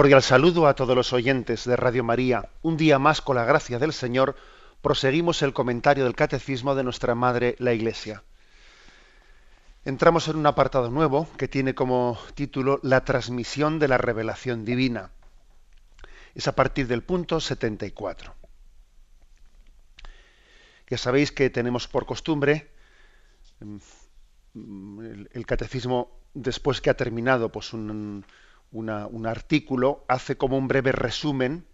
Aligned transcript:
Cordial 0.00 0.22
saludo 0.22 0.66
a 0.66 0.72
todos 0.72 0.96
los 0.96 1.12
oyentes 1.12 1.66
de 1.66 1.76
Radio 1.76 2.02
María. 2.02 2.48
Un 2.62 2.78
día 2.78 2.98
más, 2.98 3.20
con 3.20 3.36
la 3.36 3.44
gracia 3.44 3.78
del 3.78 3.92
Señor, 3.92 4.34
proseguimos 4.80 5.42
el 5.42 5.52
comentario 5.52 6.04
del 6.04 6.14
Catecismo 6.14 6.74
de 6.74 6.82
nuestra 6.82 7.14
Madre, 7.14 7.54
la 7.58 7.74
Iglesia. 7.74 8.22
Entramos 9.84 10.26
en 10.28 10.36
un 10.36 10.46
apartado 10.46 10.90
nuevo 10.90 11.28
que 11.36 11.48
tiene 11.48 11.74
como 11.74 12.18
título 12.34 12.80
La 12.82 13.04
transmisión 13.04 13.78
de 13.78 13.88
la 13.88 13.98
revelación 13.98 14.64
divina. 14.64 15.10
Es 16.34 16.48
a 16.48 16.56
partir 16.56 16.86
del 16.86 17.02
punto 17.02 17.38
74. 17.38 18.34
Ya 20.88 20.96
sabéis 20.96 21.30
que 21.30 21.50
tenemos 21.50 21.88
por 21.88 22.06
costumbre 22.06 22.70
mm, 24.54 25.26
el, 25.34 25.44
catecismo, 25.44 26.10
después 26.32 26.80
que 26.80 26.88
ha 26.88 26.96
terminado 26.96 27.52
pues, 27.52 27.74
un, 27.74 28.24
un 28.72 29.26
artículo, 29.26 30.04
hace 30.08 30.36
como 30.36 30.56
un 30.56 30.68
breve 30.68 30.92
resumen, 30.92 31.66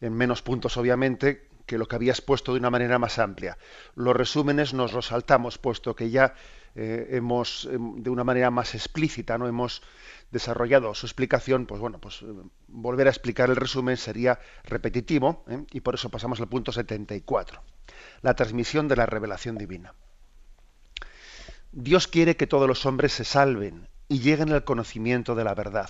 en 0.00 0.12
menos 0.14 0.42
puntos 0.42 0.76
obviamente, 0.76 1.48
que 1.66 1.78
lo 1.78 1.86
que 1.86 1.96
había 1.96 2.12
expuesto 2.12 2.52
de 2.52 2.58
una 2.58 2.70
manera 2.70 2.98
más 2.98 3.18
amplia. 3.18 3.56
Los 3.94 4.16
resúmenes 4.16 4.74
nos 4.74 4.92
los 4.92 5.06
saltamos, 5.06 5.58
puesto 5.58 5.94
que 5.94 6.10
ya 6.10 6.34
eh, 6.74 7.08
hemos, 7.10 7.68
em, 7.70 8.02
de 8.02 8.10
una 8.10 8.24
manera 8.24 8.50
más 8.50 8.74
explícita, 8.74 9.38
no 9.38 9.46
hemos 9.46 9.82
desarrollado 10.30 10.94
su 10.94 11.06
explicación, 11.06 11.66
pues 11.66 11.80
bueno, 11.80 11.98
pues 11.98 12.22
eh, 12.22 12.26
volver 12.68 13.06
a 13.06 13.10
explicar 13.10 13.50
el 13.50 13.56
resumen 13.56 13.96
sería 13.96 14.40
repetitivo, 14.64 15.44
¿eh? 15.48 15.64
y 15.72 15.80
por 15.80 15.94
eso 15.94 16.08
pasamos 16.08 16.40
al 16.40 16.48
punto 16.48 16.72
74, 16.72 17.62
la 18.22 18.34
transmisión 18.34 18.88
de 18.88 18.96
la 18.96 19.06
revelación 19.06 19.56
divina. 19.56 19.94
Dios 21.72 22.08
quiere 22.08 22.36
que 22.36 22.46
todos 22.46 22.68
los 22.68 22.84
hombres 22.86 23.12
se 23.12 23.24
salven 23.24 23.88
y 24.12 24.18
lleguen 24.20 24.52
al 24.52 24.62
conocimiento 24.62 25.34
de 25.34 25.42
la 25.42 25.54
verdad. 25.54 25.88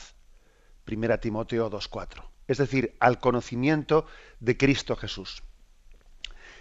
Primera 0.84 1.18
Timoteo 1.18 1.68
2.4. 1.68 2.22
Es 2.46 2.58
decir, 2.58 2.94
al 3.00 3.18
conocimiento 3.18 4.06
de 4.38 4.56
Cristo 4.56 4.94
Jesús. 4.94 5.42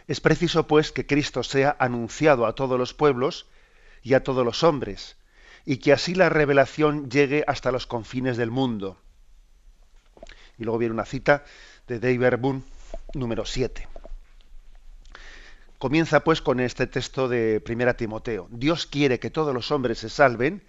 Es 0.07 0.21
preciso, 0.21 0.65
pues, 0.65 0.91
que 0.91 1.05
Cristo 1.05 1.43
sea 1.43 1.75
anunciado 1.77 2.47
a 2.47 2.55
todos 2.55 2.79
los 2.79 2.95
pueblos 2.95 3.45
y 4.01 4.15
a 4.15 4.23
todos 4.23 4.43
los 4.43 4.63
hombres, 4.63 5.17
y 5.63 5.77
que 5.77 5.93
así 5.93 6.15
la 6.15 6.29
revelación 6.29 7.11
llegue 7.11 7.43
hasta 7.45 7.71
los 7.71 7.85
confines 7.85 8.37
del 8.37 8.49
mundo. 8.49 8.97
Y 10.57 10.63
luego 10.63 10.79
viene 10.79 10.95
una 10.95 11.05
cita 11.05 11.45
de 11.87 11.99
David 11.99 12.39
Boone, 12.39 12.63
número 13.13 13.45
7. 13.45 13.87
Comienza 15.77 16.23
pues 16.23 16.41
con 16.41 16.59
este 16.59 16.87
texto 16.87 17.29
de 17.29 17.61
Primera 17.61 17.95
Timoteo. 17.95 18.47
Dios 18.49 18.87
quiere 18.87 19.19
que 19.19 19.29
todos 19.29 19.53
los 19.53 19.69
hombres 19.69 19.99
se 19.99 20.09
salven 20.09 20.63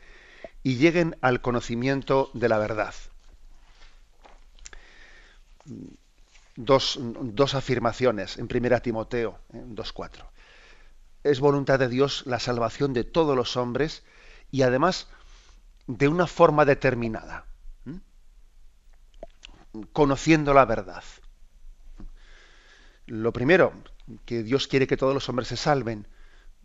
y 0.63 0.77
lleguen 0.77 1.17
al 1.21 1.41
conocimiento 1.41 2.31
de 2.35 2.49
la 2.49 2.59
verdad. 2.59 2.95
Dos, 6.57 6.99
afirmaciones 7.55 8.37
en 8.37 8.49
1 8.53 8.83
Timoteo 8.83 9.39
2.4. 9.53 10.21
¿eh? 10.21 10.25
Es 11.25 11.41
voluntad 11.41 11.79
de 11.79 11.89
Dios 11.89 12.25
la 12.27 12.41
salvación 12.41 12.93
de 12.93 13.05
todos 13.05 13.37
los 13.37 13.57
hombres 13.57 14.03
y 14.51 14.63
además 14.63 15.09
de 15.87 16.09
una 16.09 16.27
forma 16.27 16.65
determinada, 16.65 17.47
conociendo 19.93 20.53
la 20.53 20.65
verdad. 20.65 21.05
Lo 23.07 23.33
primero, 23.33 23.73
que 24.25 24.43
Dios 24.43 24.69
quiere 24.69 24.87
que 24.87 24.97
todos 24.97 25.15
los 25.15 25.29
hombres 25.29 25.49
se 25.49 25.57
salven. 25.57 26.07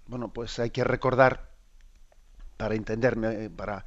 Bueno, 0.05 0.31
pues 0.33 0.59
hay 0.59 0.69
que 0.69 0.83
recordar 0.83 1.51
para 2.57 2.75
entender, 2.75 3.15
para, 3.55 3.85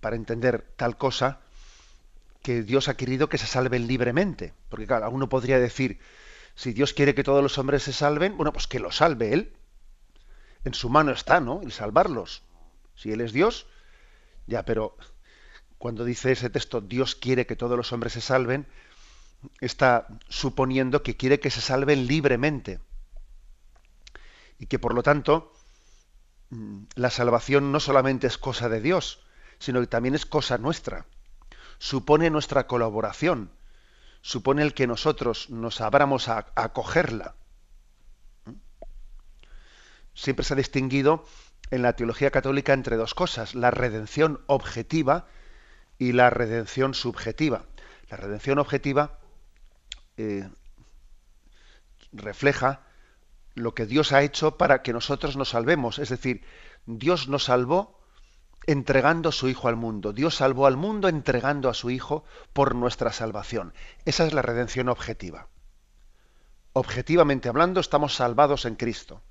para 0.00 0.16
entender 0.16 0.66
tal 0.76 0.96
cosa 0.96 1.40
que 2.42 2.62
Dios 2.62 2.88
ha 2.88 2.96
querido 2.96 3.28
que 3.28 3.38
se 3.38 3.46
salven 3.46 3.86
libremente. 3.86 4.52
Porque 4.68 4.86
claro, 4.86 5.10
uno 5.10 5.28
podría 5.28 5.58
decir, 5.58 6.00
si 6.54 6.72
Dios 6.72 6.92
quiere 6.92 7.14
que 7.14 7.24
todos 7.24 7.42
los 7.42 7.56
hombres 7.58 7.84
se 7.84 7.92
salven, 7.92 8.36
bueno, 8.36 8.52
pues 8.52 8.66
que 8.66 8.80
lo 8.80 8.90
salve 8.90 9.32
Él. 9.32 9.52
En 10.64 10.74
su 10.74 10.88
mano 10.88 11.12
está, 11.12 11.40
¿no? 11.40 11.62
El 11.62 11.72
salvarlos. 11.72 12.42
Si 12.94 13.10
Él 13.12 13.20
es 13.20 13.32
Dios, 13.32 13.66
ya, 14.46 14.64
pero 14.64 14.96
cuando 15.78 16.04
dice 16.04 16.32
ese 16.32 16.50
texto, 16.50 16.80
Dios 16.80 17.14
quiere 17.14 17.46
que 17.46 17.56
todos 17.56 17.76
los 17.76 17.92
hombres 17.92 18.12
se 18.12 18.20
salven, 18.20 18.66
está 19.60 20.06
suponiendo 20.28 21.02
que 21.02 21.16
quiere 21.16 21.40
que 21.40 21.50
se 21.50 21.60
salven 21.60 22.06
libremente. 22.06 22.80
Y 24.58 24.66
que 24.66 24.78
por 24.78 24.94
lo 24.94 25.02
tanto, 25.02 25.52
la 26.94 27.10
salvación 27.10 27.72
no 27.72 27.80
solamente 27.80 28.26
es 28.26 28.36
cosa 28.36 28.68
de 28.68 28.80
Dios, 28.80 29.24
sino 29.58 29.80
que 29.80 29.86
también 29.86 30.14
es 30.14 30.26
cosa 30.26 30.58
nuestra. 30.58 31.06
Supone 31.78 32.30
nuestra 32.30 32.66
colaboración, 32.66 33.50
supone 34.20 34.62
el 34.62 34.74
que 34.74 34.86
nosotros 34.86 35.48
nos 35.50 35.80
abramos 35.80 36.28
a 36.28 36.46
acogerla. 36.54 37.34
¿Mm? 38.44 38.52
Siempre 40.14 40.44
se 40.44 40.54
ha 40.54 40.56
distinguido 40.56 41.24
en 41.70 41.82
la 41.82 41.94
teología 41.94 42.30
católica 42.30 42.74
entre 42.74 42.96
dos 42.96 43.14
cosas, 43.14 43.54
la 43.54 43.70
redención 43.70 44.42
objetiva 44.46 45.26
y 45.98 46.12
la 46.12 46.28
redención 46.28 46.92
subjetiva. 46.92 47.64
La 48.10 48.18
redención 48.18 48.58
objetiva 48.58 49.18
eh, 50.18 50.50
refleja 52.12 52.82
lo 53.54 53.74
que 53.74 53.86
Dios 53.86 54.12
ha 54.12 54.22
hecho 54.22 54.56
para 54.56 54.82
que 54.82 54.92
nosotros 54.92 55.36
nos 55.36 55.50
salvemos. 55.50 55.98
Es 55.98 56.08
decir, 56.08 56.44
Dios 56.86 57.28
nos 57.28 57.44
salvó 57.44 58.00
entregando 58.66 59.28
a 59.28 59.32
su 59.32 59.48
Hijo 59.48 59.68
al 59.68 59.76
mundo. 59.76 60.12
Dios 60.12 60.36
salvó 60.36 60.66
al 60.66 60.76
mundo 60.76 61.08
entregando 61.08 61.68
a 61.68 61.74
su 61.74 61.90
Hijo 61.90 62.24
por 62.52 62.74
nuestra 62.74 63.12
salvación. 63.12 63.74
Esa 64.04 64.26
es 64.26 64.32
la 64.32 64.42
redención 64.42 64.88
objetiva. 64.88 65.48
Objetivamente 66.72 67.48
hablando, 67.48 67.80
estamos 67.80 68.14
salvados 68.14 68.64
en 68.64 68.76
Cristo. 68.76 69.22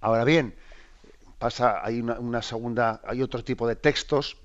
Ahora 0.00 0.24
bien, 0.24 0.56
pasa, 1.38 1.84
hay 1.84 2.00
una 2.00 2.42
segunda, 2.42 3.00
hay 3.06 3.22
otro 3.22 3.42
tipo 3.44 3.66
de 3.66 3.76
textos 3.76 4.38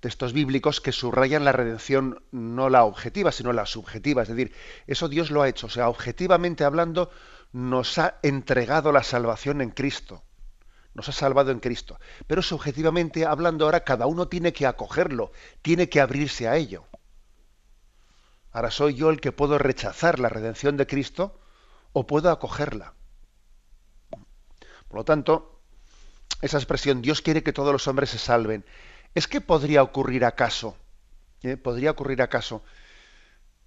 textos 0.00 0.32
bíblicos 0.32 0.80
que 0.80 0.92
subrayan 0.92 1.44
la 1.44 1.52
redención 1.52 2.22
no 2.32 2.70
la 2.70 2.84
objetiva, 2.84 3.32
sino 3.32 3.52
la 3.52 3.66
subjetiva. 3.66 4.22
Es 4.22 4.28
decir, 4.28 4.52
eso 4.86 5.08
Dios 5.08 5.30
lo 5.30 5.42
ha 5.42 5.48
hecho. 5.48 5.66
O 5.66 5.70
sea, 5.70 5.88
objetivamente 5.88 6.64
hablando, 6.64 7.10
nos 7.52 7.98
ha 7.98 8.18
entregado 8.22 8.92
la 8.92 9.02
salvación 9.02 9.60
en 9.60 9.70
Cristo. 9.70 10.24
Nos 10.94 11.08
ha 11.08 11.12
salvado 11.12 11.50
en 11.50 11.60
Cristo. 11.60 12.00
Pero 12.26 12.42
subjetivamente 12.42 13.26
hablando, 13.26 13.66
ahora 13.66 13.84
cada 13.84 14.06
uno 14.06 14.28
tiene 14.28 14.52
que 14.52 14.66
acogerlo, 14.66 15.32
tiene 15.62 15.88
que 15.88 16.00
abrirse 16.00 16.48
a 16.48 16.56
ello. 16.56 16.86
Ahora 18.52 18.70
soy 18.70 18.94
yo 18.94 19.10
el 19.10 19.20
que 19.20 19.32
puedo 19.32 19.58
rechazar 19.58 20.18
la 20.18 20.28
redención 20.28 20.76
de 20.76 20.86
Cristo 20.86 21.38
o 21.92 22.06
puedo 22.06 22.30
acogerla. 22.30 22.94
Por 24.88 24.98
lo 24.98 25.04
tanto, 25.04 25.60
esa 26.40 26.56
expresión, 26.56 27.02
Dios 27.02 27.22
quiere 27.22 27.42
que 27.42 27.52
todos 27.52 27.72
los 27.72 27.86
hombres 27.86 28.10
se 28.10 28.18
salven, 28.18 28.64
¿Es 29.14 29.26
que 29.26 29.40
podría 29.40 29.82
ocurrir 29.82 30.24
acaso? 30.24 30.76
¿eh? 31.42 31.56
¿Podría 31.56 31.90
ocurrir 31.90 32.22
acaso 32.22 32.62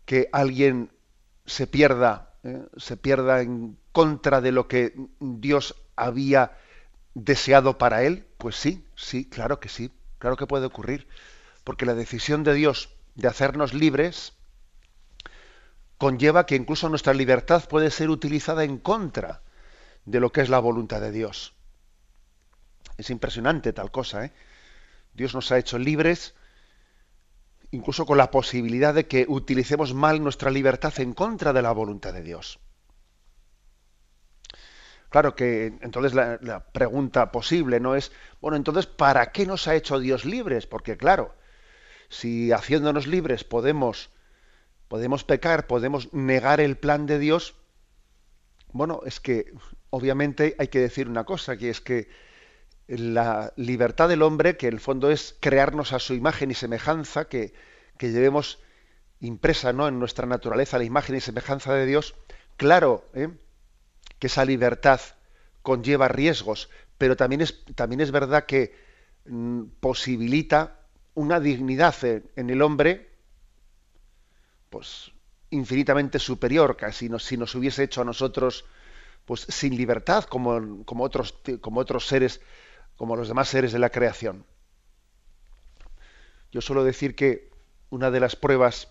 que 0.06 0.30
alguien 0.32 0.92
se 1.46 1.68
pierda, 1.68 2.34
¿eh? 2.44 2.66
se 2.78 2.98
pierda 2.98 3.42
en 3.42 3.78
contra 3.92 4.42
de 4.42 4.52
lo 4.52 4.68
que 4.68 4.96
Dios 5.20 5.76
había 5.96 6.58
deseado 7.14 7.78
para 7.78 8.04
él? 8.04 8.26
Pues 8.38 8.56
sí, 8.56 8.86
sí, 8.96 9.30
claro 9.30 9.60
que 9.60 9.70
sí, 9.70 9.92
claro 10.18 10.38
que 10.38 10.48
puede 10.48 10.66
ocurrir, 10.66 11.08
porque 11.64 11.86
la 11.86 11.94
decisión 11.94 12.44
de 12.44 12.54
Dios 12.54 12.90
de 13.16 13.28
hacernos 13.28 13.74
libres 13.74 14.34
conlleva 15.98 16.46
que 16.46 16.56
incluso 16.56 16.90
nuestra 16.90 17.14
libertad 17.14 17.64
puede 17.68 17.92
ser 17.92 18.10
utilizada 18.10 18.64
en 18.64 18.78
contra 18.78 19.42
de 20.06 20.20
lo 20.20 20.32
que 20.32 20.42
es 20.42 20.50
la 20.50 20.60
voluntad 20.60 21.02
de 21.02 21.12
Dios. 21.12 21.54
Es 22.98 23.10
impresionante 23.10 23.74
tal 23.74 23.92
cosa, 23.92 24.26
¿eh? 24.26 24.34
Dios 25.14 25.34
nos 25.34 25.52
ha 25.52 25.58
hecho 25.58 25.78
libres, 25.78 26.36
incluso 27.72 28.06
con 28.06 28.18
la 28.18 28.32
posibilidad 28.32 28.94
de 28.94 29.08
que 29.08 29.26
utilicemos 29.28 29.94
mal 29.94 30.22
nuestra 30.22 30.52
libertad 30.52 30.94
en 31.00 31.14
contra 31.14 31.54
de 31.54 31.62
la 31.62 31.72
voluntad 31.72 32.14
de 32.14 32.22
Dios. 32.22 32.60
Claro 35.14 35.36
que 35.36 35.78
entonces 35.82 36.16
la, 36.16 36.66
pregunta 36.72 37.32
posible 37.32 37.80
no 37.80 37.96
es, 37.96 38.12
bueno, 38.42 38.58
entonces, 38.58 38.88
¿para 38.88 39.32
qué 39.32 39.46
nos 39.46 39.68
ha 39.68 39.76
hecho 39.76 40.00
Dios 40.00 40.26
libres? 40.26 40.66
Porque 40.66 40.98
claro, 40.98 41.36
si 42.10 42.52
haciéndonos 42.52 43.06
libres 43.06 43.44
podemos, 43.44 44.10
podemos 44.88 45.24
pecar, 45.24 45.68
podemos 45.68 46.12
negar 46.14 46.60
el 46.60 46.78
plan 46.78 47.06
de 47.06 47.20
Dios, 47.20 47.56
bueno, 48.72 49.02
es 49.06 49.20
que 49.20 49.54
obviamente 49.92 50.56
hay 50.58 50.70
que 50.70 50.80
decir 50.80 51.08
una 51.08 51.26
cosa, 51.26 51.58
que 51.58 51.70
es 51.70 51.80
que 51.80 52.10
la 52.88 53.54
libertad 53.56 54.10
del 54.10 54.22
hombre, 54.22 54.58
que 54.58 54.68
en 54.68 54.74
el 54.74 54.80
fondo 54.80 55.10
es 55.10 55.36
crearnos 55.40 55.94
a 55.94 56.00
su 56.00 56.14
imagen 56.14 56.52
y 56.52 56.54
semejanza, 56.54 57.26
que, 57.26 57.54
que 57.98 58.12
llevemos 58.12 58.60
impresa 59.20 59.72
¿no? 59.72 59.88
en 59.88 60.00
nuestra 60.00 60.28
naturaleza 60.28 60.78
la 60.78 60.84
imagen 60.84 61.16
y 61.16 61.22
semejanza 61.22 61.74
de 61.74 61.86
Dios, 61.86 62.16
claro 62.58 63.06
¿eh? 63.14 63.30
que 64.20 64.28
esa 64.28 64.46
libertad 64.46 65.00
conlleva 65.62 66.10
riesgos, 66.10 66.70
pero 66.98 67.16
también 67.16 67.42
es, 67.42 67.64
también 67.76 68.02
es 68.02 68.12
verdad 68.12 68.46
que 68.46 68.76
mm, 69.26 69.64
posibilita 69.80 70.80
una 71.14 71.40
dignidad 71.40 71.96
en, 72.04 72.50
el 72.50 72.62
hombre, 72.62 73.12
pues 74.70 75.12
infinitamente 75.52 76.20
superior, 76.20 76.76
casi 76.76 77.10
si 77.20 77.38
nos 77.38 77.56
hubiese 77.56 77.84
hecho 77.84 78.02
a 78.02 78.06
nosotros 78.06 78.66
pues 79.26 79.42
sin 79.42 79.78
libertad 79.78 80.26
como, 80.26 80.84
como, 80.84 81.04
otros, 81.04 81.36
como 81.62 81.80
otros 81.80 82.08
seres, 82.08 82.42
como 82.98 83.16
los 83.16 83.28
demás 83.28 83.50
seres 83.50 83.72
de 83.72 83.80
la 83.80 83.90
creación. 83.90 84.46
Yo 86.52 86.62
suelo 86.62 86.84
decir 86.84 87.16
que 87.16 87.52
una 87.90 88.12
de 88.12 88.20
las 88.20 88.36
pruebas, 88.36 88.90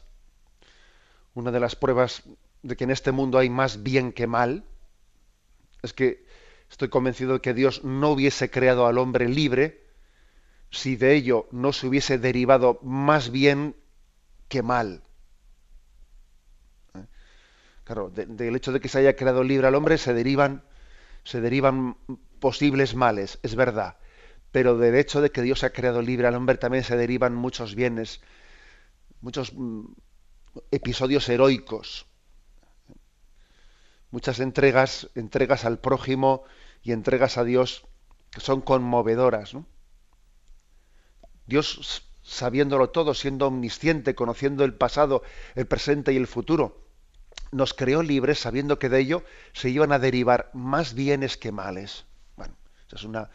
una 1.35 1.51
de 1.51 1.61
las 1.61 1.77
pruebas 1.77 2.23
de 2.63 2.77
que 2.77 2.85
en 2.85 2.91
este 2.91 3.13
mundo 3.13 3.39
hay 3.39 3.51
más 3.51 3.83
bien 3.83 4.13
que 4.13 4.27
mal, 4.27 4.65
es 5.83 5.93
que 5.93 6.25
estoy 6.71 6.89
convencido 6.89 7.35
de 7.35 7.41
que 7.41 7.55
Dios 7.55 7.85
no 7.85 8.11
hubiese 8.11 8.51
creado 8.51 8.87
al 8.87 8.99
hombre 8.99 9.29
libre 9.29 9.83
si 10.71 10.97
de 10.97 11.15
ello 11.15 11.49
no 11.53 11.73
se 11.73 11.87
hubiese 11.87 12.19
derivado 12.19 12.79
más 12.83 13.31
bien 13.31 13.77
que 14.49 14.63
mal. 14.63 15.03
¿Eh? 16.95 17.05
Claro, 17.85 18.11
del 18.11 18.57
hecho 18.57 18.73
de 18.73 18.81
que 18.81 18.89
se 18.89 18.99
haya 18.99 19.15
creado 19.15 19.45
libre 19.45 19.67
al 19.67 19.75
hombre 19.75 19.99
se 19.99 20.15
derivan, 20.15 20.65
se 21.25 21.41
derivan 21.41 21.97
posibles 22.47 22.95
males, 22.95 23.39
es 23.43 23.55
verdad. 23.55 23.97
Pero 24.51 24.77
del 24.77 24.97
hecho 24.97 25.23
de 25.23 25.31
que 25.31 25.41
Dios 25.41 25.65
ha 25.65 25.71
creado 25.71 26.03
libre 26.03 26.27
al 26.27 26.35
hombre 26.35 26.59
también 26.59 26.85
se 26.85 26.99
derivan 26.99 27.35
muchos 27.35 27.75
bienes, 27.75 28.21
muchos 29.23 29.55
mm, 29.55 29.87
episodios 30.71 31.27
heroicos 31.31 32.07
muchas 34.13 34.39
entregas, 34.39 35.11
entregas 35.17 35.65
al 35.65 35.81
prójimo 35.81 36.45
y 36.83 36.93
entregas 36.93 37.39
a 37.39 37.45
Dios 37.45 37.85
que 38.31 38.41
son 38.41 38.61
conmovedoras. 38.61 39.55
Dios, 41.47 42.09
sabiéndolo 42.23 42.91
todo, 42.91 43.15
siendo 43.15 43.49
omnisciente, 43.49 44.15
conociendo 44.15 44.65
el 44.65 44.75
pasado, 44.75 45.23
el 45.57 45.67
presente 45.67 46.13
y 46.13 46.17
el 46.17 46.29
futuro, 46.29 46.87
nos 47.51 47.75
creó 47.75 48.03
libres 48.03 48.39
sabiendo 48.39 48.79
que 48.79 48.89
de 48.89 49.01
ello 49.01 49.25
se 49.53 49.71
iban 49.71 49.93
a 49.93 49.99
derivar 49.99 50.51
más 50.55 50.95
bienes 50.95 51.37
que 51.37 51.51
males. 51.51 52.05
Es 52.93 53.05
una 53.05 53.31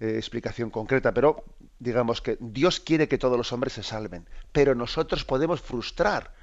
eh, 0.00 0.14
explicación 0.16 0.70
concreta, 0.70 1.12
pero 1.12 1.44
digamos 1.78 2.20
que 2.20 2.36
Dios 2.40 2.80
quiere 2.80 3.08
que 3.08 3.18
todos 3.18 3.36
los 3.36 3.52
hombres 3.52 3.72
se 3.72 3.82
salven, 3.82 4.28
pero 4.52 4.74
nosotros 4.74 5.24
podemos 5.24 5.60
frustrar 5.60 6.34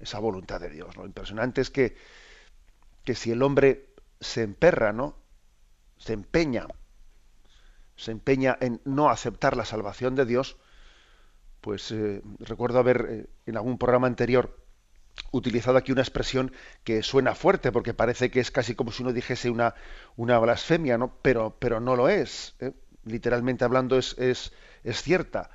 esa 0.00 0.18
voluntad 0.18 0.60
de 0.60 0.70
Dios. 0.70 0.96
Lo 0.96 1.06
impresionante 1.06 1.60
es 1.60 1.70
que 1.70 1.96
que 3.08 3.14
si 3.14 3.30
el 3.30 3.42
hombre 3.42 3.88
se 4.20 4.42
emperra, 4.42 4.92
¿no? 4.92 5.16
Se 5.96 6.12
empeña, 6.12 6.66
se 7.96 8.10
empeña 8.10 8.58
en 8.60 8.82
no 8.84 9.08
aceptar 9.08 9.56
la 9.56 9.64
salvación 9.64 10.14
de 10.14 10.26
Dios, 10.26 10.58
pues 11.62 11.90
eh, 11.90 12.20
recuerdo 12.38 12.80
haber 12.80 13.06
eh, 13.08 13.26
en 13.46 13.56
algún 13.56 13.78
programa 13.78 14.08
anterior 14.08 14.62
utilizado 15.30 15.76
aquí 15.76 15.92
una 15.92 16.02
expresión 16.02 16.52
que 16.84 17.02
suena 17.02 17.34
fuerte 17.34 17.72
porque 17.72 17.94
parece 17.94 18.30
que 18.30 18.40
es 18.40 18.50
casi 18.50 18.74
como 18.74 18.92
si 18.92 19.02
uno 19.02 19.12
dijese 19.12 19.50
una, 19.50 19.74
una 20.16 20.38
blasfemia, 20.38 20.98
¿no? 20.98 21.14
Pero, 21.22 21.56
pero 21.58 21.80
no 21.80 21.96
lo 21.96 22.08
es. 22.08 22.54
¿eh? 22.60 22.72
Literalmente 23.04 23.64
hablando 23.64 23.98
es, 23.98 24.16
es, 24.18 24.52
es, 24.84 25.02
cierta 25.02 25.50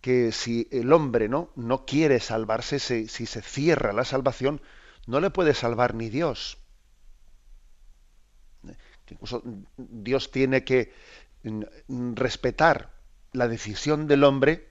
que 0.00 0.32
si 0.32 0.68
el 0.70 0.92
hombre 0.92 1.28
no, 1.28 1.50
no 1.56 1.84
quiere 1.84 2.20
salvarse, 2.20 2.78
si, 2.78 3.06
se 3.08 3.42
cierra 3.42 3.92
la 3.92 4.04
salvación, 4.04 4.60
no 5.06 5.20
le 5.20 5.30
puede 5.30 5.54
salvar 5.54 5.94
ni 5.94 6.08
Dios 6.08 6.58
incluso 9.10 9.42
Dios 9.76 10.30
tiene 10.30 10.64
que 10.64 10.92
mm, 11.42 12.14
respetar 12.14 12.90
la 13.32 13.48
decisión 13.48 14.06
del 14.06 14.24
hombre 14.24 14.68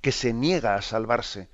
que 0.00 0.12
se 0.12 0.32
niega 0.32 0.74
a 0.74 0.82
salvarse. 0.82 1.48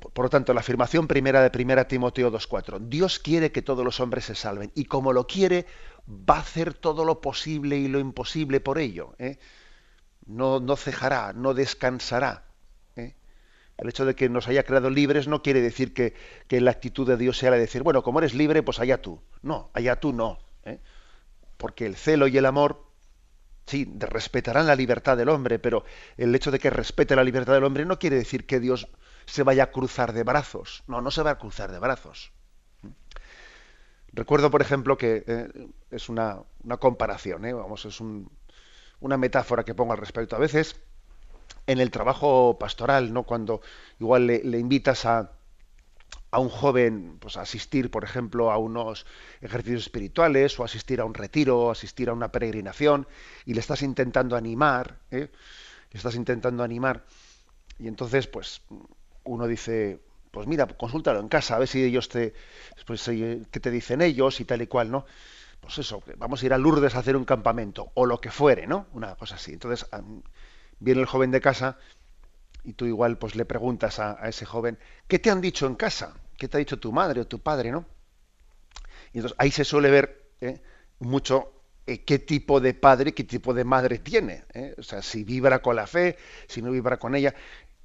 Por 0.00 0.24
lo 0.24 0.30
tanto, 0.30 0.54
la 0.54 0.60
afirmación 0.60 1.06
primera 1.06 1.48
de 1.48 1.64
1 1.64 1.86
Timoteo 1.86 2.30
2.4, 2.30 2.88
Dios 2.88 3.18
quiere 3.18 3.52
que 3.52 3.62
todos 3.62 3.84
los 3.84 4.00
hombres 4.00 4.24
se 4.24 4.34
salven 4.34 4.72
y 4.74 4.84
como 4.84 5.12
lo 5.12 5.26
quiere, 5.26 5.66
va 6.08 6.36
a 6.36 6.40
hacer 6.40 6.74
todo 6.74 7.04
lo 7.04 7.20
posible 7.20 7.76
y 7.76 7.88
lo 7.88 7.98
imposible 7.98 8.60
por 8.60 8.78
ello. 8.78 9.14
¿eh? 9.18 9.38
No, 10.26 10.60
no 10.60 10.76
cejará, 10.76 11.32
no 11.32 11.54
descansará. 11.54 12.44
El 13.78 13.88
hecho 13.88 14.04
de 14.04 14.16
que 14.16 14.28
nos 14.28 14.48
haya 14.48 14.64
creado 14.64 14.90
libres 14.90 15.28
no 15.28 15.40
quiere 15.40 15.60
decir 15.60 15.94
que, 15.94 16.14
la 16.50 16.72
actitud 16.72 17.06
de 17.06 17.16
Dios 17.16 17.38
sea 17.38 17.50
la 17.50 17.56
de 17.56 17.62
decir, 17.62 17.84
bueno, 17.84 18.02
como 18.02 18.18
eres 18.18 18.34
libre, 18.34 18.62
pues 18.64 18.80
allá 18.80 19.00
tú. 19.00 19.22
No, 19.40 19.70
allá 19.72 19.96
tú 20.00 20.12
no. 20.12 20.38
¿eh? 20.64 20.80
Porque 21.56 21.86
el 21.86 21.94
celo 21.94 22.26
y 22.26 22.36
el 22.36 22.46
amor, 22.46 22.84
sí, 23.66 23.88
respetarán 23.96 24.66
la 24.66 24.74
libertad 24.74 25.16
del 25.16 25.28
hombre, 25.28 25.60
pero 25.60 25.84
el 26.16 26.34
hecho 26.34 26.50
de 26.50 26.58
que 26.58 26.70
respete 26.70 27.14
la 27.14 27.22
libertad 27.22 27.54
del 27.54 27.62
hombre 27.62 27.84
no 27.84 28.00
quiere 28.00 28.16
decir 28.16 28.46
que 28.46 28.58
Dios 28.58 28.88
se 29.28 29.42
vaya 29.42 29.64
a 29.64 29.70
cruzar 29.70 30.12
de 30.12 30.24
brazos. 30.24 30.82
No, 30.86 31.02
no 31.02 31.10
se 31.10 31.22
va 31.22 31.32
a 31.32 31.38
cruzar 31.38 31.70
de 31.70 31.78
brazos. 31.78 32.32
Recuerdo, 34.12 34.50
por 34.50 34.62
ejemplo, 34.62 34.96
que 34.96 35.22
eh, 35.26 35.68
es 35.90 36.08
una, 36.08 36.42
comparación, 36.80 37.44
¿eh? 37.44 37.52
vamos, 37.52 37.84
es 37.84 38.00
una 38.00 39.16
metáfora 39.18 39.64
que 39.64 39.74
pongo 39.74 39.92
al 39.92 39.98
respecto. 39.98 40.34
A 40.34 40.38
veces 40.38 40.80
en 41.66 41.78
el 41.78 41.90
trabajo 41.90 42.58
pastoral, 42.58 43.12
¿no? 43.12 43.24
Cuando 43.24 43.60
igual 44.00 44.26
le, 44.26 44.58
invitas 44.58 45.04
a, 45.04 45.32
a 46.30 46.38
un 46.38 46.48
joven 46.48 47.18
pues, 47.20 47.36
a 47.36 47.42
asistir, 47.42 47.90
por 47.90 48.04
ejemplo, 48.04 48.50
a 48.50 48.56
unos 48.56 49.04
ejercicios 49.42 49.82
espirituales 49.82 50.58
o 50.58 50.64
asistir 50.64 51.02
a 51.02 51.04
un 51.04 51.12
retiro 51.12 51.60
o 51.60 51.70
asistir 51.70 52.08
a 52.08 52.14
una 52.14 52.32
peregrinación 52.32 53.06
y 53.44 53.52
le 53.52 53.60
estás 53.60 53.82
intentando 53.82 54.36
animar, 54.36 55.00
¿eh? 55.10 55.30
le 55.90 55.96
estás 55.96 56.14
intentando 56.14 56.64
animar 56.64 57.04
y 57.78 57.86
entonces 57.88 58.26
pues 58.26 58.62
uno 59.28 59.46
dice, 59.46 60.00
pues 60.30 60.46
mira, 60.46 60.66
consúltalo 60.66 61.20
en 61.20 61.28
casa, 61.28 61.56
a 61.56 61.58
ver 61.58 61.68
si 61.68 61.82
ellos 61.82 62.08
te, 62.08 62.34
pues, 62.86 63.04
qué 63.04 63.60
te 63.60 63.70
dicen 63.70 64.02
ellos 64.02 64.40
y 64.40 64.44
tal 64.44 64.62
y 64.62 64.66
cual, 64.66 64.90
¿no? 64.90 65.06
Pues 65.60 65.78
eso, 65.78 66.02
vamos 66.16 66.42
a 66.42 66.46
ir 66.46 66.52
a 66.52 66.58
Lourdes 66.58 66.94
a 66.94 67.00
hacer 67.00 67.16
un 67.16 67.24
campamento 67.24 67.90
o 67.94 68.06
lo 68.06 68.20
que 68.20 68.30
fuere, 68.30 68.66
¿no? 68.66 68.86
Una 68.92 69.16
cosa 69.16 69.34
así. 69.34 69.52
Entonces, 69.52 69.86
viene 70.78 71.00
el 71.00 71.06
joven 71.06 71.30
de 71.30 71.40
casa 71.40 71.78
y 72.64 72.74
tú 72.74 72.86
igual 72.86 73.18
pues 73.18 73.34
le 73.34 73.44
preguntas 73.44 73.98
a, 73.98 74.28
ese 74.28 74.46
joven, 74.46 74.78
¿qué 75.06 75.18
te 75.18 75.30
han 75.30 75.40
dicho 75.40 75.66
en 75.66 75.74
casa? 75.74 76.14
¿Qué 76.36 76.48
te 76.48 76.56
ha 76.56 76.60
dicho 76.60 76.78
tu 76.78 76.92
madre 76.92 77.20
o 77.20 77.26
tu 77.26 77.40
padre, 77.40 77.70
no? 77.70 77.86
Y 79.12 79.18
entonces 79.18 79.36
ahí 79.38 79.50
se 79.50 79.64
suele 79.64 79.90
ver 79.90 80.30
¿eh? 80.40 80.60
mucho 80.98 81.52
eh, 81.86 82.04
qué 82.04 82.18
tipo 82.18 82.60
de 82.60 82.74
padre, 82.74 83.14
qué 83.14 83.24
tipo 83.24 83.54
de 83.54 83.64
madre 83.64 83.98
tiene. 83.98 84.44
¿eh? 84.52 84.74
O 84.76 84.82
sea, 84.82 85.02
si 85.02 85.24
vibra 85.24 85.60
con 85.60 85.76
la 85.76 85.86
fe, 85.86 86.18
si 86.46 86.60
no 86.60 86.70
vibra 86.70 86.98
con 86.98 87.14
ella. 87.14 87.34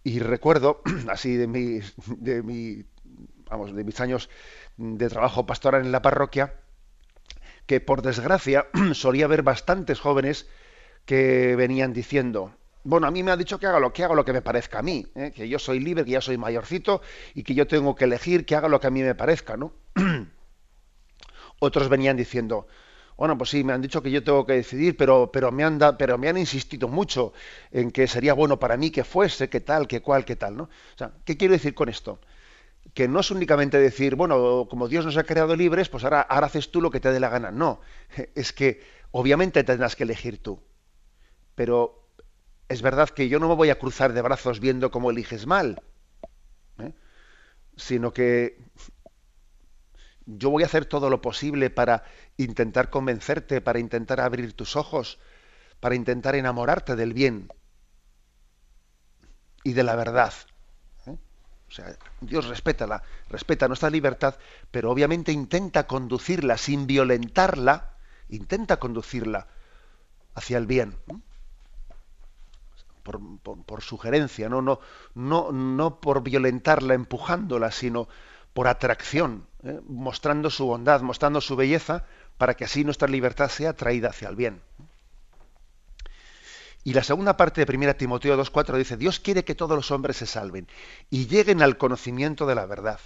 Y 0.03 0.19
recuerdo, 0.19 0.81
así 1.09 1.35
de 1.35 1.47
mi, 1.47 1.79
de 2.07 2.43
mi, 2.43 2.85
vamos, 3.49 3.73
de 3.75 3.83
mis 3.83 3.99
años 3.99 4.29
de 4.77 5.09
trabajo 5.09 5.45
pastoral 5.45 5.85
en 5.85 5.91
la 5.91 6.01
parroquia, 6.01 6.55
que 7.65 7.79
por 7.79 8.01
desgracia 8.01 8.67
solía 8.93 9.25
haber 9.25 9.43
bastantes 9.43 9.99
jóvenes 9.99 10.47
que 11.05 11.55
venían 11.55 11.93
diciendo, 11.93 12.53
bueno, 12.83 13.07
a 13.07 13.11
mí 13.11 13.23
me 13.23 13.31
ha 13.31 13.37
dicho 13.37 13.59
que 13.59 13.65
haga 13.65 13.79
lo 13.79 13.93
que 13.93 14.03
haga 14.03 14.15
lo 14.15 14.25
que 14.25 14.33
me 14.33 14.41
parezca 14.41 14.79
a 14.79 14.83
mí, 14.83 15.07
¿eh? 15.15 15.31
que 15.33 15.47
yo 15.47 15.57
soy 15.57 15.79
libre, 15.79 16.03
que 16.03 16.11
ya 16.11 16.21
soy 16.21 16.37
mayorcito 16.37 17.01
y 17.33 17.43
que 17.43 17.53
yo 17.53 17.65
tengo 17.65 17.95
que 17.95 18.03
elegir 18.03 18.45
que 18.45 18.55
haga 18.55 18.67
lo 18.67 18.79
que 18.79 18.87
a 18.87 18.91
mí 18.91 19.01
me 19.01 19.15
parezca, 19.15 19.55
¿no? 19.55 19.73
Otros 21.59 21.87
venían 21.87 22.17
diciendo, 22.17 22.67
bueno, 23.23 23.37
pues 23.37 23.51
sí, 23.51 23.63
me 23.63 23.71
han 23.71 23.81
dicho 23.81 24.03
que 24.03 24.11
yo 24.11 24.21
tengo 24.21 24.45
que 24.45 24.51
decidir, 24.51 24.97
pero, 24.97 25.31
pero, 25.31 25.49
me 25.49 25.63
han 25.63 25.79
pero 25.97 26.17
me 26.17 26.27
han 26.27 26.37
insistido 26.37 26.89
mucho 26.89 27.31
en 27.71 27.89
que 27.89 28.05
sería 28.05 28.33
bueno 28.33 28.59
para 28.59 28.75
mí 28.75 28.91
que 28.91 29.05
fuese, 29.05 29.47
que 29.47 29.61
tal, 29.61 29.87
que 29.87 30.01
cual, 30.01 30.25
que 30.25 30.35
tal, 30.35 30.57
¿no? 30.57 30.63
O 30.63 30.97
sea, 30.97 31.13
¿qué 31.23 31.37
quiero 31.37 31.53
decir 31.53 31.73
con 31.73 31.87
esto? 31.87 32.19
Que 32.93 33.07
no 33.07 33.21
es 33.21 33.31
únicamente 33.31 33.79
decir, 33.79 34.15
bueno, 34.15 34.67
como 34.69 34.89
Dios 34.89 35.05
nos 35.05 35.15
ha 35.15 35.23
creado 35.23 35.55
libres, 35.55 35.87
pues 35.87 36.03
ahora, 36.03 36.19
ahora 36.19 36.47
haces 36.47 36.69
tú 36.69 36.81
lo 36.81 36.91
que 36.91 36.99
te 36.99 37.13
dé 37.13 37.21
la 37.21 37.29
gana. 37.29 37.49
No, 37.49 37.79
es 38.35 38.51
que 38.51 38.81
obviamente 39.11 39.63
tendrás 39.63 39.95
que 39.95 40.03
elegir 40.03 40.43
tú. 40.43 40.61
Pero 41.55 42.09
es 42.67 42.81
verdad 42.81 43.07
que 43.07 43.29
yo 43.29 43.39
no 43.39 43.47
me 43.47 43.55
voy 43.55 43.69
a 43.69 43.79
cruzar 43.79 44.11
de 44.11 44.21
brazos 44.21 44.59
viendo 44.59 44.91
cómo 44.91 45.11
eliges 45.11 45.47
mal, 45.47 45.81
¿eh? 46.79 46.91
sino 47.77 48.11
que 48.11 48.57
yo 50.25 50.49
voy 50.49 50.63
a 50.63 50.67
hacer 50.67 50.85
todo 50.85 51.09
lo 51.09 51.21
posible 51.21 51.69
para 51.69 52.03
intentar 52.37 52.89
convencerte, 52.89 53.61
para 53.61 53.79
intentar 53.79 54.21
abrir 54.21 54.53
tus 54.53 54.75
ojos, 54.75 55.19
para 55.79 55.95
intentar 55.95 56.35
enamorarte 56.35 56.95
del 56.95 57.13
bien 57.13 57.49
y 59.63 59.73
de 59.73 59.83
la 59.83 59.95
verdad. 59.95 60.33
¿eh? 61.07 61.17
O 61.67 61.71
sea, 61.71 61.97
Dios 62.21 62.47
respeta, 62.47 62.87
la, 62.87 63.03
respeta 63.29 63.67
nuestra 63.67 63.89
libertad, 63.89 64.35
pero 64.71 64.91
obviamente 64.91 65.31
intenta 65.31 65.87
conducirla 65.87 66.57
sin 66.57 66.87
violentarla, 66.87 67.97
intenta 68.29 68.77
conducirla 68.77 69.47
hacia 70.35 70.57
el 70.57 70.67
bien. 70.67 70.95
Por, 73.03 73.81
sugerencia, 73.81 74.47
¿no? 74.47 74.61
No, 74.61 74.79
no, 75.13 75.51
no 75.51 75.99
por 75.99 76.23
violentarla, 76.23 76.93
empujándola, 76.93 77.69
sino 77.69 78.07
por 78.53 78.69
atracción, 78.69 79.45
¿eh? 79.63 79.79
mostrando 79.87 80.49
su 80.49 80.65
bondad, 80.65 81.01
mostrando 81.01 81.41
su 81.41 81.55
belleza, 81.55 82.05
para 82.37 82.55
que 82.55 82.65
así 82.65 82.83
nuestra 82.83 83.07
libertad 83.07 83.49
sea 83.49 83.73
traída 83.73 84.09
hacia 84.09 84.29
el 84.29 84.35
bien. 84.35 84.61
Y 86.83 86.93
la 86.93 87.03
segunda 87.03 87.37
parte 87.37 87.63
de 87.63 87.75
1 87.77 87.95
Timoteo 87.95 88.37
2.4 88.37 88.77
dice, 88.77 88.97
Dios 88.97 89.19
quiere 89.19 89.45
que 89.45 89.55
todos 89.55 89.75
los 89.75 89.91
hombres 89.91 90.17
se 90.17 90.25
salven 90.25 90.67
y 91.09 91.27
lleguen 91.27 91.61
al 91.61 91.77
conocimiento 91.77 92.45
de 92.45 92.55
la 92.55 92.65
verdad. 92.65 92.99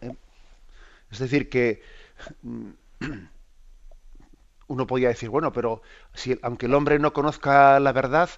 ¿Eh? 0.00 0.14
Es 1.10 1.18
decir, 1.18 1.50
que 1.50 1.82
mm, 2.42 2.70
uno 4.68 4.86
podría 4.86 5.08
decir, 5.08 5.28
bueno, 5.28 5.52
pero 5.52 5.82
si, 6.14 6.38
aunque 6.42 6.66
el 6.66 6.74
hombre 6.74 7.00
no 7.00 7.12
conozca 7.12 7.80
la 7.80 7.92
verdad, 7.92 8.30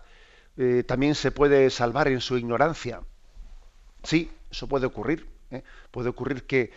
eh, 0.56 0.84
también 0.86 1.14
se 1.14 1.30
puede 1.30 1.68
salvar 1.68 2.08
en 2.08 2.20
su 2.20 2.38
ignorancia. 2.38 3.02
Sí, 4.04 4.30
eso 4.50 4.68
puede 4.68 4.86
ocurrir. 4.86 5.33
¿Eh? 5.50 5.62
Puede 5.90 6.08
ocurrir 6.08 6.44
que, 6.44 6.72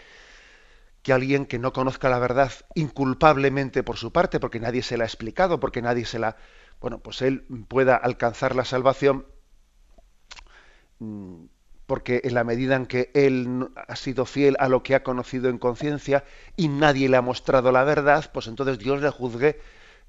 que 1.02 1.14
alguien 1.14 1.46
que 1.46 1.60
no 1.60 1.74
conozca 1.74 2.10
la 2.10 2.20
verdad 2.20 2.52
inculpablemente 2.76 3.84
por 3.84 3.98
su 3.98 4.12
parte, 4.12 4.40
porque 4.40 4.60
nadie 4.60 4.84
se 4.84 4.98
la 4.98 5.04
ha 5.04 5.08
explicado, 5.08 5.60
porque 5.60 5.82
nadie 5.82 6.06
se 6.06 6.20
la 6.20 6.38
bueno, 6.80 7.00
pues 7.00 7.22
él 7.22 7.44
pueda 7.68 7.96
alcanzar 7.96 8.56
la 8.56 8.66
salvación 8.66 9.26
mm, 11.00 11.46
porque 11.86 12.22
en 12.24 12.34
la 12.34 12.44
medida 12.44 12.76
en 12.76 12.86
que 12.86 13.12
él 13.14 13.70
ha 13.76 13.96
sido 13.96 14.26
fiel 14.26 14.58
a 14.60 14.68
lo 14.68 14.84
que 14.84 14.94
ha 14.96 15.04
conocido 15.04 15.50
en 15.50 15.58
conciencia 15.58 16.26
y 16.58 16.68
nadie 16.68 17.10
le 17.10 17.18
ha 17.18 17.22
mostrado 17.22 17.72
la 17.72 17.84
verdad, 17.84 18.30
pues 18.34 18.48
entonces 18.48 18.78
Dios 18.78 19.02
le 19.02 19.10
juzgue 19.10 19.60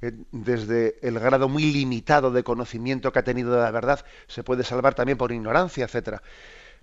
eh, 0.02 0.12
desde 0.32 0.98
el 1.06 1.18
grado 1.20 1.48
muy 1.48 1.72
limitado 1.72 2.30
de 2.32 2.42
conocimiento 2.42 3.12
que 3.12 3.20
ha 3.20 3.24
tenido 3.24 3.52
de 3.52 3.62
la 3.62 3.70
verdad, 3.70 4.04
se 4.26 4.42
puede 4.42 4.64
salvar 4.64 4.94
también 4.94 5.18
por 5.18 5.32
ignorancia, 5.32 5.84
etcétera. 5.84 6.22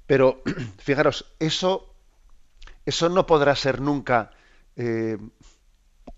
Pero 0.07 0.41
fijaros, 0.77 1.33
eso, 1.39 1.93
eso 2.85 3.09
no 3.09 3.25
podrá 3.25 3.55
ser 3.55 3.81
nunca 3.81 4.31
eh, 4.75 5.17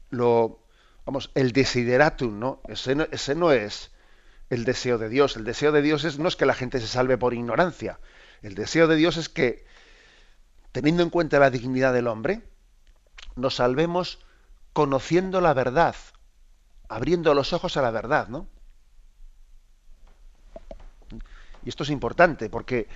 lo, 0.10 0.60
vamos, 1.06 1.32
el 1.36 1.52
desideratum, 1.52 2.40
¿no? 2.40 2.62
Ese, 2.68 2.96
¿no? 2.96 3.08
ese 3.12 3.36
no 3.36 3.52
es 3.52 3.92
el 4.50 4.66
deseo 4.66 4.98
de 4.98 5.10
Dios. 5.10 5.36
El 5.36 5.44
deseo 5.44 5.72
de 5.72 5.82
Dios 5.82 6.04
es, 6.04 6.20
no 6.20 6.28
es 6.28 6.36
que 6.36 6.46
la 6.46 6.54
gente 6.54 6.80
se 6.80 6.88
salve 6.88 7.18
por 7.18 7.34
ignorancia. 7.34 8.00
El 8.42 8.56
deseo 8.56 8.88
de 8.88 8.96
Dios 8.96 9.18
es 9.18 9.30
que, 9.30 9.66
teniendo 10.72 11.04
en 11.04 11.10
cuenta 11.10 11.40
la 11.40 11.50
dignidad 11.50 11.94
del 11.94 12.08
hombre, 12.08 12.44
nos 13.36 13.56
salvemos 13.56 14.20
conociendo 14.74 15.42
la 15.42 15.54
verdad, 15.54 15.96
abriendo 16.88 17.34
los 17.34 17.54
ojos 17.54 17.78
a 17.78 17.82
la 17.82 17.92
verdad, 17.92 18.28
¿no? 18.28 18.48
Y 21.64 21.70
esto 21.70 21.84
es 21.84 21.90
importante 21.90 22.50
porque, 22.50 22.88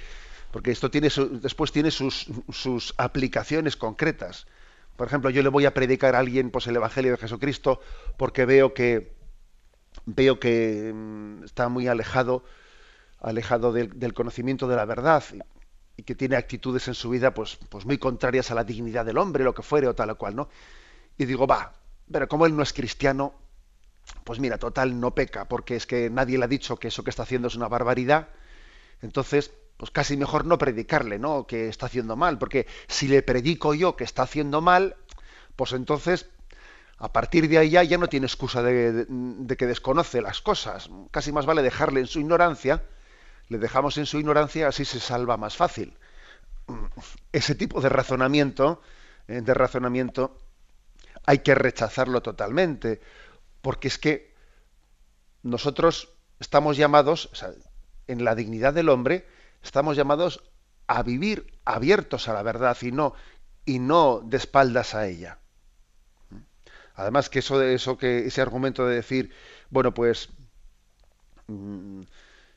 porque 0.51 0.71
esto 0.71 0.91
tiene 0.91 1.09
después 1.41 1.71
tiene 1.71 1.91
sus, 1.91 2.27
sus 2.51 2.93
aplicaciones 2.97 3.77
concretas. 3.77 4.47
Por 4.95 5.07
ejemplo, 5.07 5.29
yo 5.29 5.41
le 5.41 5.49
voy 5.49 5.65
a 5.65 5.73
predicar 5.73 6.15
a 6.15 6.19
alguien 6.19 6.51
pues, 6.51 6.67
el 6.67 6.75
Evangelio 6.75 7.11
de 7.11 7.17
Jesucristo 7.17 7.79
porque 8.17 8.45
veo 8.45 8.73
que 8.73 9.15
veo 10.05 10.39
que 10.39 10.91
mm, 10.93 11.43
está 11.43 11.69
muy 11.69 11.87
alejado, 11.87 12.43
alejado 13.19 13.73
del, 13.73 14.13
conocimiento 14.13 14.67
de 14.67 14.75
la 14.75 14.85
verdad 14.85 15.23
y, 15.97 16.03
que 16.03 16.15
tiene 16.15 16.35
actitudes 16.35 16.87
en 16.87 16.95
su 16.95 17.09
vida 17.11 17.33
pues, 17.33 17.59
pues 17.69 17.85
muy 17.85 17.97
contrarias 17.97 18.49
a 18.49 18.55
la 18.55 18.63
dignidad 18.63 19.05
del 19.05 19.17
hombre, 19.17 19.43
lo 19.43 19.53
que 19.53 19.61
fuere 19.61 19.87
o 19.87 19.93
tal 19.93 20.09
o 20.09 20.17
cual, 20.17 20.35
¿no? 20.35 20.49
Y 21.17 21.25
digo, 21.25 21.45
va, 21.45 21.75
pero 22.11 22.27
como 22.27 22.45
él 22.45 22.55
no 22.55 22.63
es 22.63 22.73
cristiano, 22.73 23.35
pues 24.23 24.39
mira, 24.39 24.57
total 24.57 24.99
no 24.99 25.13
peca, 25.13 25.47
porque 25.47 25.75
es 25.75 25.85
que 25.85 26.09
nadie 26.09 26.37
le 26.37 26.45
ha 26.45 26.47
dicho 26.47 26.77
que 26.77 26.87
eso 26.87 27.03
que 27.03 27.11
está 27.11 27.23
haciendo 27.23 27.47
es 27.47 27.55
una 27.55 27.67
barbaridad. 27.67 28.29
Entonces, 29.01 29.51
pues 29.81 29.89
casi 29.89 30.15
mejor 30.15 30.45
no 30.45 30.59
predicarle, 30.59 31.17
¿no? 31.17 31.47
Que 31.47 31.67
está 31.67 31.87
haciendo 31.87 32.15
mal, 32.15 32.37
porque 32.37 32.67
si 32.87 33.07
le 33.07 33.23
predico 33.23 33.73
yo 33.73 33.95
que 33.95 34.03
está 34.03 34.21
haciendo 34.21 34.61
mal, 34.61 34.95
pues 35.55 35.73
entonces 35.73 36.27
a 36.99 37.11
partir 37.11 37.49
de 37.49 37.57
ahí 37.57 37.71
ya, 37.71 37.97
no 37.97 38.07
tiene 38.07 38.27
excusa 38.27 38.61
de, 38.61 39.07
que 39.57 39.65
desconoce 39.65 40.21
las 40.21 40.39
cosas. 40.39 40.91
Casi 41.09 41.31
más 41.31 41.47
vale 41.47 41.63
dejarle 41.63 41.99
en 41.99 42.05
su 42.05 42.19
ignorancia, 42.19 42.83
le 43.47 43.57
dejamos 43.57 43.97
en 43.97 44.05
su 44.05 44.19
ignorancia, 44.19 44.67
así 44.67 44.85
se 44.85 44.99
salva 44.99 45.35
más 45.35 45.57
fácil. 45.57 45.97
Ese 47.31 47.55
tipo 47.55 47.81
de 47.81 47.89
razonamiento, 47.89 48.83
eh, 49.27 49.41
de 49.41 49.53
razonamiento, 49.55 50.37
hay 51.25 51.39
que 51.39 51.55
rechazarlo 51.55 52.21
totalmente, 52.21 53.01
porque 53.63 53.87
es 53.87 53.97
que 53.97 54.35
nosotros 55.41 56.13
estamos 56.39 56.77
llamados, 56.77 57.31
en 58.05 58.23
la 58.23 58.35
dignidad 58.35 58.75
del 58.75 58.89
hombre, 58.89 59.25
Estamos 59.63 59.95
llamados 59.95 60.43
a 60.87 61.03
vivir 61.03 61.59
abiertos 61.65 62.27
a 62.27 62.33
la 62.33 62.43
verdad 62.43 62.77
y 62.81 62.91
no, 62.91 63.13
y 63.65 63.79
no 63.79 64.21
de 64.23 64.37
espaldas 64.37 64.95
a 64.95 65.07
ella. 65.07 65.39
Además 66.95 67.29
que 67.29 67.39
eso 67.39 67.57
de 67.57 67.73
eso 67.73 67.97
que 67.97 68.27
ese 68.27 68.41
argumento 68.41 68.85
de 68.85 68.95
decir, 68.95 69.31
bueno, 69.69 69.93
pues 69.93 70.29
mm, 71.47 72.01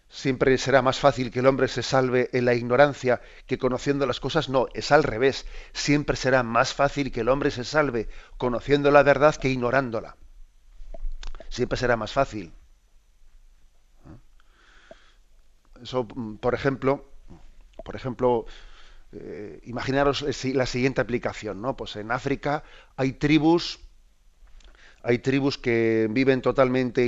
siempre 0.09 0.59
será 0.59 0.83
más 0.83 0.99
fácil 0.99 1.31
que 1.31 1.41
el 1.41 1.47
hombre 1.47 1.69
se 1.69 1.83
salve 1.83 2.31
en 2.33 2.45
la 2.45 2.55
ignorancia 2.55 3.21
que 3.47 3.59
conociendo 3.59 4.07
las 4.07 4.21
cosas, 4.21 4.49
no, 4.49 4.67
es 4.75 4.93
al 4.93 5.03
revés. 5.03 5.47
Siempre 5.73 6.17
será 6.17 6.43
más 6.43 6.75
fácil 6.75 7.13
que 7.13 7.21
el 7.21 7.29
hombre 7.29 7.51
se 7.51 7.65
salve 7.65 8.09
conociendo 8.37 8.91
la 8.91 9.03
verdad 9.03 9.35
que 9.37 9.49
ignorándola. 9.49 10.17
Siempre 11.49 11.79
será 11.79 11.97
más 11.97 12.13
fácil. 12.13 12.53
Eso, 15.83 16.07
mm, 16.15 16.37
por 16.37 16.55
ejemplo, 16.55 17.11
por 17.85 17.97
ejemplo, 17.97 18.47
eh, 19.13 19.61
imaginaros 19.65 20.25
la 20.45 20.67
siguiente 20.67 21.01
aplicación, 21.01 21.63
¿no? 21.63 21.77
Pues 21.77 21.97
en 21.97 22.11
África 22.11 22.65
hay 22.97 23.13
tribus, 23.13 23.79
hay 25.03 25.19
tribus 25.19 25.59
que 25.59 26.09
viven 26.11 26.43
totalmente 26.43 27.05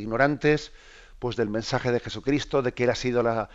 ignorantes, 0.00 0.72
pues 1.18 1.36
del 1.36 1.50
mensaje 1.50 1.92
de 1.92 2.00
Jesucristo, 2.00 2.62
de 2.62 2.72
que 2.72 2.84
él 2.84 2.90
ha 2.90 2.94
sido 2.94 3.22
la, 3.22 3.48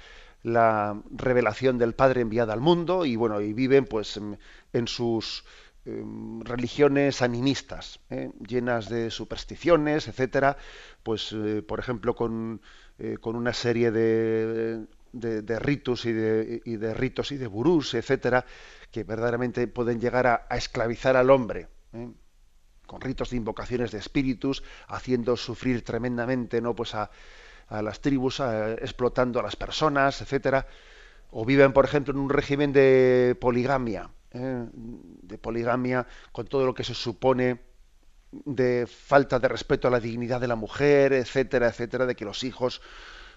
revelación 1.12 1.78
del 1.78 1.94
Padre 1.94 2.22
enviada 2.22 2.54
al 2.54 2.62
mundo, 2.62 3.06
y 3.06 3.16
bueno, 3.16 3.42
y 3.42 3.54
viven 3.54 3.86
pues 3.86 4.18
en, 4.18 4.88
sus 4.88 5.44
em, 5.86 6.42
religiones 6.42 7.22
animistas, 7.22 8.00
¿eh? 8.10 8.32
llenas 8.48 8.88
de 8.90 9.10
supersticiones, 9.10 10.08
etcétera, 10.08 10.58
pues 11.04 11.34
eh, 11.34 11.62
por 11.68 11.80
ejemplo 11.80 12.16
con 12.16 12.62
eh, 13.00 13.18
con 13.20 13.36
una 13.36 13.54
serie 13.54 13.92
de, 13.92 14.86
de, 15.12 15.60
ritos 15.60 16.06
y 16.06 16.14
de, 16.14 16.62
y 16.66 16.78
de, 16.78 16.94
ritos 16.94 17.32
y 17.32 17.38
de 17.38 17.48
burús, 17.48 17.94
etcétera, 17.94 18.46
que 18.92 19.04
verdaderamente 19.04 19.68
pueden 19.68 20.00
llegar 20.00 20.28
a, 20.28 20.48
esclavizar 20.56 21.16
al 21.16 21.30
hombre. 21.30 21.68
¿eh? 21.94 22.10
con 22.86 23.02
ritos 23.02 23.32
de 23.32 23.36
invocaciones 23.36 23.92
de 23.92 23.98
espíritus, 23.98 24.64
haciendo 24.88 25.36
sufrir 25.36 25.84
tremendamente 25.84 26.62
¿no? 26.62 26.74
pues 26.74 26.96
a, 26.96 27.12
a 27.68 27.82
las 27.82 28.00
tribus, 28.00 28.40
explotando 28.40 29.42
a 29.42 29.44
las 29.44 29.58
personas, 29.58 30.22
etcétera, 30.22 30.66
o 31.32 31.46
viven, 31.46 31.74
por 31.74 31.86
ejemplo, 31.86 32.14
en 32.14 32.20
un 32.20 32.30
régimen 32.30 32.72
de 32.72 33.38
poligamia, 33.40 34.10
¿eh? 34.32 34.66
de 34.74 35.38
poligamia, 35.38 36.08
con 36.32 36.48
todo 36.48 36.66
lo 36.66 36.74
que 36.74 36.84
se 36.84 36.94
supone 36.94 37.60
de 38.32 38.88
falta 38.88 39.40
de 39.40 39.48
respeto 39.48 39.88
a 39.88 39.92
la 39.92 40.00
dignidad 40.00 40.42
de 40.42 40.48
la 40.48 40.56
mujer, 40.56 41.14
etcétera, 41.14 41.70
etcétera, 41.70 42.06
de 42.06 42.16
que 42.16 42.26
los 42.26 42.44
hijos 42.44 42.82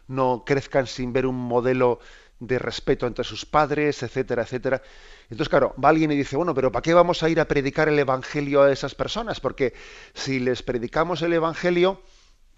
no 0.09 0.45
crezcan 0.45 0.87
sin 0.87 1.13
ver 1.13 1.27
un 1.27 1.37
modelo 1.37 2.01
de 2.41 2.59
respeto 2.59 3.07
entre 3.07 3.25
sus 3.25 3.45
padres, 3.47 4.03
etcétera, 4.03 4.43
etcétera. 4.43 4.83
Entonces, 5.25 5.49
claro, 5.49 5.75
va 5.83 5.91
alguien 5.91 6.11
y 6.11 6.17
dice, 6.17 6.37
bueno, 6.37 6.55
pero 6.55 6.73
¿para 6.73 6.83
qué 6.83 6.95
vamos 6.95 7.23
a 7.23 7.29
ir 7.29 7.39
a 7.39 7.47
predicar 7.47 7.89
el 7.89 7.99
Evangelio 7.99 8.63
a 8.63 8.73
esas 8.73 8.95
personas? 8.95 9.41
Porque 9.41 9.75
si 10.15 10.41
les 10.41 10.63
predicamos 10.63 11.23
el 11.23 11.35
Evangelio, 11.35 12.03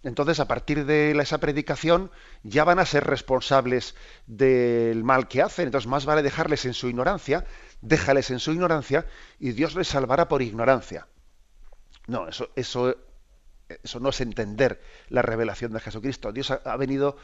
entonces 0.05 0.41
a 0.41 0.49
partir 0.49 0.87
de 0.87 1.11
esa 1.11 1.39
predicación 1.39 2.11
ya 2.43 2.65
van 2.65 2.79
a 2.79 2.87
ser 2.87 3.05
responsables 3.05 3.95
del 4.27 5.05
mal 5.05 5.29
que 5.29 5.43
hacen. 5.43 5.67
Entonces, 5.67 5.89
más 5.89 6.07
vale 6.07 6.23
dejarles 6.23 6.65
en 6.65 6.75
su 6.75 6.89
ignorancia, 6.89 7.45
déjales 7.83 8.31
en 8.31 8.39
su 8.39 8.53
ignorancia 8.53 9.07
y 9.39 9.53
Dios 9.53 9.75
les 9.75 9.89
salvará 9.89 10.29
por 10.29 10.43
ignorancia. 10.43 11.09
No, 12.07 12.29
eso, 12.29 12.51
eso, 12.57 12.97
eso 13.69 14.01
no 14.01 14.11
es 14.11 14.21
entender 14.21 14.83
la 15.09 15.23
revelación 15.23 15.73
de 15.73 15.81
Jesucristo. 15.81 16.33
Dios 16.33 16.51
ha, 16.51 16.77
venido, 16.77 17.17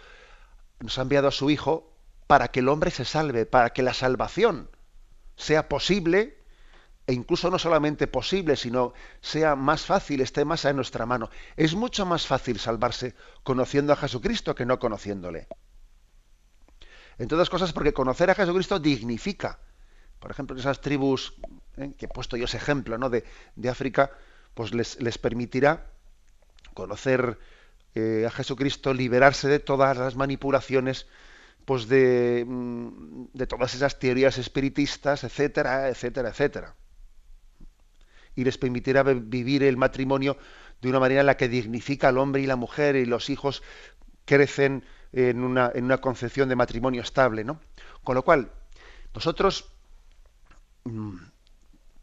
nos 0.80 0.98
ha 0.98 1.02
enviado 1.02 1.28
a 1.28 1.32
su 1.32 1.50
Hijo 1.50 1.92
para 2.26 2.48
que 2.48 2.60
el 2.60 2.68
hombre 2.68 2.90
se 2.90 3.04
salve, 3.04 3.46
para 3.46 3.70
que 3.70 3.82
la 3.82 3.94
salvación 3.94 4.70
sea 5.36 5.68
posible 5.68 6.38
e 7.06 7.14
incluso 7.14 7.50
no 7.50 7.58
solamente 7.58 8.06
posible, 8.06 8.54
sino 8.54 8.92
sea 9.22 9.56
más 9.56 9.86
fácil, 9.86 10.20
esté 10.20 10.44
más 10.44 10.66
en 10.66 10.76
nuestra 10.76 11.06
mano. 11.06 11.30
Es 11.56 11.74
mucho 11.74 12.04
más 12.04 12.26
fácil 12.26 12.58
salvarse 12.58 13.14
conociendo 13.42 13.94
a 13.94 13.96
Jesucristo 13.96 14.54
que 14.54 14.66
no 14.66 14.78
conociéndole. 14.78 15.48
Entre 17.16 17.34
otras 17.34 17.48
cosas 17.48 17.72
porque 17.72 17.94
conocer 17.94 18.30
a 18.30 18.34
Jesucristo 18.34 18.78
dignifica. 18.78 19.58
Por 20.18 20.30
ejemplo, 20.30 20.56
esas 20.56 20.80
tribus, 20.80 21.34
¿eh? 21.76 21.92
que 21.96 22.06
he 22.06 22.08
puesto 22.08 22.36
yo 22.36 22.44
ese 22.44 22.58
ejemplo 22.58 22.98
¿no? 22.98 23.08
de, 23.08 23.24
África, 23.70 24.10
pues 24.58 24.74
les, 24.74 25.00
les 25.00 25.18
permitirá 25.18 25.86
conocer 26.74 27.38
eh, 27.94 28.24
a 28.26 28.30
Jesucristo, 28.32 28.92
liberarse 28.92 29.46
de 29.46 29.60
todas 29.60 29.96
las 29.96 30.16
manipulaciones 30.16 31.06
pues 31.64 31.86
de, 31.86 32.44
mm, 32.44 33.26
de 33.34 33.46
todas 33.46 33.76
esas 33.76 34.00
teorías 34.00 34.36
espiritistas, 34.36 35.22
etcétera, 35.22 35.88
etcétera, 35.88 36.30
etcétera. 36.30 36.74
Y 38.34 38.42
les 38.42 38.58
permitirá 38.58 39.04
vivir 39.04 39.62
el 39.62 39.76
matrimonio 39.76 40.36
de 40.82 40.88
una 40.88 40.98
manera 40.98 41.20
en 41.20 41.26
la 41.26 41.36
que 41.36 41.48
dignifica 41.48 42.08
al 42.08 42.18
hombre 42.18 42.42
y 42.42 42.46
la 42.46 42.56
mujer 42.56 42.96
y 42.96 43.06
los 43.06 43.30
hijos 43.30 43.62
crecen 44.24 44.84
en 45.12 45.44
una, 45.44 45.70
en 45.72 45.84
una 45.84 45.98
concepción 45.98 46.48
de 46.48 46.56
matrimonio 46.56 47.02
estable, 47.02 47.44
¿no? 47.44 47.60
Con 48.02 48.16
lo 48.16 48.24
cual, 48.24 48.50
nosotros 49.14 49.70
mm, 50.82 51.16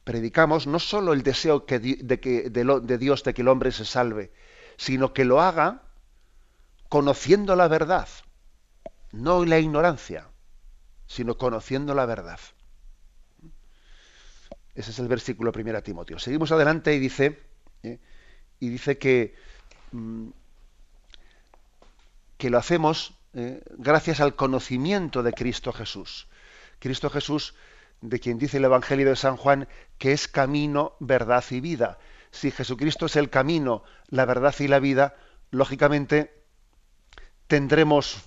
predicamos 0.06 0.68
no 0.68 0.80
solo 0.80 1.12
el 1.12 1.24
deseo 1.24 1.66
de, 1.68 2.20
que, 2.22 2.50
de 2.50 2.98
Dios 2.98 3.24
de 3.24 3.34
que 3.34 3.42
el 3.42 3.50
hombre 3.50 3.74
se 3.74 3.84
salve, 3.84 4.32
sino 4.78 5.12
que 5.12 5.26
lo 5.26 5.42
haga 5.42 5.82
conociendo 6.88 7.58
la 7.58 7.68
verdad 7.68 8.08
no 9.16 9.46
la 9.46 9.60
ignorancia, 9.60 10.28
sino 11.08 11.38
conociendo 11.38 11.94
la 11.94 12.06
verdad. 12.06 12.40
Ese 14.74 14.92
es 14.92 15.00
el 15.00 15.08
versículo 15.08 15.52
primero 15.52 15.78
a 15.78 15.82
Timoteo. 15.82 16.20
Seguimos 16.20 16.52
adelante 16.52 16.94
y 16.94 17.00
dice, 17.00 17.40
¿eh? 17.84 18.00
y 18.60 18.70
dice 18.70 18.98
que, 18.98 19.36
mm, 19.92 20.30
que 22.38 22.50
lo 22.50 22.58
hacemos 22.58 23.14
¿eh? 23.34 23.62
gracias 23.78 24.20
al 24.20 24.36
conocimiento 24.36 25.24
de 25.24 25.32
Cristo 25.32 25.72
Jesús. 25.72 26.28
Cristo 26.80 27.10
Jesús, 27.10 27.56
de 28.10 28.20
quien 28.20 28.38
dice 28.38 28.58
el 28.58 28.66
Evangelio 28.66 29.10
de 29.10 29.16
San 29.16 29.38
Juan, 29.38 29.68
que 29.98 30.12
es 30.12 30.28
camino, 30.28 30.94
verdad 31.00 31.44
y 31.50 31.60
vida. 31.60 31.98
Si 32.32 32.52
Jesucristo 32.52 33.06
es 33.06 33.16
el 33.16 33.30
camino, 33.30 33.84
la 34.08 34.26
verdad 34.26 34.54
y 34.60 34.68
la 34.68 34.80
vida, 34.80 35.16
lógicamente 35.52 36.44
tendremos 37.48 38.24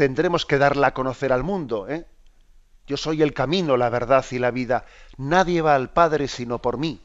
tendremos 0.00 0.46
que 0.46 0.56
darla 0.56 0.88
a 0.88 0.94
conocer 0.94 1.30
al 1.30 1.44
mundo. 1.44 1.86
¿eh? 1.86 2.06
Yo 2.86 2.96
soy 2.96 3.20
el 3.20 3.34
camino, 3.34 3.76
la 3.76 3.90
verdad 3.90 4.24
y 4.30 4.38
la 4.38 4.50
vida. 4.50 4.86
Nadie 5.18 5.60
va 5.60 5.74
al 5.74 5.92
Padre 5.92 6.26
sino 6.26 6.62
por 6.62 6.78
mí. 6.78 7.02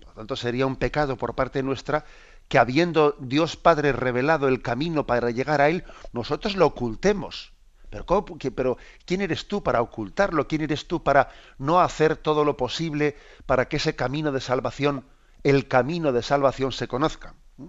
Por 0.00 0.08
lo 0.08 0.14
tanto, 0.14 0.34
sería 0.34 0.66
un 0.66 0.74
pecado 0.74 1.16
por 1.16 1.36
parte 1.36 1.62
nuestra 1.62 2.04
que 2.48 2.58
habiendo 2.58 3.14
Dios 3.20 3.56
Padre 3.56 3.92
revelado 3.92 4.48
el 4.48 4.62
camino 4.62 5.06
para 5.06 5.30
llegar 5.30 5.60
a 5.60 5.68
Él, 5.68 5.84
nosotros 6.12 6.56
lo 6.56 6.66
ocultemos. 6.66 7.52
Pero, 7.90 8.76
¿quién 9.06 9.20
eres 9.22 9.48
tú 9.48 9.62
para 9.62 9.80
ocultarlo? 9.80 10.46
¿Quién 10.46 10.62
eres 10.62 10.86
tú 10.86 11.02
para 11.02 11.30
no 11.58 11.80
hacer 11.80 12.16
todo 12.16 12.44
lo 12.44 12.56
posible 12.56 13.16
para 13.46 13.68
que 13.68 13.76
ese 13.76 13.96
camino 13.96 14.30
de 14.32 14.40
salvación, 14.40 15.04
el 15.42 15.68
camino 15.68 16.12
de 16.12 16.22
salvación 16.22 16.72
se 16.72 16.88
conozca? 16.88 17.34
¿Mm? 17.56 17.68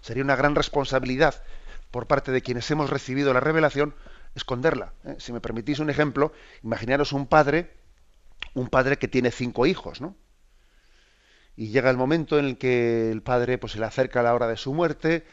Sería 0.00 0.24
una 0.24 0.36
gran 0.36 0.54
responsabilidad 0.54 1.42
por 1.90 2.06
parte 2.06 2.30
de 2.32 2.42
quienes 2.42 2.70
hemos 2.70 2.90
recibido 2.90 3.32
la 3.32 3.40
revelación, 3.40 3.94
esconderla. 4.34 4.92
¿eh? 5.04 5.16
Si 5.18 5.32
me 5.32 5.40
permitís 5.40 5.78
un 5.78 5.88
ejemplo, 5.88 6.32
imaginaros 6.62 7.12
un 7.12 7.26
padre, 7.26 7.72
un 8.54 8.68
padre 8.68 8.98
que 8.98 9.08
tiene 9.08 9.30
cinco 9.30 9.66
hijos, 9.66 10.00
¿no? 10.00 10.14
Y 11.56 11.70
llega 11.70 11.90
el 11.90 11.96
momento 11.96 12.38
en 12.38 12.44
el 12.44 12.58
que 12.58 13.10
el 13.10 13.22
padre 13.22 13.58
pues, 13.58 13.72
se 13.72 13.80
le 13.80 13.86
acerca 13.86 14.20
a 14.20 14.22
la 14.22 14.34
hora 14.34 14.46
de 14.46 14.56
su 14.56 14.72
muerte 14.74 15.26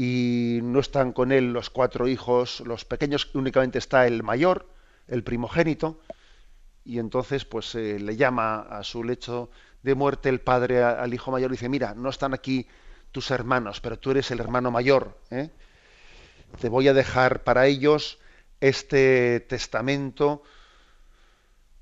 y 0.00 0.60
no 0.62 0.78
están 0.78 1.12
con 1.12 1.32
él 1.32 1.52
los 1.52 1.70
cuatro 1.70 2.06
hijos, 2.06 2.60
los 2.60 2.84
pequeños, 2.84 3.28
únicamente 3.34 3.78
está 3.78 4.06
el 4.06 4.22
mayor, 4.22 4.66
el 5.08 5.24
primogénito, 5.24 6.00
y 6.84 7.00
entonces 7.00 7.44
pues 7.44 7.74
eh, 7.74 7.98
le 7.98 8.16
llama 8.16 8.60
a 8.60 8.84
su 8.84 9.02
lecho 9.02 9.50
de 9.82 9.96
muerte 9.96 10.28
el 10.28 10.40
padre 10.40 10.84
al 10.84 11.12
hijo 11.12 11.32
mayor 11.32 11.50
y 11.50 11.54
dice, 11.54 11.68
mira, 11.68 11.94
no 11.94 12.10
están 12.10 12.32
aquí 12.32 12.68
tus 13.10 13.32
hermanos, 13.32 13.80
pero 13.80 13.98
tú 13.98 14.12
eres 14.12 14.30
el 14.30 14.38
hermano 14.38 14.70
mayor, 14.70 15.18
¿eh? 15.30 15.50
te 16.60 16.68
voy 16.68 16.86
a 16.86 16.94
dejar 16.94 17.42
para 17.42 17.66
ellos 17.66 18.18
este 18.60 19.40
testamento, 19.40 20.44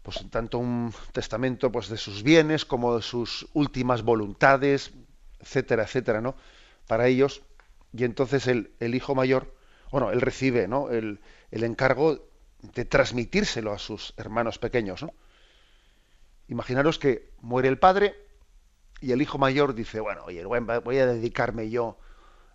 pues 0.02 0.24
tanto 0.30 0.56
un 0.58 0.94
testamento 1.12 1.70
pues 1.70 1.88
de 1.88 1.98
sus 1.98 2.22
bienes 2.22 2.64
como 2.64 2.96
de 2.96 3.02
sus 3.02 3.46
últimas 3.52 4.02
voluntades, 4.02 4.92
etcétera, 5.40 5.82
etcétera, 5.82 6.20
¿no? 6.22 6.34
Para 6.86 7.08
ellos. 7.08 7.42
Y 7.96 8.04
entonces 8.04 8.46
el, 8.46 8.94
hijo 8.94 9.14
mayor, 9.14 9.54
bueno, 9.90 10.10
él 10.10 10.20
recibe, 10.20 10.68
¿no? 10.68 10.90
El, 10.90 11.20
el, 11.50 11.64
encargo 11.64 12.28
de 12.74 12.84
transmitírselo 12.84 13.72
a 13.72 13.78
sus 13.78 14.12
hermanos 14.16 14.58
pequeños, 14.58 15.02
¿no? 15.02 15.12
Imaginaros 16.48 16.98
que 16.98 17.30
muere 17.40 17.68
el 17.68 17.78
padre 17.78 18.14
y 19.00 19.12
el 19.12 19.22
hijo 19.22 19.38
mayor 19.38 19.74
dice, 19.74 20.00
bueno, 20.00 20.24
oye, 20.24 20.44
voy 20.44 20.98
a 20.98 21.06
dedicarme 21.06 21.70
yo 21.70 21.98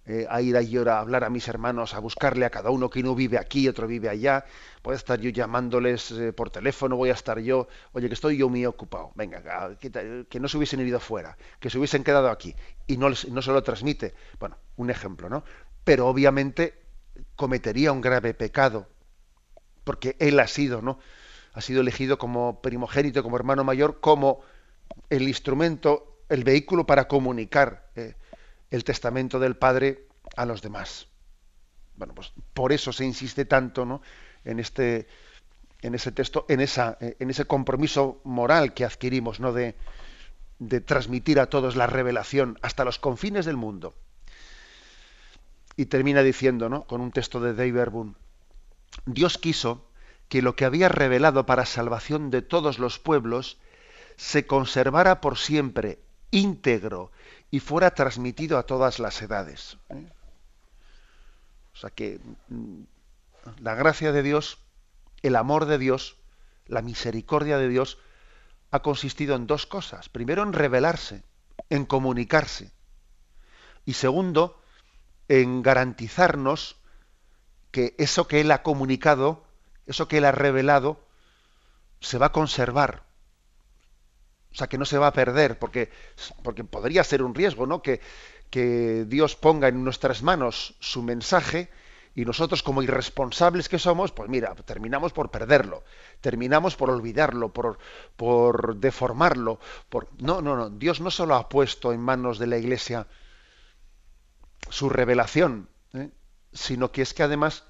eh, 0.06 0.26
a 0.30 0.42
ir 0.42 0.58
a, 0.58 0.96
a 0.96 1.00
hablar 1.00 1.24
a 1.24 1.30
mis 1.30 1.48
hermanos, 1.48 1.94
a 1.94 2.00
buscarle 2.00 2.46
a 2.46 2.50
cada 2.50 2.72
uno 2.72 2.90
que 2.90 3.02
uno 3.02 3.14
vive 3.14 3.38
aquí, 3.38 3.68
otro 3.68 3.86
vive 3.86 4.10
allá, 4.10 4.46
voy 4.84 4.94
a 4.94 4.98
estar 4.98 5.20
yo 5.20 5.30
llamándoles 5.30 6.12
eh, 6.12 6.34
por 6.34 6.50
teléfono, 6.50 6.96
voy 6.96 7.12
a 7.12 7.14
estar 7.14 7.40
yo, 7.40 7.68
oye, 7.94 8.08
que 8.08 8.16
estoy 8.16 8.38
yo 8.38 8.50
muy 8.50 8.66
ocupado, 8.66 9.12
venga, 9.14 9.78
que, 9.80 10.40
no 10.40 10.48
se 10.48 10.58
hubiesen 10.58 10.86
ido 10.86 11.00
fuera, 11.00 11.38
que 11.60 11.70
se 11.70 11.78
hubiesen 11.78 12.04
quedado 12.04 12.30
aquí, 12.30 12.56
y 12.88 12.98
no, 12.98 13.10
no 13.10 13.42
se 13.42 13.52
lo 13.52 13.62
transmite. 13.62 14.16
Bueno, 14.40 14.58
un 14.78 14.90
ejemplo, 14.90 15.30
¿no? 15.30 15.44
Pero 15.84 16.08
obviamente 16.08 16.82
cometería 17.36 17.92
un 17.92 18.02
grave 18.02 18.34
pecado, 18.34 18.88
porque 19.84 20.16
él 20.20 20.40
ha 20.40 20.48
sido, 20.48 20.82
¿no? 20.82 21.00
Ha 21.54 21.62
sido 21.62 21.82
elegido 21.82 22.18
como 22.18 22.62
primogénito, 22.62 23.22
como 23.22 23.36
hermano 23.36 23.64
mayor, 23.64 24.00
como 24.00 24.42
el 25.10 25.28
instrumento, 25.28 26.24
el 26.30 26.44
vehículo 26.44 26.86
para 26.86 27.08
comunicar. 27.08 27.90
Eh, 27.96 28.16
el 28.72 28.84
testamento 28.84 29.40
del 29.40 29.56
padre 29.56 30.08
a 30.36 30.46
los 30.46 30.62
demás. 30.62 31.08
Bueno, 31.96 32.16
pues 32.16 32.34
por 32.54 32.72
eso 32.72 32.92
se 32.92 33.06
insiste 33.06 33.46
tanto 33.46 33.86
¿no? 33.86 34.02
en 34.44 34.60
este 34.60 35.08
en 35.82 35.96
ese 35.96 36.12
texto, 36.12 36.46
en 36.48 36.62
esa, 36.62 36.98
en 37.00 37.32
ese 37.32 37.46
compromiso 37.46 38.22
moral 38.24 38.76
que 38.76 38.86
adquirimos, 38.86 39.40
¿no? 39.40 39.52
De, 39.52 39.76
de 40.60 40.80
transmitir 40.80 41.40
a 41.40 41.48
todos 41.48 41.76
la 41.76 41.88
revelación 41.88 42.60
hasta 42.62 42.86
los 42.86 43.00
confines 43.00 43.46
del 43.46 43.58
mundo. 43.58 43.96
Y 45.76 45.88
termina 45.88 46.22
diciendo, 46.22 46.70
¿no? 46.70 46.84
Con 46.84 47.02
un 47.02 47.12
texto 47.12 47.40
de 47.40 47.56
Dave 47.56 47.86
Boone, 47.86 48.14
Dios 49.08 49.40
quiso 49.40 49.88
que 50.30 50.44
lo 50.44 50.56
que 50.56 50.66
había 50.66 50.88
revelado 50.88 51.46
para 51.46 51.66
salvación 51.66 52.30
de 52.30 52.44
todos 52.44 52.78
los 52.78 53.00
pueblos 53.00 53.58
se 54.18 54.46
conservara 54.46 55.20
por 55.20 55.38
siempre 55.38 56.00
íntegro 56.30 57.12
y 57.52 57.60
fuera 57.60 57.94
transmitido 57.94 58.58
a 58.58 58.64
todas 58.64 58.98
las 58.98 59.22
edades. 59.22 59.78
¿eh? 59.90 60.10
O 61.74 61.78
sea 61.78 61.90
que 61.90 62.20
mm, 62.48 62.84
la 63.60 63.76
gracia 63.76 64.14
de 64.14 64.24
Dios, 64.24 64.60
el 65.22 65.36
amor 65.36 65.66
de 65.66 65.78
Dios, 65.78 66.18
la 66.66 66.82
misericordia 66.82 67.58
de 67.58 67.68
Dios 67.68 68.00
ha 68.72 68.82
consistido 68.82 69.36
en 69.36 69.48
dos 69.48 69.66
cosas. 69.66 70.08
Primero, 70.08 70.44
en 70.44 70.54
revelarse, 70.54 71.24
en 71.70 71.86
comunicarse. 71.86 72.72
Y 73.84 73.94
segundo, 73.94 74.62
en 75.28 75.62
garantizarnos 75.62 76.78
que 77.72 77.96
eso 77.98 78.28
que 78.28 78.40
Él 78.40 78.52
ha 78.52 78.64
comunicado, 78.64 79.44
eso 79.88 80.08
que 80.08 80.20
Él 80.20 80.26
ha 80.26 80.32
revelado, 80.32 81.06
se 82.00 82.18
va 82.18 82.28
a 82.28 82.32
conservar 82.32 83.11
o 84.52 84.56
sea, 84.56 84.68
que 84.68 84.78
no 84.78 84.86
se 84.86 84.98
va 84.98 85.08
a 85.08 85.14
perder, 85.14 85.58
porque, 85.60 85.90
porque 86.44 86.64
podría 86.64 87.04
ser 87.04 87.24
un 87.24 87.34
riesgo, 87.34 87.66
¿no? 87.66 87.82
Que, 87.82 88.02
que 88.50 89.06
Dios 89.08 89.36
ponga 89.36 89.70
en 89.70 89.84
nuestras 89.84 90.24
manos 90.24 90.76
su 90.80 91.04
mensaje 91.04 91.70
y 92.14 92.26
nosotros 92.26 92.62
como 92.62 92.84
irresponsables 92.84 93.70
que 93.70 93.80
somos, 93.80 94.12
pues 94.12 94.30
mira, 94.30 94.54
terminamos 94.66 95.14
por 95.14 95.32
perderlo, 95.32 95.84
terminamos 96.20 96.76
por 96.76 96.90
olvidarlo, 96.90 97.54
por, 97.54 97.80
por 98.18 98.76
deformarlo. 98.76 99.60
Por... 99.90 100.10
No, 100.20 100.42
no, 100.42 100.58
no, 100.58 100.70
Dios 100.70 101.00
no 101.00 101.10
solo 101.10 101.36
ha 101.36 101.48
puesto 101.48 101.94
en 101.94 102.02
manos 102.02 102.38
de 102.38 102.48
la 102.48 102.58
Iglesia 102.58 103.08
su 104.70 104.90
revelación, 104.90 105.70
¿eh? 105.94 106.10
sino 106.52 106.92
que 106.92 107.02
es 107.02 107.14
que 107.14 107.24
además 107.24 107.64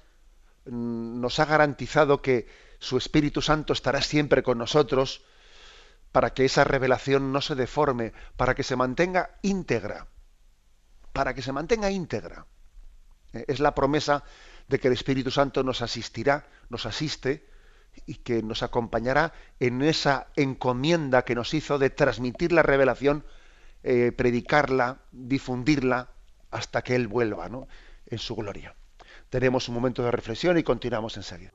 mm, 0.66 1.20
nos 1.20 1.38
ha 1.38 1.44
garantizado 1.44 2.20
que 2.20 2.48
su 2.80 2.96
Espíritu 2.96 3.40
Santo 3.40 3.72
estará 3.72 4.02
siempre 4.02 4.42
con 4.42 4.58
nosotros, 4.58 5.22
para 6.12 6.34
que 6.34 6.44
esa 6.44 6.64
revelación 6.64 7.32
no 7.32 7.40
se 7.40 7.54
deforme, 7.54 8.12
para 8.36 8.54
que 8.54 8.62
se 8.62 8.76
mantenga 8.76 9.38
íntegra, 9.42 10.06
para 11.12 11.34
que 11.34 11.42
se 11.42 11.52
mantenga 11.52 11.90
íntegra. 11.90 12.46
Eh, 13.32 13.46
es 13.48 13.60
la 13.60 13.74
promesa 13.74 14.22
de 14.68 14.78
que 14.78 14.88
el 14.88 14.94
Espíritu 14.94 15.30
Santo 15.30 15.64
nos 15.64 15.82
asistirá, 15.82 16.46
nos 16.68 16.86
asiste 16.86 17.48
y 18.06 18.16
que 18.16 18.42
nos 18.42 18.62
acompañará 18.62 19.32
en 19.58 19.82
esa 19.82 20.28
encomienda 20.36 21.24
que 21.24 21.34
nos 21.34 21.52
hizo 21.54 21.78
de 21.78 21.90
transmitir 21.90 22.52
la 22.52 22.62
revelación, 22.62 23.24
eh, 23.82 24.12
predicarla, 24.12 25.00
difundirla 25.10 26.10
hasta 26.50 26.82
que 26.82 26.94
Él 26.94 27.08
vuelva 27.08 27.48
¿no? 27.48 27.68
en 28.06 28.18
su 28.18 28.36
gloria. 28.36 28.74
tenemos 29.30 29.68
un 29.68 29.74
momento 29.74 30.02
de 30.02 30.10
reflexión 30.10 30.58
y 30.58 30.62
continuamos 30.62 31.16
enseguida. 31.16 31.52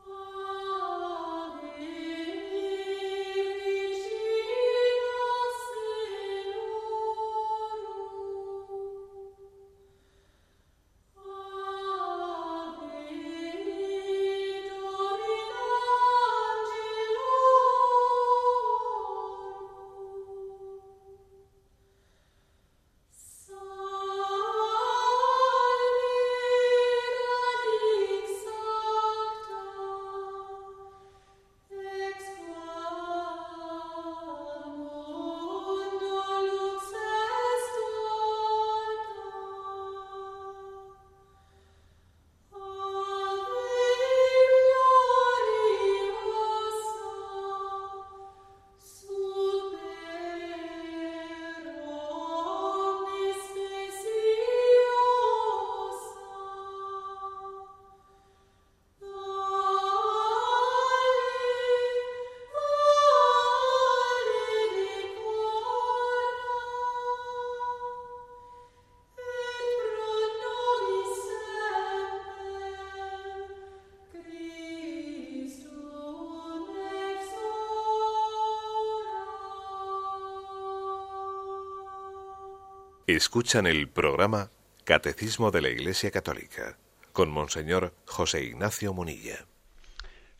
Escuchan 83.07 83.67
el 83.67 83.87
programa 83.87 84.51
Catecismo 84.83 85.49
de 85.49 85.61
la 85.61 85.69
Iglesia 85.69 86.11
Católica 86.11 86.77
con 87.13 87.31
Monseñor 87.31 87.93
José 88.05 88.43
Ignacio 88.43 88.93
Munilla. 88.93 89.45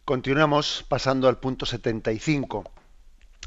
Continuamos 0.04 0.86
pasando 0.90 1.30
al 1.30 1.40
punto 1.40 1.66
75. 1.66 2.70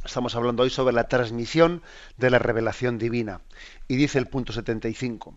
Estamos 0.07 0.35
hablando 0.37 0.63
hoy 0.63 0.71
sobre 0.71 0.95
la 0.95 1.07
transmisión 1.09 1.83
de 2.17 2.31
la 2.31 2.39
revelación 2.39 2.97
divina. 2.97 3.43
Y 3.89 3.97
dice 3.97 4.19
el 4.19 4.27
punto 4.27 4.55
75. 4.55 5.37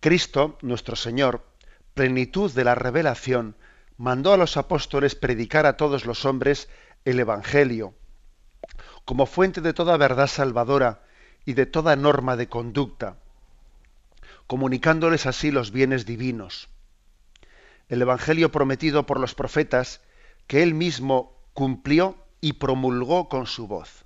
Cristo, 0.00 0.56
nuestro 0.62 0.96
Señor, 0.96 1.44
plenitud 1.92 2.50
de 2.50 2.64
la 2.64 2.74
revelación, 2.74 3.56
mandó 3.98 4.32
a 4.32 4.38
los 4.38 4.56
apóstoles 4.56 5.16
predicar 5.16 5.66
a 5.66 5.76
todos 5.76 6.06
los 6.06 6.24
hombres 6.24 6.70
el 7.04 7.20
Evangelio, 7.20 7.92
como 9.04 9.26
fuente 9.26 9.60
de 9.60 9.74
toda 9.74 9.98
verdad 9.98 10.28
salvadora, 10.28 11.02
y 11.44 11.54
de 11.54 11.66
toda 11.66 11.96
norma 11.96 12.36
de 12.36 12.48
conducta, 12.48 13.16
comunicándoles 14.46 15.26
así 15.26 15.50
los 15.50 15.72
bienes 15.72 16.06
divinos. 16.06 16.68
El 17.88 18.02
Evangelio 18.02 18.52
prometido 18.52 19.06
por 19.06 19.18
los 19.20 19.34
profetas, 19.34 20.00
que 20.46 20.62
él 20.62 20.74
mismo 20.74 21.36
cumplió 21.52 22.16
y 22.40 22.54
promulgó 22.54 23.28
con 23.28 23.46
su 23.46 23.66
voz. 23.66 24.04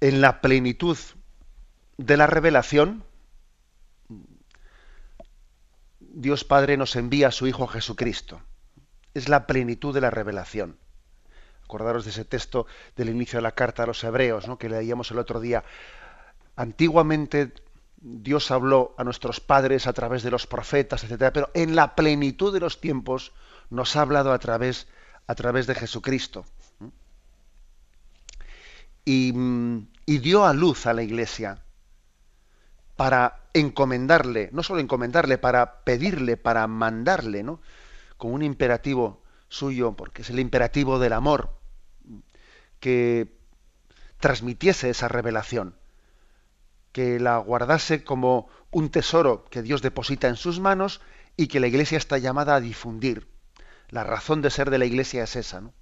En 0.00 0.20
la 0.20 0.40
plenitud 0.40 0.96
de 1.98 2.16
la 2.16 2.26
revelación, 2.26 3.04
Dios 6.00 6.44
Padre 6.44 6.76
nos 6.76 6.96
envía 6.96 7.28
a 7.28 7.32
su 7.32 7.46
Hijo 7.46 7.66
Jesucristo. 7.66 8.40
Es 9.14 9.28
la 9.28 9.46
plenitud 9.46 9.94
de 9.94 10.00
la 10.00 10.10
revelación. 10.10 10.78
Acordaros 11.70 12.04
de 12.04 12.10
ese 12.10 12.24
texto 12.24 12.66
del 12.96 13.10
inicio 13.10 13.36
de 13.36 13.42
la 13.42 13.52
carta 13.52 13.84
a 13.84 13.86
los 13.86 14.02
hebreos, 14.02 14.48
¿no? 14.48 14.58
que 14.58 14.68
leíamos 14.68 15.12
el 15.12 15.20
otro 15.20 15.38
día. 15.38 15.62
Antiguamente 16.56 17.52
Dios 18.00 18.50
habló 18.50 18.92
a 18.98 19.04
nuestros 19.04 19.38
padres 19.38 19.86
a 19.86 19.92
través 19.92 20.24
de 20.24 20.32
los 20.32 20.48
profetas, 20.48 21.04
etcétera, 21.04 21.32
pero 21.32 21.48
en 21.54 21.76
la 21.76 21.94
plenitud 21.94 22.52
de 22.52 22.58
los 22.58 22.80
tiempos 22.80 23.30
nos 23.70 23.94
ha 23.94 24.00
hablado 24.00 24.32
a 24.32 24.40
través, 24.40 24.88
a 25.28 25.36
través 25.36 25.68
de 25.68 25.76
Jesucristo. 25.76 26.44
Y, 29.04 29.32
y, 30.06 30.18
dio 30.18 30.46
a 30.46 30.52
luz 30.52 30.86
a 30.86 30.92
la 30.92 31.04
iglesia 31.04 31.62
para 32.96 33.44
encomendarle, 33.54 34.50
no 34.52 34.64
solo 34.64 34.80
encomendarle, 34.80 35.38
para 35.38 35.84
pedirle, 35.84 36.36
para 36.36 36.66
mandarle, 36.66 37.44
¿no? 37.44 37.60
Con 38.16 38.32
un 38.32 38.42
imperativo 38.42 39.22
suyo, 39.48 39.92
porque 39.92 40.22
es 40.22 40.30
el 40.30 40.40
imperativo 40.40 40.98
del 40.98 41.12
amor 41.12 41.59
que 42.80 43.38
transmitiese 44.18 44.90
esa 44.90 45.08
revelación, 45.08 45.76
que 46.92 47.20
la 47.20 47.38
guardase 47.38 48.04
como 48.04 48.48
un 48.70 48.90
tesoro 48.90 49.44
que 49.44 49.62
Dios 49.62 49.82
deposita 49.82 50.28
en 50.28 50.36
sus 50.36 50.60
manos 50.60 51.00
y 51.36 51.46
que 51.46 51.60
la 51.60 51.68
Iglesia 51.68 51.98
está 51.98 52.18
llamada 52.18 52.56
a 52.56 52.60
difundir. 52.60 53.28
La 53.88 54.04
razón 54.04 54.42
de 54.42 54.50
ser 54.50 54.70
de 54.70 54.78
la 54.78 54.84
Iglesia 54.84 55.24
es 55.24 55.36
esa, 55.36 55.60
¿no? 55.60 55.72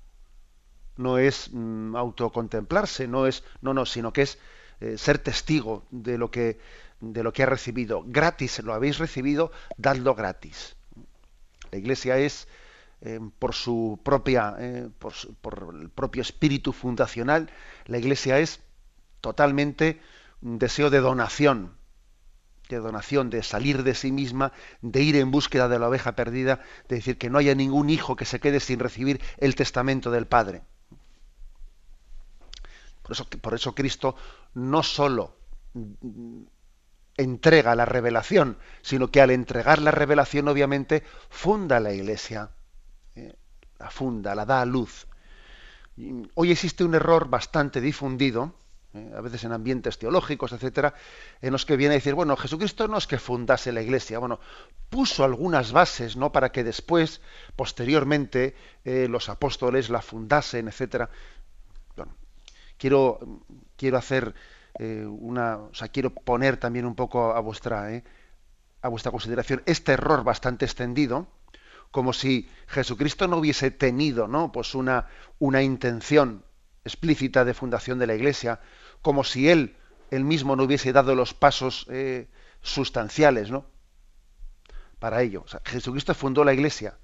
No 0.97 1.19
es 1.19 1.51
mm, 1.53 1.95
autocontemplarse, 1.97 3.07
no 3.07 3.27
es, 3.27 3.45
no, 3.61 3.73
no, 3.73 3.87
sino 3.87 4.13
que 4.13 4.23
es 4.23 4.39
eh, 4.81 4.99
ser 4.99 5.19
testigo 5.19 5.87
de 5.91 6.19
lo 6.19 6.31
que 6.31 6.59
de 7.01 7.23
lo 7.23 7.33
que 7.33 7.43
ha 7.43 7.47
recibido. 7.47 8.03
Gratis 8.07 8.61
lo 8.61 8.75
habéis 8.75 8.99
recibido, 8.99 9.53
dadlo 9.77 10.15
gratis. 10.15 10.77
La 11.71 11.79
Iglesia 11.79 12.19
es 12.19 12.49
eh, 13.01 13.21
por 13.39 13.55
su 13.55 14.01
propia, 14.03 14.57
eh, 14.59 14.89
por, 14.99 15.15
el 15.81 15.89
propio 15.89 16.21
espíritu 16.21 16.73
fundacional, 16.73 17.49
la 17.87 17.99
Iglesia 17.99 18.41
es 18.41 18.61
totalmente 19.21 20.01
un 20.43 20.59
deseo 20.59 20.91
de 20.91 20.99
donación, 20.99 21.77
de 22.69 22.79
donación, 22.79 23.31
de 23.31 23.45
salir 23.45 23.85
de 23.85 23.95
sí 23.95 24.11
misma, 24.11 24.53
de 24.83 25.01
ir 25.03 25.15
en 25.15 25.31
búsqueda 25.31 25.69
de 25.69 25.79
la 25.79 25.89
oveja 25.89 26.17
perdida, 26.17 26.61
de 26.89 26.97
decir 26.97 27.19
que 27.19 27.31
no 27.31 27.39
haya 27.39 27.55
ningún 27.55 27.89
hijo 27.89 28.17
que 28.17 28.25
se 28.25 28.41
quede 28.41 28.59
sin 28.59 28.81
recibir 28.81 29.21
el 29.37 29.55
testamento 29.55 30.11
del 30.11 30.27
Padre. 30.27 30.63
Por 33.03 33.13
eso, 33.13 33.27
por 33.29 33.55
eso 33.55 33.77
Cristo 33.77 34.17
no 34.55 34.83
solo 34.83 35.37
entrega 37.17 37.77
la 37.77 37.85
revelación, 37.85 38.59
sino 38.83 39.13
que 39.13 39.21
al 39.21 39.31
entregar 39.31 39.81
la 39.81 39.93
revelación 39.93 40.49
obviamente 40.49 41.05
funda 41.31 41.79
la 41.79 41.93
Iglesia 41.93 42.51
la 43.79 43.91
funda, 43.91 44.35
la 44.35 44.45
da 44.45 44.63
a 44.63 44.67
luz. 44.67 45.07
Hoy 46.35 46.53
existe 46.53 46.85
un 46.85 46.95
error 46.95 47.29
bastante 47.29 47.81
difundido, 47.81 48.55
eh, 48.95 49.13
a 49.17 49.21
veces 49.21 49.45
en 49.45 49.53
ambientes 49.53 49.99
teológicos, 49.99 50.53
etcétera, 50.53 50.95
en 51.43 51.53
los 51.53 51.67
que 51.67 51.77
viene 51.77 51.95
a 51.95 51.99
decir, 51.99 52.15
bueno, 52.15 52.37
Jesucristo 52.37 52.87
no 52.89 52.99
es 52.99 53.07
que 53.07 53.19
fundase 53.19 53.73
la 53.73 53.83
Iglesia, 53.83 54.19
bueno, 54.19 54.39
puso 54.91 55.25
algunas 55.25 55.73
bases, 55.73 56.17
¿no? 56.17 56.31
Para 56.31 56.53
que 56.53 56.63
después, 56.63 57.21
posteriormente, 57.57 58.55
eh, 58.85 59.09
los 59.09 59.29
apóstoles 59.29 59.91
la 59.91 60.01
fundasen, 60.01 60.69
etcétera. 60.69 61.11
Bueno, 61.97 62.15
quiero, 62.79 63.19
quiero 63.77 63.99
hacer 63.99 64.35
eh, 64.79 65.05
una, 65.05 65.57
o 65.57 65.75
sea, 65.75 65.89
quiero 65.89 66.11
poner 66.11 66.59
también 66.59 66.87
un 66.87 66.95
poco 66.95 67.33
a 67.33 67.41
vuestra, 67.41 67.89
a 68.83 68.89
vuestra 68.89 69.11
consideración 69.11 69.63
este 69.67 69.93
error 69.93 70.23
bastante 70.23 70.65
extendido 70.65 71.27
como 71.91 72.13
si 72.13 72.49
Jesucristo 72.67 73.29
no 73.29 73.39
hubiese 73.39 73.71
tenido 73.71 74.29
¿no? 74.29 74.53
Pues 74.53 74.75
una, 74.75 75.07
una 75.39 75.63
intención 75.63 76.45
explícita 76.85 77.45
de 77.45 77.55
fundación 77.55 77.99
de 77.99 78.07
la 78.07 78.15
Iglesia, 78.15 78.61
como 79.03 79.25
si 79.25 79.49
él, 79.49 79.77
él 80.11 80.25
mismo 80.25 80.57
no 80.57 80.65
hubiese 80.65 80.93
dado 80.93 81.15
los 81.15 81.35
pasos 81.35 81.87
eh, 81.91 82.29
sustanciales 82.63 83.51
¿no? 83.51 83.67
para 84.99 85.23
ello. 85.23 85.45
Jesucristo 85.65 86.15
fundó 86.15 86.45
la 86.45 86.55
Iglesia. 86.55 86.99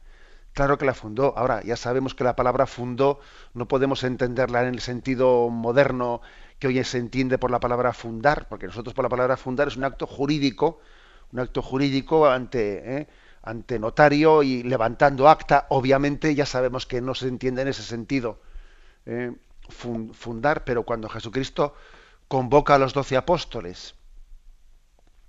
Claro 0.52 0.78
que 0.78 0.84
la 0.84 0.94
fundó. 0.94 1.36
Ahora, 1.36 1.62
ya 1.64 1.76
sabemos 1.76 2.14
que 2.14 2.22
la 2.22 2.36
palabra 2.36 2.66
fundó 2.66 3.18
no 3.54 3.66
podemos 3.66 4.04
entenderla 4.04 4.62
en 4.62 4.74
el 4.74 4.80
sentido 4.80 5.50
moderno 5.50 6.20
que 6.60 6.68
hoy 6.68 6.82
se 6.84 6.98
entiende 6.98 7.38
por 7.38 7.50
la 7.50 7.58
palabra 7.58 7.92
fundar, 7.92 8.46
porque 8.48 8.66
nosotros 8.66 8.94
por 8.94 9.04
la 9.04 9.08
palabra 9.08 9.36
fundar 9.36 9.66
es 9.66 9.76
un 9.76 9.82
acto 9.82 10.06
jurídico, 10.06 10.80
un 11.32 11.40
acto 11.40 11.60
jurídico 11.60 12.28
ante, 12.28 12.98
¿eh? 13.00 13.08
Ante 13.44 13.78
notario 13.78 14.42
y 14.42 14.62
levantando 14.62 15.28
acta, 15.28 15.66
obviamente 15.68 16.34
ya 16.34 16.46
sabemos 16.46 16.86
que 16.86 17.00
no 17.00 17.14
se 17.14 17.28
entiende 17.28 17.62
en 17.62 17.68
ese 17.68 17.82
sentido 17.82 18.40
eh, 19.06 19.32
fundar, 19.68 20.64
pero 20.64 20.84
cuando 20.84 21.08
Jesucristo 21.08 21.74
convoca 22.28 22.74
a 22.74 22.78
los 22.78 22.94
doce 22.94 23.16
apóstoles 23.16 23.94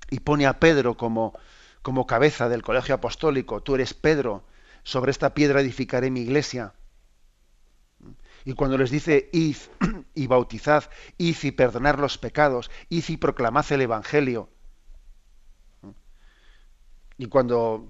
y 0.09 0.19
pone 0.21 0.45
a 0.45 0.59
Pedro 0.59 0.95
como, 0.95 1.37
como 1.81 2.07
cabeza 2.07 2.47
del 2.47 2.63
colegio 2.63 2.95
apostólico, 2.95 3.61
tú 3.61 3.75
eres 3.75 3.93
Pedro, 3.93 4.43
sobre 4.83 5.11
esta 5.11 5.33
piedra 5.33 5.61
edificaré 5.61 6.09
mi 6.09 6.21
iglesia. 6.21 6.73
Y 8.45 8.53
cuando 8.53 8.77
les 8.77 8.91
dice, 8.91 9.29
id 9.33 9.57
y 10.13 10.27
bautizad, 10.27 10.85
id 11.17 11.35
y 11.41 11.51
perdonar 11.51 11.99
los 11.99 12.17
pecados, 12.17 12.69
id 12.89 13.03
y 13.09 13.17
proclamad 13.17 13.65
el 13.71 13.81
Evangelio. 13.81 14.49
Y 17.17 17.27
cuando 17.27 17.89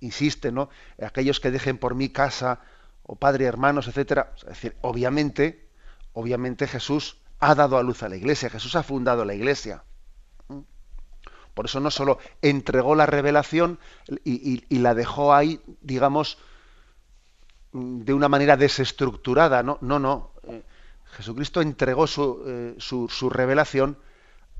insiste, 0.00 0.52
¿no? 0.52 0.68
Aquellos 1.02 1.40
que 1.40 1.50
dejen 1.50 1.78
por 1.78 1.94
mí 1.94 2.08
casa 2.08 2.60
o 3.02 3.16
padre, 3.16 3.44
hermanos, 3.44 3.88
etcétera. 3.88 4.32
Es 4.36 4.44
decir, 4.44 4.76
obviamente, 4.80 5.68
obviamente 6.12 6.66
Jesús 6.66 7.18
ha 7.38 7.54
dado 7.54 7.78
a 7.78 7.82
luz 7.82 8.02
a 8.02 8.08
la 8.08 8.16
iglesia, 8.16 8.50
Jesús 8.50 8.76
ha 8.76 8.82
fundado 8.82 9.24
la 9.24 9.34
iglesia. 9.34 9.84
Por 11.54 11.64
eso 11.64 11.80
no 11.80 11.90
solo 11.90 12.18
entregó 12.42 12.94
la 12.94 13.06
revelación 13.06 13.78
y, 14.24 14.78
la 14.78 14.94
dejó 14.94 15.34
ahí, 15.34 15.60
digamos, 15.80 16.38
de 17.72 18.12
una 18.12 18.28
manera 18.28 18.58
desestructurada, 18.58 19.62
no, 19.62 19.78
no, 19.80 19.98
no. 19.98 20.32
Eh, 20.42 20.62
Jesucristo 21.12 21.62
entregó 21.62 22.04
eh, 22.46 22.74
su, 22.76 23.08
su 23.08 23.30
revelación 23.30 23.96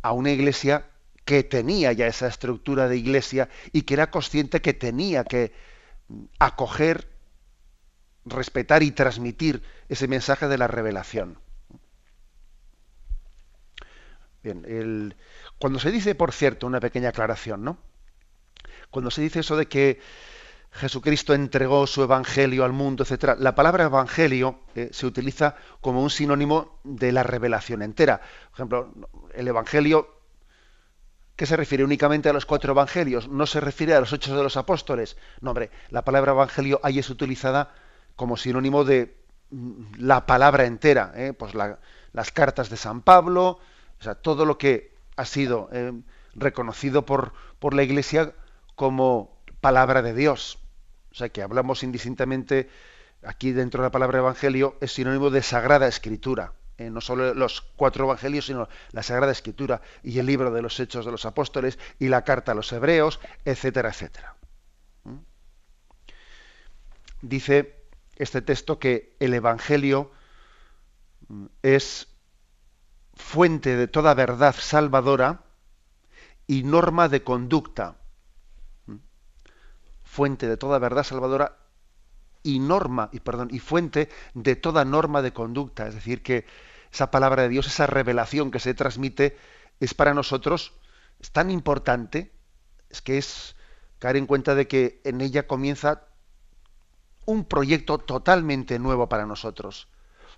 a 0.00 0.12
una 0.12 0.30
iglesia 0.30 0.86
que 1.26 1.42
tenía 1.42 1.92
ya 1.92 2.06
esa 2.06 2.28
estructura 2.28 2.88
de 2.88 2.96
iglesia 2.96 3.50
y 3.72 3.82
que 3.82 3.94
era 3.94 4.10
consciente 4.10 4.62
que 4.62 4.72
tenía 4.72 5.24
que 5.24 5.52
acoger, 6.38 7.08
respetar 8.24 8.84
y 8.84 8.92
transmitir 8.92 9.62
ese 9.88 10.06
mensaje 10.06 10.46
de 10.46 10.56
la 10.56 10.68
revelación. 10.68 11.38
Bien, 14.44 15.16
cuando 15.58 15.80
se 15.80 15.90
dice, 15.90 16.14
por 16.14 16.30
cierto, 16.30 16.68
una 16.68 16.78
pequeña 16.78 17.08
aclaración, 17.08 17.64
¿no? 17.64 17.78
Cuando 18.90 19.10
se 19.10 19.20
dice 19.20 19.40
eso 19.40 19.56
de 19.56 19.66
que 19.66 20.00
Jesucristo 20.70 21.34
entregó 21.34 21.88
su 21.88 22.04
evangelio 22.04 22.64
al 22.64 22.72
mundo, 22.72 23.02
etcétera, 23.02 23.34
la 23.36 23.56
palabra 23.56 23.84
evangelio 23.84 24.60
eh, 24.76 24.90
se 24.92 25.06
utiliza 25.06 25.56
como 25.80 26.04
un 26.04 26.10
sinónimo 26.10 26.78
de 26.84 27.10
la 27.10 27.24
revelación 27.24 27.82
entera. 27.82 28.20
Por 28.50 28.54
ejemplo, 28.54 28.94
el 29.34 29.48
evangelio 29.48 30.15
¿Qué 31.36 31.44
se 31.44 31.56
refiere 31.56 31.84
únicamente 31.84 32.30
a 32.30 32.32
los 32.32 32.46
cuatro 32.46 32.72
evangelios? 32.72 33.28
¿No 33.28 33.46
se 33.46 33.60
refiere 33.60 33.94
a 33.94 34.00
los 34.00 34.12
hechos 34.12 34.34
de 34.34 34.42
los 34.42 34.56
apóstoles? 34.56 35.18
No, 35.42 35.50
hombre, 35.50 35.70
la 35.90 36.02
palabra 36.02 36.32
evangelio 36.32 36.80
ahí 36.82 36.98
es 36.98 37.10
utilizada 37.10 37.74
como 38.16 38.38
sinónimo 38.38 38.84
de 38.84 39.14
mm, 39.50 39.96
la 39.98 40.24
palabra 40.24 40.64
entera, 40.64 41.12
¿eh? 41.14 41.34
pues 41.34 41.52
las 41.54 42.32
cartas 42.32 42.70
de 42.70 42.78
San 42.78 43.02
Pablo, 43.02 43.60
o 44.00 44.02
sea, 44.02 44.14
todo 44.14 44.46
lo 44.46 44.56
que 44.56 44.94
ha 45.16 45.26
sido 45.26 45.68
eh, 45.72 45.92
reconocido 46.34 47.04
por, 47.04 47.34
por 47.58 47.74
la 47.74 47.82
Iglesia 47.82 48.32
como 48.74 49.38
palabra 49.60 50.00
de 50.00 50.14
Dios. 50.14 50.58
O 51.12 51.14
sea, 51.14 51.28
que 51.28 51.42
hablamos 51.42 51.82
indistintamente 51.82 52.70
aquí 53.22 53.52
dentro 53.52 53.82
de 53.82 53.88
la 53.88 53.92
palabra 53.92 54.18
evangelio 54.20 54.76
es 54.80 54.92
sinónimo 54.92 55.28
de 55.28 55.42
sagrada 55.42 55.86
escritura. 55.86 56.54
Eh, 56.78 56.90
no 56.90 57.00
solo 57.00 57.32
los 57.32 57.62
cuatro 57.62 58.04
evangelios, 58.04 58.46
sino 58.46 58.68
la 58.92 59.02
Sagrada 59.02 59.32
Escritura 59.32 59.80
y 60.02 60.18
el 60.18 60.26
libro 60.26 60.50
de 60.50 60.60
los 60.60 60.78
Hechos 60.78 61.06
de 61.06 61.10
los 61.10 61.24
Apóstoles 61.24 61.78
y 61.98 62.08
la 62.08 62.22
carta 62.22 62.52
a 62.52 62.54
los 62.54 62.70
Hebreos, 62.70 63.18
etcétera, 63.46 63.88
etcétera. 63.88 64.36
¿Mm? 65.04 65.16
Dice 67.22 67.82
este 68.16 68.42
texto 68.42 68.78
que 68.78 69.16
el 69.20 69.32
Evangelio 69.32 70.12
mm, 71.28 71.46
es 71.62 72.08
fuente 73.14 73.76
de 73.76 73.88
toda 73.88 74.12
verdad 74.12 74.54
salvadora 74.54 75.44
y 76.46 76.62
norma 76.62 77.08
de 77.08 77.22
conducta. 77.22 77.96
¿Mm? 78.84 78.96
Fuente 80.04 80.46
de 80.46 80.58
toda 80.58 80.78
verdad 80.78 81.04
salvadora 81.04 81.56
y 82.46 82.58
norma, 82.60 83.10
y 83.12 83.20
perdón, 83.20 83.48
y 83.50 83.58
fuente 83.58 84.08
de 84.34 84.56
toda 84.56 84.84
norma 84.84 85.20
de 85.22 85.32
conducta. 85.32 85.88
Es 85.88 85.94
decir, 85.94 86.22
que 86.22 86.46
esa 86.92 87.10
palabra 87.10 87.42
de 87.42 87.48
Dios, 87.48 87.66
esa 87.66 87.86
revelación 87.86 88.50
que 88.50 88.60
se 88.60 88.74
transmite, 88.74 89.36
es 89.80 89.94
para 89.94 90.14
nosotros 90.14 90.72
es 91.20 91.30
tan 91.32 91.50
importante, 91.50 92.32
es 92.90 93.02
que 93.02 93.18
es 93.18 93.56
caer 93.98 94.16
en 94.16 94.26
cuenta 94.26 94.54
de 94.54 94.68
que 94.68 95.00
en 95.04 95.20
ella 95.20 95.46
comienza 95.46 96.04
un 97.24 97.44
proyecto 97.44 97.98
totalmente 97.98 98.78
nuevo 98.78 99.08
para 99.08 99.26
nosotros, 99.26 99.88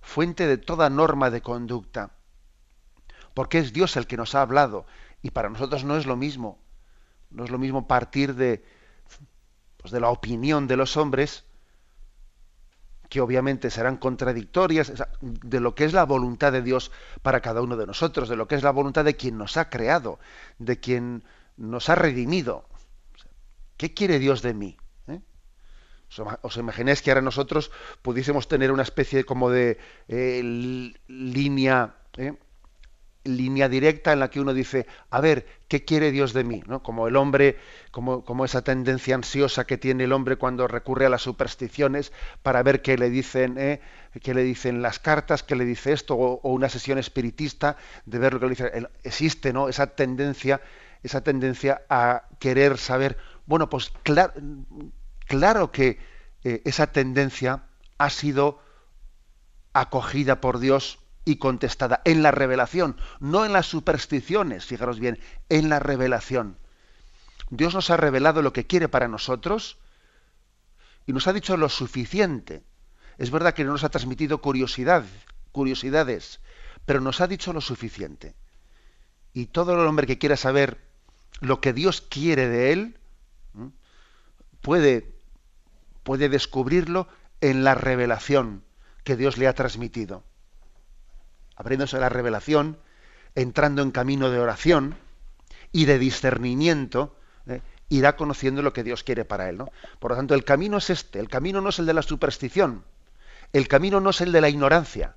fuente 0.01 0.47
de 0.47 0.59
toda 0.59 0.89
norma 0.89 1.31
de 1.31 1.43
conducta. 1.43 2.13
Porque 3.35 3.59
es 3.59 3.73
Dios 3.73 3.97
el 3.97 4.07
que 4.07 4.17
nos 4.17 4.35
ha 4.35 4.43
hablado 4.43 4.87
y 5.23 5.31
para 5.31 5.51
nosotros 5.51 5.85
no 5.85 5.97
es 5.97 6.07
lo 6.07 6.17
mismo. 6.17 6.59
No 7.31 7.45
es 7.45 7.51
lo 7.51 7.59
mismo 7.59 7.87
partir 7.87 8.35
de, 8.35 8.65
pues 9.77 9.93
de 9.93 10.01
la 10.01 10.09
opinión 10.09 10.67
de 10.67 10.77
los 10.77 10.97
hombres 10.97 11.45
que 13.09 13.21
obviamente 13.21 13.71
serán 13.71 13.97
contradictorias, 13.97 14.93
de 15.21 15.61
lo 15.61 15.75
que 15.75 15.85
es 15.85 15.93
la 15.93 16.05
voluntad 16.05 16.53
de 16.53 16.63
Dios 16.63 16.91
para 17.23 17.41
cada 17.41 17.63
uno 17.63 17.77
de 17.77 17.87
nosotros, 17.87 18.29
de 18.29 18.37
lo 18.37 18.49
que 18.49 18.55
es 18.55 18.63
la 18.63 18.71
voluntad 18.71 19.05
de 19.05 19.17
quien 19.17 19.39
nos 19.39 19.57
ha 19.57 19.71
creado, 19.71 20.19
de 20.59 20.79
quien 20.79 21.25
nos 21.57 21.89
ha 21.89 21.95
redimido. 21.95 22.67
¿Qué 23.77 23.95
quiere 23.95 24.19
Dios 24.19 24.43
de 24.43 24.55
mí? 24.55 24.77
¿Eh? 25.07 25.21
¿Os 26.43 26.57
imagináis 26.57 27.01
que 27.01 27.11
ahora 27.11 27.23
nosotros 27.23 27.71
pudiésemos 28.03 28.49
tener 28.49 28.73
una 28.73 28.83
especie 28.83 29.25
como 29.25 29.51
de 29.51 29.79
eh, 30.09 30.43
línea 31.07 31.95
¿eh? 32.17 32.37
Línea 33.25 33.69
directa 33.69 34.13
en 34.13 34.21
la 34.21 34.31
que 34.31 34.41
uno 34.41 34.55
dice, 34.55 34.87
a 35.11 35.21
ver, 35.21 35.47
¿qué 35.69 35.85
quiere 35.85 36.11
Dios 36.11 36.33
de 36.33 36.45
mí? 36.45 36.63
¿No? 36.67 36.83
Como 36.83 37.09
el 37.09 37.17
hombre, 37.17 37.59
como, 37.91 38.25
como, 38.25 38.45
esa 38.45 38.63
tendencia 38.63 39.15
ansiosa 39.15 39.67
que 39.67 39.79
tiene 39.79 40.05
el 40.05 40.13
hombre 40.13 40.37
cuando 40.37 40.67
recurre 40.67 41.07
a 41.07 41.09
las 41.11 41.23
supersticiones 41.23 42.13
para 42.43 42.63
ver 42.63 42.83
qué 42.83 42.97
le 42.97 43.11
dicen, 43.11 43.57
eh, 43.59 43.81
qué 44.23 44.35
le 44.35 44.43
dicen 44.43 44.83
las 44.83 44.99
cartas, 44.99 45.43
qué 45.43 45.57
le 45.57 45.65
dice 45.65 45.93
esto, 45.93 46.15
o, 46.15 46.49
una 46.49 46.69
sesión 46.69 46.99
espiritista 46.99 47.77
de 48.07 48.19
ver 48.19 48.35
lo 48.35 48.41
que 48.41 48.47
le 48.47 48.51
dice. 48.51 48.89
Existe, 49.03 49.53
¿no? 49.53 49.69
Esa 49.69 49.89
tendencia, 49.89 50.61
esa 51.03 51.23
tendencia 51.23 51.83
a 51.89 52.25
querer 52.39 52.79
saber. 52.79 53.19
Bueno, 53.47 53.69
pues 53.69 53.93
claro, 54.03 55.73
que 55.73 55.99
eh, 56.45 56.63
esa 56.65 56.93
tendencia 56.93 57.65
ha 57.99 58.11
sido 58.11 58.61
acogida 59.73 60.41
por 60.41 60.59
Dios 60.59 60.99
y 61.29 61.37
contestada 61.37 62.01
en 62.07 62.23
la 62.23 62.31
revelación, 62.31 62.97
no 63.21 63.45
en 63.45 63.53
las 63.53 63.67
supersticiones, 63.67 64.65
fijaros 64.65 64.99
bien, 64.99 65.21
en 65.51 65.69
la 65.69 65.79
revelación. 65.79 66.57
Dios 67.51 67.75
nos 67.75 67.91
ha 67.91 67.99
revelado 67.99 68.41
lo 68.41 68.55
que 68.55 68.67
quiere 68.67 68.89
para 68.89 69.09
nosotros 69.09 69.77
y 71.07 71.13
nos 71.13 71.27
ha 71.27 71.35
dicho 71.35 71.59
lo 71.59 71.69
suficiente. 71.69 72.63
Es 73.19 73.31
verdad 73.31 73.53
que 73.53 73.65
no 73.65 73.73
nos 73.73 73.85
ha 73.85 73.91
transmitido 73.91 74.41
curiosidad, 74.41 75.05
curiosidades, 75.53 76.41
pero 76.87 77.03
nos 77.03 77.21
ha 77.21 77.27
dicho 77.27 77.53
lo 77.53 77.61
suficiente. 77.61 78.35
Y 79.35 79.47
todo 79.47 79.75
el 79.75 79.87
hombre 79.87 80.07
que 80.07 80.17
quiera 80.17 80.39
saber 80.39 80.79
lo 81.41 81.61
que 81.61 81.75
Dios 81.75 82.01
quiere 82.01 82.49
de 82.49 82.73
él, 82.73 82.99
puede, 84.63 85.15
puede 86.05 86.31
descubrirlo 86.31 87.07
en 87.43 87.65
la 87.65 87.75
revelación 87.75 88.65
que 89.05 89.15
Dios 89.15 89.37
le 89.37 89.47
ha 89.47 89.53
transmitido 89.53 90.25
abriéndose 91.59 91.99
la 91.99 92.09
revelación, 92.09 92.79
entrando 93.35 93.83
en 93.83 93.91
camino 93.91 94.31
de 94.31 94.39
oración 94.39 94.97
y 95.73 95.85
de 95.85 95.99
discernimiento, 95.99 97.17
¿eh? 97.49 97.61
irá 97.89 98.17
conociendo 98.17 98.63
lo 98.63 98.73
que 98.73 98.85
Dios 98.85 99.03
quiere 99.03 99.25
para 99.25 99.49
él. 99.49 99.59
¿no? 99.59 99.69
Por 99.99 100.13
lo 100.13 100.17
tanto, 100.17 100.35
el 100.35 100.45
camino 100.45 100.79
es 100.79 100.89
este, 100.89 101.19
el 101.19 101.29
camino 101.29 101.61
no 101.61 101.71
es 101.71 101.79
el 101.81 101.87
de 101.87 101.95
la 101.95 102.03
superstición, 102.03 102.85
el 103.53 103.67
camino 103.67 104.01
no 104.01 104.11
es 104.11 104.21
el 104.21 104.31
de 104.31 104.41
la 104.41 104.49
ignorancia, 104.49 105.17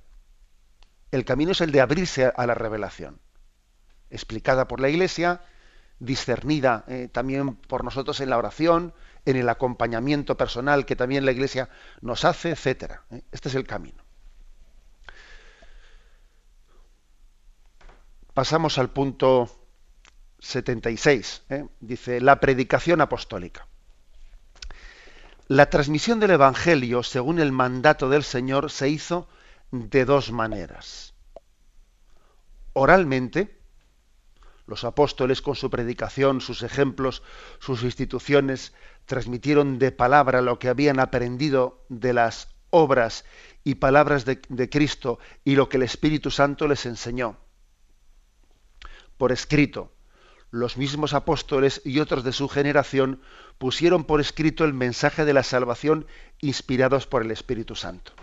el 1.11 1.25
camino 1.25 1.51
es 1.51 1.61
el 1.61 1.71
de 1.71 1.81
abrirse 1.81 2.33
a 2.35 2.47
la 2.47 2.55
revelación, 2.55 3.19
explicada 4.09 4.67
por 4.67 4.79
la 4.79 4.89
Iglesia, 4.89 5.41
discernida 5.99 6.85
eh, 6.87 7.07
también 7.11 7.55
por 7.55 7.83
nosotros 7.83 8.19
en 8.19 8.31
la 8.31 8.39
oración, 8.39 8.95
en 9.25 9.35
el 9.35 9.47
acompañamiento 9.47 10.37
personal 10.37 10.87
que 10.87 10.95
también 10.95 11.23
la 11.23 11.31
Iglesia 11.31 11.69
nos 12.01 12.25
hace, 12.25 12.49
etcétera. 12.49 13.03
¿eh? 13.11 13.21
Este 13.31 13.49
es 13.49 13.55
el 13.55 13.67
camino. 13.67 14.00
Pasamos 18.41 18.79
al 18.79 18.89
punto 18.89 19.51
76. 20.39 21.43
¿eh? 21.49 21.67
Dice, 21.79 22.19
la 22.19 22.39
predicación 22.39 22.99
apostólica. 22.99 23.67
La 25.47 25.69
transmisión 25.69 26.19
del 26.19 26.31
Evangelio, 26.31 27.03
según 27.03 27.39
el 27.39 27.51
mandato 27.51 28.09
del 28.09 28.23
Señor, 28.23 28.71
se 28.71 28.89
hizo 28.89 29.29
de 29.69 30.05
dos 30.05 30.31
maneras. 30.31 31.13
Oralmente, 32.73 33.59
los 34.65 34.85
apóstoles 34.85 35.43
con 35.43 35.55
su 35.55 35.69
predicación, 35.69 36.41
sus 36.41 36.63
ejemplos, 36.63 37.21
sus 37.59 37.83
instituciones, 37.83 38.73
transmitieron 39.05 39.77
de 39.77 39.91
palabra 39.91 40.41
lo 40.41 40.57
que 40.57 40.69
habían 40.69 40.99
aprendido 40.99 41.85
de 41.89 42.13
las 42.13 42.47
obras 42.71 43.23
y 43.63 43.75
palabras 43.75 44.25
de, 44.25 44.41
de 44.49 44.67
Cristo 44.67 45.19
y 45.43 45.53
lo 45.53 45.69
que 45.69 45.77
el 45.77 45.83
Espíritu 45.83 46.31
Santo 46.31 46.67
les 46.67 46.87
enseñó 46.87 47.37
por 49.21 49.31
escrito. 49.31 49.91
los 50.49 50.77
mismos 50.77 51.13
apóstoles 51.13 51.79
y 51.85 51.99
otros 51.99 52.23
de 52.23 52.31
su 52.31 52.49
generación 52.49 53.21
pusieron 53.59 54.03
por 54.03 54.19
escrito 54.19 54.65
el 54.65 54.73
mensaje 54.73 55.25
de 55.25 55.33
la 55.33 55.43
salvación 55.43 56.07
inspirados 56.39 57.05
por 57.05 57.21
el 57.21 57.29
Espíritu 57.29 57.75
Santo. 57.75 58.13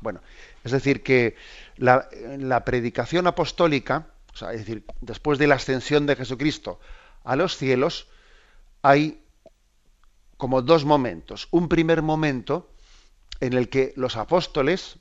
Bueno, 0.00 0.20
es 0.62 0.70
decir, 0.70 1.02
que 1.02 1.34
la, 1.78 2.08
predicación 2.64 3.26
apostólica, 3.26 4.06
es 4.52 4.58
decir, 4.60 4.84
después 5.00 5.40
de 5.40 5.48
la 5.48 5.56
ascensión 5.56 6.06
de 6.06 6.14
Jesucristo 6.14 6.78
a 7.24 7.34
los 7.34 7.56
cielos, 7.56 8.06
hay 8.82 9.20
como 10.36 10.62
dos 10.62 10.84
momentos. 10.84 11.48
Un 11.50 11.68
primer 11.68 12.02
momento 12.02 12.70
en 13.40 13.52
el 13.54 13.68
que 13.68 13.94
los 13.96 14.16
apóstoles, 14.16 15.00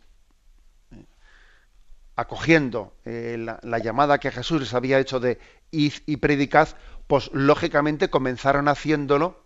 acogiendo 2.16 2.96
eh, 3.06 3.38
la, 3.38 3.80
llamada 3.80 4.20
que 4.20 4.32
Jesús 4.32 4.62
les 4.62 4.74
había 4.74 5.00
hecho 5.00 5.20
de 5.20 5.40
id 5.72 5.94
y 6.06 6.18
predicad, 6.18 6.70
pues 7.08 7.30
lógicamente 7.34 8.10
comenzaron 8.10 8.68
haciéndolo 8.68 9.44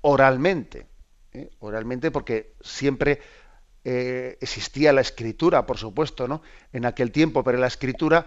oralmente. 0.00 0.86
¿eh? 1.32 1.50
Oralmente 1.58 2.10
porque 2.10 2.54
siempre 2.60 3.20
eh, 3.84 4.38
existía 4.40 4.92
la 4.92 5.02
escritura, 5.02 5.66
por 5.66 5.78
supuesto, 5.78 6.26
¿no? 6.26 6.42
En 6.72 6.86
aquel 6.86 7.12
tiempo, 7.12 7.44
pero 7.44 7.58
la 7.58 7.66
escritura 7.66 8.26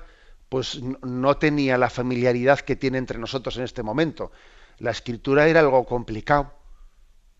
pues 0.49 0.79
no 0.81 1.37
tenía 1.37 1.77
la 1.79 1.89
familiaridad 1.89 2.59
que 2.59 2.75
tiene 2.75 2.99
entre 2.99 3.17
nosotros 3.17 3.57
en 3.57 3.63
este 3.63 3.81
momento. 3.81 4.31
La 4.77 4.91
escritura 4.91 5.47
era 5.47 5.61
algo 5.61 5.83
complicado. 5.85 6.53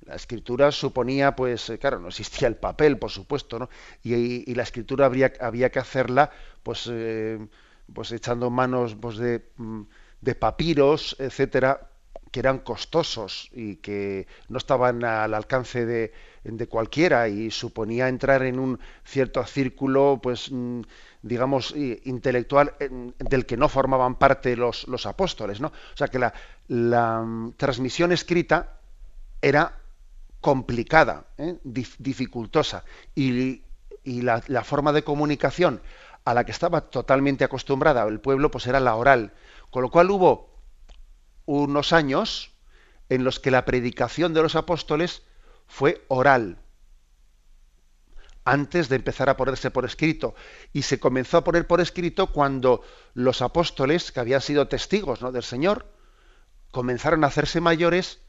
La 0.06 0.16
escritura 0.16 0.72
suponía, 0.72 1.36
pues, 1.36 1.70
eh, 1.70 1.78
claro, 1.80 2.00
no 2.00 2.10
existía 2.10 2.48
el 2.48 2.56
papel, 2.56 2.98
por 2.98 3.12
supuesto, 3.12 3.60
¿no? 3.60 3.70
Y, 4.04 4.54
la 4.54 4.64
escritura 4.64 5.06
habría, 5.06 5.34
había 5.40 5.72
que 5.72 5.80
hacerla, 5.80 6.32
pues, 6.64 6.90
eh, 6.92 7.40
pues 7.94 8.12
echando 8.12 8.50
manos 8.50 8.96
pues, 8.96 9.18
de, 9.18 9.44
mm, 9.58 9.82
de 10.22 10.36
papiros, 10.36 11.16
etcétera, 11.20 11.90
que 12.32 12.40
eran 12.40 12.60
costosos 12.60 13.50
y 13.54 13.76
que 13.78 14.28
no 14.50 14.58
estaban 14.58 15.04
al 15.04 15.34
alcance 15.36 15.86
de, 15.86 16.14
de 16.44 16.68
cualquiera 16.68 17.28
y 17.28 17.52
suponía 17.52 18.10
entrar 18.10 18.42
en 18.44 18.60
un 18.60 18.80
cierto 19.04 19.46
círculo, 19.46 20.20
pues 20.22 20.50
mm, 20.52 20.82
digamos, 21.22 21.74
intelectual 21.76 22.74
del 23.20 23.46
que 23.46 23.56
no 23.56 23.70
formaban 23.70 24.16
parte 24.16 24.56
los, 24.58 24.88
los 24.88 25.06
apóstoles, 25.06 25.62
¿no? 25.62 25.68
O 25.68 25.98
sea 25.98 26.08
que 26.08 26.20
la, 26.20 26.34
la 26.68 27.22
mm, 27.22 27.54
transmisión 27.54 28.12
escrita 28.12 28.80
era 29.42 29.83
complicada, 30.44 31.26
¿eh? 31.38 31.58
dificultosa, 31.64 32.84
y, 33.16 33.64
la, 34.04 34.44
la, 34.48 34.64
forma 34.66 34.92
de 34.92 35.04
comunicación 35.04 35.82
a 36.26 36.34
la 36.34 36.44
que 36.44 36.52
estaba 36.52 36.82
totalmente 36.82 37.46
acostumbrada 37.46 38.04
el 38.04 38.20
pueblo, 38.20 38.52
pues 38.52 38.68
era 38.68 38.82
la 38.82 38.96
oral. 38.96 39.34
Con 39.72 39.82
lo 39.82 39.90
cual 39.90 40.12
hubo 40.12 40.60
unos 41.46 41.94
años 41.94 42.52
en 43.08 43.24
los 43.24 43.40
que 43.40 43.52
la 43.52 43.64
predicación 43.64 44.34
de 44.34 44.42
los 44.42 44.56
apóstoles 44.56 45.24
fue 45.66 46.04
oral, 46.10 46.58
antes 48.44 48.90
de 48.90 48.98
empezar 48.98 49.30
a 49.30 49.38
ponerse 49.38 49.72
por 49.72 49.86
escrito. 49.86 50.36
Y 50.74 50.82
se 50.82 51.00
comenzó 51.00 51.38
a 51.38 51.44
poner 51.46 51.68
por 51.68 51.80
escrito 51.80 52.34
cuando 52.34 52.82
los 53.14 53.42
apóstoles, 53.42 54.12
que 54.12 54.20
habían 54.20 54.42
sido 54.42 54.68
testigos 54.68 55.22
¿no? 55.22 55.32
del 55.32 55.44
Señor, 55.44 55.88
comenzaron 56.72 57.24
a 57.24 57.28
hacerse 57.28 57.62
mayores 57.62 58.20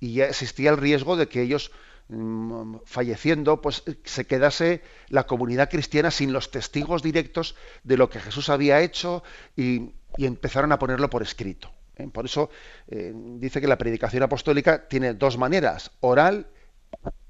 y 0.00 0.14
ya 0.14 0.26
existía 0.26 0.70
el 0.70 0.78
riesgo 0.78 1.16
de 1.16 1.28
que 1.28 1.42
ellos 1.42 1.70
mm, 2.08 2.78
falleciendo, 2.84 3.60
pues 3.60 3.84
se 4.04 4.26
quedase 4.26 4.82
la 5.08 5.26
comunidad 5.26 5.70
cristiana 5.70 6.10
sin 6.10 6.32
los 6.32 6.50
testigos 6.50 7.02
directos 7.02 7.54
de 7.84 7.98
lo 7.98 8.08
que 8.08 8.18
Jesús 8.18 8.48
había 8.48 8.80
hecho 8.80 9.22
y, 9.56 9.92
empezaron 10.18 10.72
a 10.72 10.78
ponerlo 10.78 11.08
por 11.08 11.22
escrito. 11.22 11.70
¿eh? 11.96 12.08
Por 12.12 12.24
eso 12.24 12.50
eh, 12.88 13.12
dice 13.14 13.60
que 13.60 13.68
la 13.68 13.78
predicación 13.78 14.24
apostólica 14.24 14.88
tiene 14.88 15.14
dos 15.14 15.38
maneras, 15.38 15.92
oral 16.00 16.48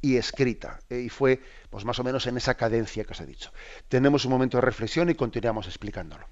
y 0.00 0.16
escrita. 0.16 0.80
Eh, 0.88 1.00
y 1.00 1.08
fue 1.10 1.40
pues 1.68 1.84
más 1.84 1.98
o 1.98 2.04
menos 2.04 2.26
en 2.26 2.38
esa 2.38 2.54
cadencia 2.54 3.04
que 3.04 3.12
os 3.12 3.20
he 3.20 3.26
dicho. 3.26 3.52
Tenemos 3.88 4.24
un 4.24 4.30
momento 4.30 4.56
de 4.56 4.62
reflexión 4.62 5.10
y 5.10 5.14
continuamos 5.14 5.66
explicándolo. 5.66 6.26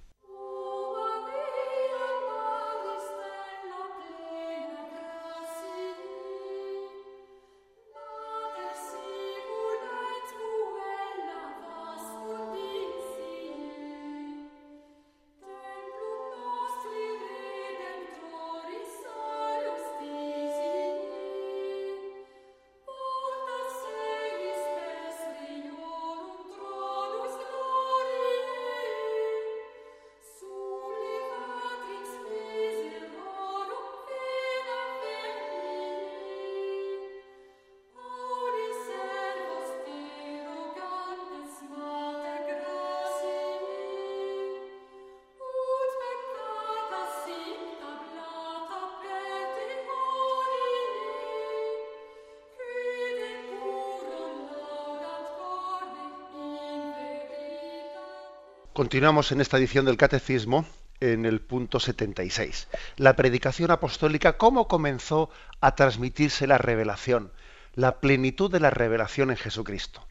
Continuamos 58.78 59.32
en 59.32 59.40
esta 59.40 59.58
edición 59.58 59.86
del 59.86 59.96
Catecismo 59.96 60.64
en 61.00 61.26
el 61.26 61.40
punto 61.40 61.80
76. 61.80 62.68
La 62.96 63.16
predicación 63.16 63.72
apostólica, 63.72 64.38
¿cómo 64.38 64.68
comenzó 64.68 65.30
a 65.60 65.74
transmitirse 65.74 66.46
la 66.46 66.58
revelación? 66.58 67.32
La 67.74 67.98
plenitud 67.98 68.52
de 68.52 68.60
la 68.60 68.70
revelación 68.70 69.32
en 69.32 69.36
Jesucristo. 69.36 70.06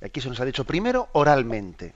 Aquí 0.00 0.22
se 0.22 0.30
nos 0.30 0.40
ha 0.40 0.46
dicho 0.46 0.64
primero 0.64 1.10
oralmente. 1.12 1.92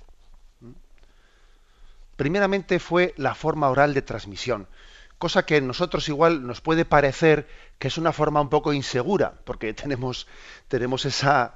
Primeramente 2.14 2.78
fue 2.78 3.14
la 3.16 3.34
forma 3.34 3.70
oral 3.70 3.94
de 3.94 4.02
transmisión, 4.02 4.68
cosa 5.16 5.46
que 5.46 5.56
a 5.56 5.60
nosotros 5.62 6.06
igual 6.10 6.46
nos 6.46 6.60
puede 6.60 6.84
parecer 6.84 7.48
que 7.78 7.88
es 7.88 7.96
una 7.96 8.12
forma 8.12 8.42
un 8.42 8.50
poco 8.50 8.74
insegura, 8.74 9.32
porque 9.46 9.72
tenemos, 9.82 10.26
tenemos 10.68 11.06
esa, 11.06 11.54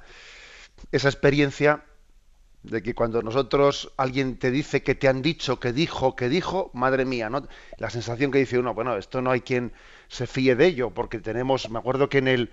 esa 0.91 1.09
experiencia 1.09 1.83
de 2.65 2.81
que 2.81 2.95
cuando 2.95 3.21
nosotros 3.21 3.91
alguien 3.97 4.37
te 4.37 4.51
dice 4.51 4.83
que 4.83 4.95
te 4.95 5.07
han 5.07 5.21
dicho, 5.21 5.59
que 5.59 5.71
dijo, 5.73 6.15
que 6.15 6.29
dijo, 6.29 6.71
madre 6.73 7.05
mía, 7.05 7.29
¿no? 7.29 7.47
La 7.77 7.89
sensación 7.89 8.31
que 8.31 8.39
dice 8.39 8.59
uno, 8.59 8.73
bueno, 8.73 8.97
esto 8.97 9.21
no 9.21 9.31
hay 9.31 9.41
quien 9.41 9.73
se 10.07 10.27
fíe 10.27 10.55
de 10.55 10.65
ello, 10.67 10.91
porque 10.91 11.19
tenemos, 11.19 11.69
me 11.69 11.79
acuerdo 11.79 12.09
que 12.09 12.19
en 12.19 12.27
el 12.27 12.51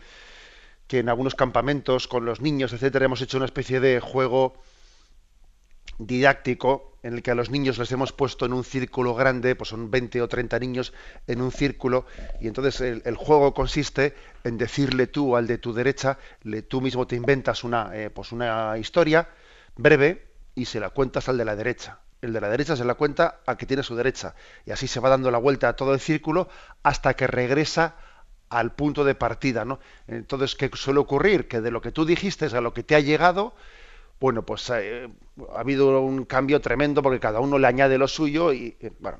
que 0.86 0.99
en 0.99 1.09
algunos 1.09 1.34
campamentos 1.34 2.07
con 2.07 2.24
los 2.24 2.41
niños, 2.41 2.72
etcétera, 2.72 3.07
hemos 3.07 3.22
hecho 3.22 3.39
una 3.39 3.47
especie 3.47 3.80
de 3.80 4.01
juego 4.01 4.55
didáctico 5.99 6.99
en 7.03 7.14
el 7.14 7.22
que 7.22 7.30
a 7.30 7.34
los 7.34 7.51
niños 7.51 7.78
les 7.78 7.91
hemos 7.93 8.12
puesto 8.12 8.47
en 8.47 8.53
un 8.53 8.62
círculo 8.62 9.14
grande, 9.14 9.57
pues 9.57 9.70
son 9.70 9.91
20 9.91 10.22
o 10.22 10.28
30 10.28 10.59
niños 10.59 10.93
en 11.26 11.41
un 11.41 11.51
círculo, 11.51 12.07
y 12.41 12.47
entonces 12.47 12.80
el, 12.80 13.16
juego 13.16 13.55
consiste 13.55 14.14
en 14.45 14.57
decirle 14.59 15.09
tú 15.09 15.36
al 15.36 15.47
de 15.47 15.59
tu 15.59 15.72
derecha, 15.72 16.18
le, 16.43 16.62
tú 16.62 16.80
mismo 16.80 17.07
te 17.07 17.16
inventas 17.16 17.64
una, 17.64 17.91
eh, 17.95 18.11
pues 18.11 18.30
una 18.30 18.78
historia, 18.78 19.28
breve 19.77 20.29
y 20.55 20.66
se 20.66 20.81
la 20.81 20.91
cuentas 20.91 21.29
al 21.29 21.39
de 21.39 21.45
la 21.45 21.57
derecha. 21.57 22.01
El 22.20 22.33
de 22.33 22.41
la 22.41 22.49
derecha 22.49 22.77
se 22.77 22.85
la 22.85 22.95
cuenta 22.95 23.41
al 23.47 23.57
que 23.57 23.66
tiene 23.66 23.81
a 23.81 23.85
su 23.85 23.97
derecha. 23.97 24.35
Y 24.64 24.70
así 24.70 24.87
se 24.87 25.01
va 25.01 25.09
dando 25.09 25.31
la 25.31 25.39
vuelta 25.39 25.68
a 25.68 25.77
todo 25.77 25.95
el 25.95 26.01
círculo 26.01 26.49
hasta 26.83 27.14
que 27.14 27.27
regresa 27.27 27.97
al 28.49 28.73
punto 28.73 29.05
de 29.05 29.14
partida. 29.14 29.64
¿no? 29.64 29.81
Entonces, 30.07 30.55
¿qué 30.55 30.70
suele 30.75 31.01
ocurrir? 31.01 31.49
Que 31.49 31.61
de 31.61 31.70
lo 31.70 31.81
que 31.81 31.91
tú 31.91 32.05
dijiste 32.05 32.47
a 32.47 32.61
lo 32.61 32.73
que 32.73 32.85
te 32.85 32.95
ha 32.95 33.01
llegado, 33.01 33.55
bueno, 34.20 34.45
pues 34.45 34.70
eh, 34.70 35.09
ha 35.53 35.61
habido 35.61 36.01
un 36.01 36.25
cambio 36.25 36.61
tremendo 36.61 37.03
porque 37.03 37.18
cada 37.18 37.41
uno 37.41 37.59
le 37.59 37.66
añade 37.66 37.99
lo 37.99 38.07
suyo 38.07 38.53
y, 38.53 38.77
eh, 38.81 38.93
bueno, 39.01 39.18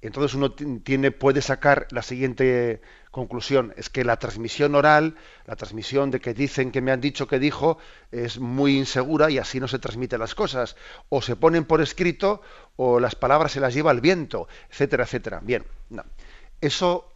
entonces 0.00 0.34
uno 0.34 0.52
tiene, 0.52 1.10
puede 1.10 1.42
sacar 1.42 1.86
la 1.90 2.00
siguiente 2.02 2.80
conclusión, 3.16 3.72
es 3.78 3.88
que 3.88 4.04
la 4.04 4.18
transmisión 4.18 4.74
oral, 4.74 5.16
la 5.46 5.56
transmisión 5.56 6.10
de 6.10 6.20
que 6.20 6.34
dicen 6.34 6.70
que 6.70 6.82
me 6.82 6.92
han 6.92 7.00
dicho 7.00 7.26
que 7.26 7.38
dijo, 7.38 7.78
es 8.12 8.38
muy 8.38 8.76
insegura 8.76 9.30
y 9.30 9.38
así 9.38 9.58
no 9.58 9.68
se 9.68 9.78
transmiten 9.78 10.20
las 10.20 10.34
cosas. 10.34 10.76
O 11.08 11.22
se 11.22 11.34
ponen 11.34 11.64
por 11.64 11.80
escrito 11.80 12.42
o 12.76 13.00
las 13.00 13.14
palabras 13.14 13.52
se 13.52 13.60
las 13.60 13.72
lleva 13.72 13.90
el 13.90 14.02
viento, 14.02 14.48
etcétera, 14.70 15.04
etcétera. 15.04 15.40
Bien, 15.42 15.64
no. 15.88 16.04
eso 16.60 17.10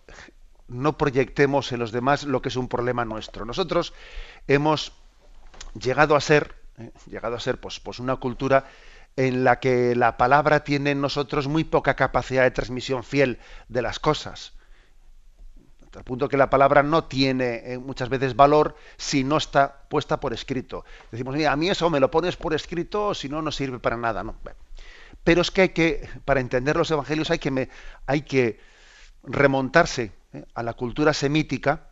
no 0.68 0.96
proyectemos 0.96 1.70
en 1.70 1.80
los 1.80 1.92
demás 1.92 2.24
lo 2.24 2.40
que 2.40 2.48
es 2.48 2.56
un 2.56 2.68
problema 2.68 3.04
nuestro. 3.04 3.44
Nosotros 3.44 3.92
hemos 4.48 4.94
llegado 5.78 6.16
a 6.16 6.20
ser, 6.22 6.54
eh, 6.78 6.92
llegado 7.10 7.36
a 7.36 7.40
ser 7.40 7.60
pues, 7.60 7.78
pues 7.78 7.98
una 7.98 8.16
cultura 8.16 8.64
en 9.16 9.44
la 9.44 9.60
que 9.60 9.94
la 9.94 10.16
palabra 10.16 10.64
tiene 10.64 10.92
en 10.92 11.02
nosotros 11.02 11.46
muy 11.46 11.64
poca 11.64 11.94
capacidad 11.94 12.44
de 12.44 12.52
transmisión 12.52 13.04
fiel 13.04 13.38
de 13.68 13.82
las 13.82 13.98
cosas. 13.98 14.54
El 15.98 16.04
punto 16.04 16.28
que 16.28 16.36
la 16.36 16.50
palabra 16.50 16.82
no 16.82 17.04
tiene 17.04 17.62
eh, 17.64 17.78
muchas 17.78 18.08
veces 18.08 18.36
valor 18.36 18.76
si 18.96 19.24
no 19.24 19.36
está 19.36 19.82
puesta 19.88 20.20
por 20.20 20.32
escrito. 20.32 20.84
Decimos, 21.10 21.34
mira, 21.34 21.50
a 21.50 21.56
mí 21.56 21.68
eso 21.68 21.90
me 21.90 21.98
lo 21.98 22.10
pones 22.10 22.36
por 22.36 22.54
escrito, 22.54 23.12
si 23.12 23.28
no, 23.28 23.42
no 23.42 23.50
sirve 23.50 23.80
para 23.80 23.96
nada. 23.96 24.24
Pero 25.24 25.42
es 25.42 25.50
que 25.50 25.62
hay 25.62 25.68
que, 25.70 26.08
para 26.24 26.40
entender 26.40 26.76
los 26.76 26.90
evangelios, 26.90 27.30
hay 27.30 27.38
que, 28.22 28.60
remontarse 29.22 30.12
¿eh? 30.32 30.44
a 30.54 30.62
la 30.62 30.74
cultura 30.74 31.12
semítica 31.12 31.88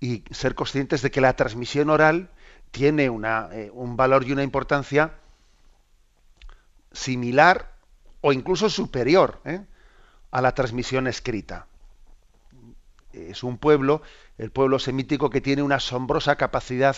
y 0.00 0.24
ser 0.30 0.54
conscientes 0.54 1.02
de 1.02 1.10
que 1.10 1.20
la 1.20 1.36
transmisión 1.36 1.90
oral 1.90 2.30
tiene 2.70 3.04
eh, 3.04 3.70
un 3.72 3.96
valor 3.96 4.24
y 4.26 4.32
una 4.32 4.42
importancia 4.42 5.14
similar 6.92 7.74
o 8.22 8.32
incluso 8.32 8.70
superior 8.70 9.40
a 10.30 10.40
la 10.40 10.52
transmisión 10.52 11.06
escrita. 11.06 11.66
Es 13.14 13.42
un 13.42 13.58
pueblo, 13.58 14.02
el 14.38 14.50
pueblo 14.50 14.78
semítico, 14.78 15.30
que 15.30 15.40
tiene 15.40 15.62
una 15.62 15.76
asombrosa 15.76 16.36
capacidad 16.36 16.96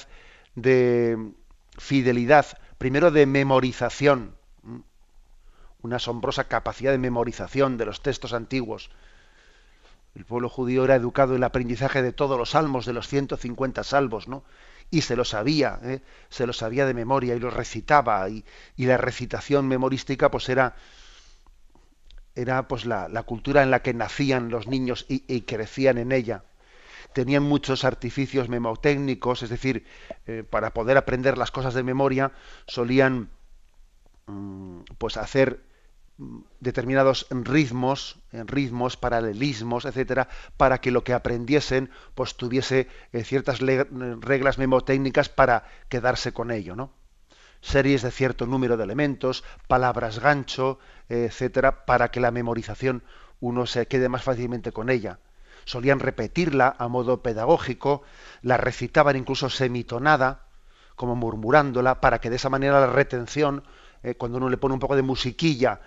de 0.55 1.33
fidelidad, 1.79 2.47
primero 2.79 3.11
de 3.11 3.27
memorización, 3.27 4.37
una 5.83 5.97
asombrosa 5.97 6.45
capacidad 6.45 6.93
de 6.93 6.99
memorización 6.99 7.77
de 7.77 7.87
los 7.87 8.03
textos 8.03 8.33
antiguos. 8.33 8.91
El 10.15 10.25
pueblo 10.25 10.49
judío 10.49 10.85
era 10.85 10.95
educado 10.95 11.33
en 11.33 11.39
el 11.39 11.45
aprendizaje 11.45 12.03
de 12.03 12.13
todos 12.13 12.39
los 12.39 12.51
salmos, 12.51 12.87
de 12.87 12.95
los 12.95 13.07
150 13.09 13.85
salvos, 13.85 14.29
¿no? 14.29 14.45
y 14.91 15.03
se 15.03 15.17
lo 15.17 15.25
sabía, 15.25 15.81
¿eh? 15.83 16.01
se 16.29 16.47
lo 16.47 16.53
sabía 16.53 16.87
de 16.87 16.95
memoria 16.95 17.35
y 17.35 17.41
lo 17.41 17.51
recitaba 17.51 18.29
y, 18.29 18.45
la 18.77 18.97
recitación 18.97 19.67
memorística 19.69 20.31
pues 20.31 20.49
era 20.49 20.77
era 22.37 22.69
pues 22.69 22.85
la, 22.85 23.09
cultura 23.25 23.63
en 23.63 23.71
la 23.71 23.83
que 23.83 23.95
nacían 23.95 24.51
los 24.51 24.69
niños 24.69 25.07
y, 25.09 25.41
crecían 25.43 25.99
en 25.99 26.13
ella. 26.13 26.45
Tenían 27.13 27.43
muchos 27.43 27.85
artificios 27.85 28.49
memotécnicos, 28.49 29.43
es 29.43 29.51
decir, 29.51 29.87
eh, 30.27 30.45
para 30.49 30.75
poder 30.75 30.99
aprender 30.99 31.39
las 31.39 31.51
cosas 31.51 31.73
de 31.73 31.83
memoria 31.83 32.33
solían 32.67 33.31
mm, 34.27 34.81
pues 34.99 35.17
hacer 35.17 35.65
determinados 36.61 37.27
ritmos, 37.31 38.19
en 38.33 38.49
ritmos, 38.49 38.97
paralelismos, 38.97 39.85
etcétera, 39.85 40.29
para 40.57 40.81
que 40.81 40.91
lo 40.91 41.05
que 41.05 41.13
aprendiesen 41.13 41.91
pues 42.15 42.37
tuviese 42.37 42.89
eh, 43.13 43.25
ciertas 43.25 43.61
reglas 43.61 44.59
memotécnicas 44.59 45.29
para 45.29 45.65
quedarse 45.89 46.33
con 46.33 46.51
ello, 46.51 46.75
¿no? 46.75 46.93
Series 47.67 48.03
de 48.03 48.13
cierto 48.13 48.47
número 48.47 48.77
de 48.77 48.85
elementos, 48.85 49.43
palabras 49.67 50.21
gancho, 50.21 50.79
etcétera, 51.09 51.85
para 51.85 52.13
que 52.13 52.21
la 52.21 52.31
memorización 52.31 53.03
uno 53.41 53.67
se 53.67 53.89
quede 53.89 54.09
más 54.09 54.23
fácilmente 54.23 54.71
con 54.71 54.89
ella. 54.89 55.19
Solían 55.65 55.99
repetirla 55.99 56.77
a 56.79 56.87
modo 56.87 57.23
pedagógico, 57.23 58.03
la 58.41 58.57
recitaban 58.57 59.17
incluso 59.17 59.51
semitonada, 59.51 60.47
como 60.95 61.17
murmurándola, 61.17 62.01
para 62.01 62.21
que 62.21 62.31
de 62.31 62.37
esa 62.37 62.51
manera 62.51 62.79
la 62.79 62.87
retención, 62.87 63.65
eh, 64.05 64.15
cuando 64.15 64.39
uno 64.39 64.49
le 64.49 64.59
pone 64.59 64.75
un 64.75 64.81
poco 64.81 64.95
de 64.95 65.03
musiquilla 65.03 65.81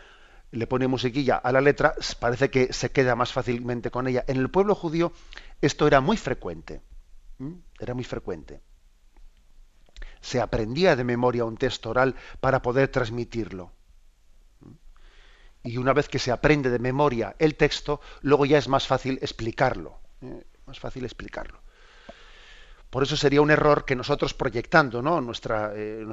le 0.51 0.67
pone 0.67 0.87
musiquilla 0.87 1.35
a 1.35 1.51
la 1.51 1.61
letra, 1.61 1.93
parece 2.19 2.49
que 2.49 2.73
se 2.73 2.91
queda 2.91 3.15
más 3.15 3.31
fácilmente 3.31 3.91
con 3.91 4.07
ella. 4.07 4.25
En 4.27 4.37
el 4.37 4.49
pueblo 4.49 4.75
judío 4.75 5.13
esto 5.61 5.87
era 5.87 6.01
muy 6.01 6.17
frecuente. 6.17 6.81
Era 7.79 7.93
muy 7.93 8.03
frecuente. 8.03 8.61
Se 10.21 10.41
aprendía 10.41 10.95
de 10.95 11.03
memoria 11.03 11.45
un 11.45 11.57
texto 11.57 11.89
oral 11.89 12.15
para 12.39 12.61
poder 12.61 12.89
transmitirlo. 12.89 13.71
Y 15.63 15.77
una 15.77 15.93
vez 15.93 16.07
que 16.07 16.19
se 16.19 16.31
aprende 16.31 16.69
de 16.69 16.79
memoria 16.79 17.35
el 17.39 17.55
texto, 17.55 17.99
luego 18.21 18.45
ya 18.45 18.57
es 18.57 18.67
más 18.67 18.87
fácil 18.87 19.19
explicarlo. 19.21 19.99
¿eh? 20.21 20.43
Más 20.65 20.79
fácil 20.79 21.03
explicarlo. 21.03 21.61
Por 22.89 23.03
eso 23.03 23.15
sería 23.15 23.41
un 23.41 23.51
error 23.51 23.85
que 23.85 23.95
nosotros 23.95 24.33
proyectando 24.33 25.01
¿no? 25.01 25.21
nuestra, 25.21 25.73
eh, 25.75 26.07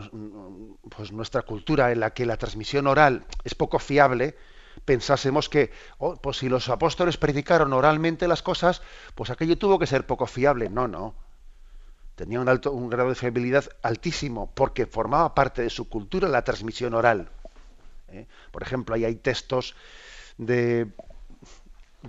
pues 0.95 1.11
nuestra 1.11 1.43
cultura 1.43 1.91
en 1.91 2.01
la 2.01 2.13
que 2.13 2.27
la 2.27 2.37
transmisión 2.37 2.87
oral 2.87 3.25
es 3.45 3.55
poco 3.55 3.79
fiable, 3.79 4.37
pensásemos 4.85 5.49
que 5.49 5.73
oh, 5.99 6.17
pues 6.17 6.39
si 6.39 6.51
los 6.51 6.69
apóstoles 6.69 7.17
predicaron 7.17 7.73
oralmente 7.73 8.29
las 8.29 8.43
cosas, 8.43 8.83
pues 9.15 9.31
aquello 9.31 9.57
tuvo 9.57 9.79
que 9.79 9.87
ser 9.87 10.07
poco 10.07 10.27
fiable. 10.27 10.69
No, 10.69 10.87
no. 10.87 11.15
Tenía 12.17 12.41
un, 12.41 12.49
alto, 12.49 12.73
un 12.73 12.89
grado 12.89 13.11
de 13.11 13.15
fiabilidad 13.15 13.67
altísimo 13.83 14.51
porque 14.55 14.87
formaba 14.87 15.35
parte 15.35 15.63
de 15.63 15.71
su 15.71 15.89
cultura 15.89 16.29
la 16.29 16.45
transmisión 16.45 16.95
oral. 16.95 17.29
¿eh? 18.09 18.27
Por 18.51 18.63
ejemplo, 18.63 18.95
ahí 18.95 19.05
hay 19.05 19.17
textos 19.17 19.77
de 20.39 20.89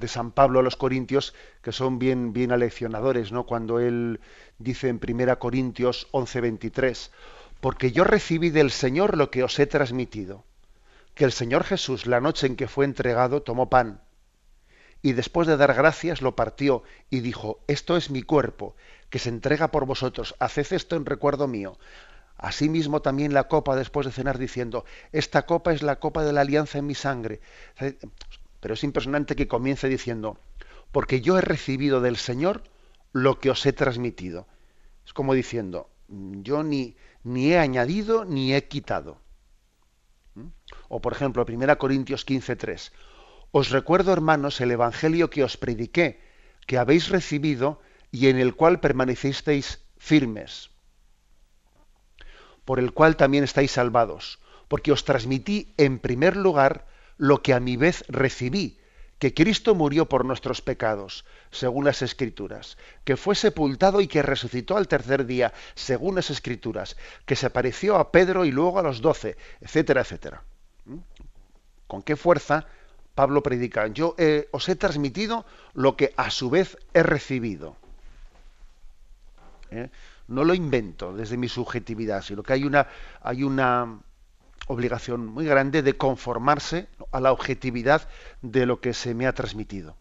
San 0.05 0.31
Pablo 0.31 0.59
a 0.59 0.63
los 0.63 0.77
Corintios 0.77 1.33
que 1.61 1.73
son 1.73 1.99
bien, 1.99 2.31
bien 2.31 2.53
aleccionadores, 2.53 3.33
¿no? 3.33 3.45
Cuando 3.45 3.79
él 3.79 4.21
dice 4.59 4.87
en 4.87 5.01
1 5.05 5.39
Corintios 5.39 6.07
11:23, 6.13 7.11
porque 7.59 7.91
yo 7.91 8.05
recibí 8.05 8.49
del 8.49 8.71
Señor 8.71 9.17
lo 9.17 9.29
que 9.29 9.43
os 9.43 9.59
he 9.59 9.67
transmitido, 9.67 10.45
que 11.15 11.25
el 11.25 11.33
Señor 11.33 11.65
Jesús 11.65 12.05
la 12.05 12.21
noche 12.21 12.47
en 12.47 12.55
que 12.55 12.69
fue 12.69 12.85
entregado 12.85 13.41
tomó 13.41 13.69
pan 13.69 13.99
y 15.01 15.13
después 15.13 15.47
de 15.47 15.57
dar 15.57 15.73
gracias 15.73 16.21
lo 16.21 16.35
partió 16.35 16.83
y 17.09 17.19
dijo, 17.19 17.59
esto 17.67 17.97
es 17.97 18.09
mi 18.09 18.23
cuerpo, 18.23 18.75
que 19.09 19.19
se 19.19 19.29
entrega 19.29 19.71
por 19.71 19.85
vosotros, 19.85 20.35
haced 20.39 20.73
esto 20.73 20.95
en 20.95 21.05
recuerdo 21.05 21.47
mío. 21.47 21.77
Asimismo 22.37 23.01
también 23.01 23.33
la 23.33 23.47
copa 23.47 23.75
después 23.75 24.05
de 24.05 24.11
cenar 24.11 24.37
diciendo, 24.37 24.85
esta 25.11 25.45
copa 25.45 25.73
es 25.73 25.81
la 25.81 25.99
copa 25.99 26.23
de 26.23 26.33
la 26.33 26.41
alianza 26.41 26.77
en 26.77 26.85
mi 26.85 26.93
sangre. 26.93 27.41
Pero 28.59 28.73
es 28.73 28.83
impresionante 28.83 29.35
que 29.35 29.47
comience 29.47 29.87
diciendo, 29.87 30.39
porque 30.91 31.21
yo 31.21 31.37
he 31.37 31.41
recibido 31.41 31.99
del 32.01 32.17
Señor 32.17 32.63
lo 33.11 33.39
que 33.39 33.49
os 33.49 33.65
he 33.65 33.73
transmitido. 33.73 34.47
Es 35.05 35.13
como 35.13 35.33
diciendo, 35.33 35.89
yo 36.07 36.63
ni, 36.63 36.95
ni 37.23 37.53
he 37.53 37.57
añadido 37.57 38.25
ni 38.25 38.53
he 38.53 38.67
quitado. 38.67 39.19
¿Mm? 40.35 40.47
O 40.89 41.01
por 41.01 41.13
ejemplo, 41.13 41.45
1 41.47 41.77
Corintios 41.77 42.25
15:3. 42.25 42.91
Os 43.51 43.69
recuerdo, 43.71 44.13
hermanos, 44.13 44.61
el 44.61 44.71
Evangelio 44.71 45.29
que 45.29 45.43
os 45.43 45.57
prediqué, 45.57 46.19
que 46.67 46.77
habéis 46.77 47.09
recibido 47.09 47.81
y 48.18 48.30
en 48.30 48.39
el 48.39 48.55
cual 48.55 48.80
permanecisteis 48.80 49.80
firmes, 49.99 50.72
por 52.65 52.80
el 52.80 52.91
cual 52.91 53.15
también 53.15 53.43
estáis 53.43 53.72
salvados, 53.72 54.39
porque 54.68 54.91
os 54.91 55.05
transmití 55.05 55.76
en 55.78 55.99
primer 55.99 56.36
lugar 56.36 56.88
lo 57.18 57.43
que 57.43 57.53
a 57.53 57.59
mi 57.59 57.78
vez 57.78 58.03
recibí, 58.07 58.80
que 59.20 59.36
Cristo 59.36 59.76
murió 59.76 60.09
por 60.09 60.26
nuestros 60.26 60.63
pecados, 60.63 61.26
según 61.51 61.86
las 61.86 62.01
Escrituras, 62.01 62.78
que 63.03 63.18
fue 63.18 63.36
sepultado 63.36 64.01
y 64.01 64.07
que 64.07 64.24
resucitó 64.24 64.78
al 64.78 64.88
tercer 64.88 65.28
día, 65.28 65.53
según 65.76 66.15
las 66.15 66.32
Escrituras, 66.32 66.97
que 67.28 67.36
se 67.36 67.45
apareció 67.45 67.97
a 67.97 68.11
Pedro 68.11 68.45
y 68.45 68.51
luego 68.51 68.80
a 68.80 68.84
los 68.84 68.99
doce, 68.99 69.38
etcétera, 69.61 70.01
etcétera. 70.01 70.43
¿Mm? 70.86 70.97
¿Con 71.86 72.01
qué 72.01 72.15
fuerza 72.15 72.65
Pablo 73.13 73.43
predica? 73.43 73.86
Yo 73.88 74.15
eh, 74.18 74.49
os 74.51 74.68
he 74.70 74.76
transmitido 74.76 75.45
lo 75.76 75.95
que 75.95 76.15
a 76.18 76.32
su 76.32 76.49
vez 76.49 76.78
he 76.95 77.03
recibido. 77.03 77.78
¿Eh? 79.72 79.89
No 80.28 80.43
lo 80.43 80.53
invento 80.53 81.13
desde 81.13 81.38
mi 81.38 81.49
subjetividad, 81.49 82.22
sino 82.22 82.43
que 82.43 82.53
hay 82.53 82.63
una, 82.63 82.88
hay 83.22 83.43
una, 83.43 83.99
obligación 84.68 85.26
muy 85.26 85.45
grande 85.45 85.82
de 85.82 85.97
conformarse 85.97 86.88
a 87.11 87.20
la 87.20 87.32
objetividad 87.32 88.07
de 88.41 88.65
lo 88.65 88.80
que 88.82 88.93
se 88.93 89.13
me 89.13 89.26
ha 89.26 89.34
transmitido. 89.34 89.95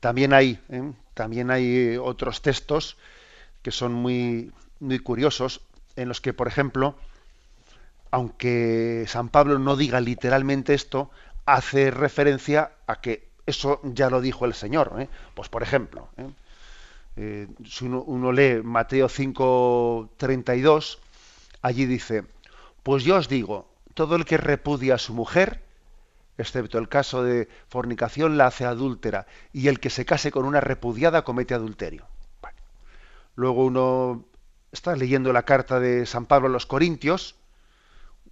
También 0.00 0.32
hay, 0.32 0.60
¿eh? 0.68 0.92
también 1.14 1.50
hay 1.50 1.96
otros 1.96 2.42
textos 2.42 2.98
que 3.62 3.70
son 3.70 3.92
muy, 3.94 4.52
curiosos, 5.02 5.62
en 5.96 6.08
los 6.08 6.20
que, 6.20 6.34
por 6.34 6.48
ejemplo, 6.48 6.96
aunque 8.10 9.04
San 9.08 9.28
Pablo 9.28 9.58
no 9.58 9.76
diga 9.76 10.00
literalmente 10.00 10.74
esto, 10.74 11.10
hace 11.46 11.90
referencia 11.90 12.72
a 12.86 13.00
que 13.00 13.30
eso 13.46 13.80
ya 13.84 14.10
lo 14.10 14.20
dijo 14.20 14.44
el 14.44 14.54
Señor. 14.54 14.94
¿eh? 14.98 15.08
Pues, 15.34 15.48
por 15.48 15.62
ejemplo, 15.62 16.08
¿eh? 16.16 16.28
Si 17.16 17.84
uno, 17.84 18.32
lee 18.32 18.62
Mateo 18.62 19.08
5:32, 19.08 20.98
allí 21.60 21.86
dice, 21.86 22.24
pues 22.82 23.04
yo 23.04 23.16
os 23.16 23.28
digo, 23.28 23.68
todo 23.94 24.16
el 24.16 24.24
que 24.24 24.38
repudia 24.38 24.94
a 24.94 24.98
su 24.98 25.12
mujer, 25.14 25.62
excepto 26.38 26.78
el 26.78 26.88
caso 26.88 27.22
de 27.22 27.48
fornicación, 27.68 28.38
la 28.38 28.46
hace 28.46 28.64
adúltera, 28.64 29.26
y 29.52 29.68
el 29.68 29.80
que 29.80 29.90
se 29.90 30.04
case 30.06 30.30
con 30.30 30.44
una 30.46 30.60
repudiada 30.60 31.22
comete 31.22 31.54
adulterio. 31.54 32.06
Luego 33.34 33.64
uno 33.64 34.24
está 34.72 34.96
leyendo 34.96 35.32
la 35.32 35.44
carta 35.44 35.80
de 35.80 36.06
San 36.06 36.26
Pablo 36.26 36.48
a 36.48 36.52
los 36.52 36.66
Corintios, 36.66 37.36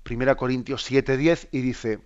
1 0.09 0.37
Corintios 0.37 0.91
7:10, 0.91 1.49
y 1.53 1.61
dice, 1.61 2.01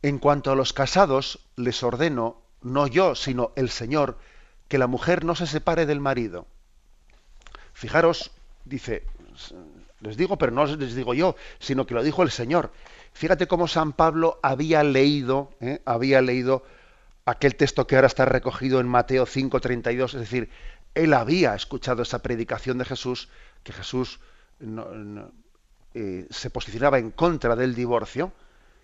en 0.00 0.18
cuanto 0.18 0.50
a 0.50 0.56
los 0.56 0.72
casados, 0.72 1.38
les 1.56 1.82
ordeno, 1.82 2.42
no 2.62 2.86
yo, 2.86 3.14
sino 3.14 3.52
el 3.56 3.70
Señor, 3.70 4.18
que 4.72 4.78
la 4.78 4.86
mujer 4.86 5.22
no 5.26 5.34
se 5.34 5.46
separe 5.46 5.84
del 5.84 6.00
marido. 6.00 6.46
Fijaros, 7.74 8.30
dice, 8.64 9.04
Les 10.00 10.16
digo, 10.16 10.38
pero 10.38 10.50
no 10.50 10.64
les 10.64 10.94
digo 10.94 11.12
yo, 11.12 11.36
sino 11.58 11.84
que 11.84 11.92
lo 11.92 12.02
dijo 12.02 12.22
el 12.22 12.30
Señor. 12.30 12.72
Fíjate 13.12 13.46
cómo 13.46 13.68
San 13.68 13.92
Pablo 13.92 14.40
había 14.42 14.82
leído, 14.82 15.50
¿eh? 15.60 15.82
había 15.84 16.22
leído 16.22 16.64
aquel 17.26 17.54
texto 17.54 17.86
que 17.86 17.96
ahora 17.96 18.06
está 18.06 18.24
recogido 18.24 18.80
en 18.80 18.88
Mateo 18.88 19.26
5:32, 19.26 20.14
es 20.14 20.20
decir, 20.20 20.48
él 20.94 21.12
había 21.12 21.54
escuchado 21.54 22.00
esa 22.00 22.22
predicación 22.22 22.78
de 22.78 22.86
Jesús, 22.86 23.28
que 23.64 23.74
Jesús 23.74 24.20
eh, 25.92 26.26
se 26.30 26.48
posicionaba 26.48 26.98
en 26.98 27.10
contra 27.10 27.56
del 27.56 27.74
divorcio, 27.74 28.32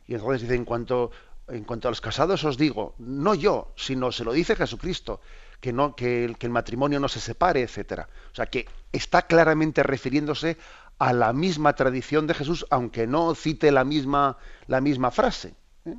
y 0.07 0.13
entonces 0.13 0.43
dice, 0.43 0.55
en 0.55 0.67
cuanto, 0.67 1.13
en 1.49 1.65
cuanto 1.65 1.89
a 1.89 1.91
los 1.91 2.03
casados 2.03 2.45
os 2.45 2.59
digo, 2.59 2.95
no 2.99 3.35
yo, 3.35 3.73
sino 3.75 4.13
se 4.13 4.25
lo 4.25 4.35
dice 4.35 4.55
Jesucristo, 4.55 5.23
que, 5.61 5.73
no, 5.73 5.95
que, 5.95 6.25
el, 6.25 6.39
que 6.39 6.47
el 6.47 6.53
matrimonio 6.53 7.01
no 7.01 7.09
se 7.09 7.21
separe, 7.21 7.63
etcétera. 7.63 8.09
O 8.33 8.35
sea, 8.35 8.47
que 8.47 8.67
está 8.93 9.23
claramente 9.23 9.83
refiriéndose 9.83 10.57
a 10.99 11.13
la 11.13 11.33
misma 11.33 11.75
tradición 11.75 12.27
de 12.27 12.35
Jesús, 12.35 12.67
aunque 12.71 13.07
no 13.07 13.35
cite 13.35 13.71
la 13.71 13.85
misma, 13.85 14.37
la 14.67 14.81
misma 14.81 15.11
frase. 15.11 15.55
¿eh? 15.85 15.97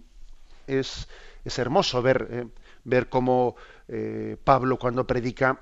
Es, 0.68 1.08
es, 1.46 1.60
hermoso 1.60 2.02
ver, 2.02 2.28
eh, 2.30 2.48
ver 2.84 3.10
cómo 3.10 3.56
eh, 3.88 4.38
Pablo 4.44 4.78
cuando 4.78 5.08
predica, 5.08 5.62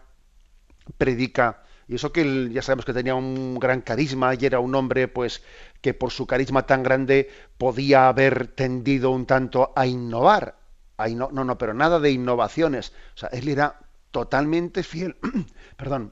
predica, 0.97 1.63
y 1.87 1.95
eso 1.95 2.11
que 2.11 2.49
ya 2.51 2.61
sabemos 2.61 2.85
que 2.85 2.93
tenía 2.93 3.15
un 3.15 3.59
gran 3.59 3.81
carisma 3.81 4.33
y 4.35 4.45
era 4.45 4.59
un 4.59 4.75
hombre 4.75 5.07
pues 5.07 5.41
que 5.81 5.93
por 5.93 6.11
su 6.11 6.27
carisma 6.27 6.65
tan 6.65 6.83
grande 6.83 7.29
podía 7.57 8.09
haber 8.09 8.47
tendido 8.47 9.11
un 9.11 9.25
tanto 9.25 9.71
a 9.75 9.87
innovar. 9.87 10.57
A 10.97 11.07
no, 11.07 11.29
no, 11.31 11.57
pero 11.57 11.73
nada 11.73 11.99
de 11.99 12.11
innovaciones. 12.11 12.91
O 13.15 13.17
sea, 13.17 13.29
él 13.29 13.47
era 13.47 13.79
totalmente 14.17 14.81
fiel, 14.81 15.15
perdón, 15.77 16.11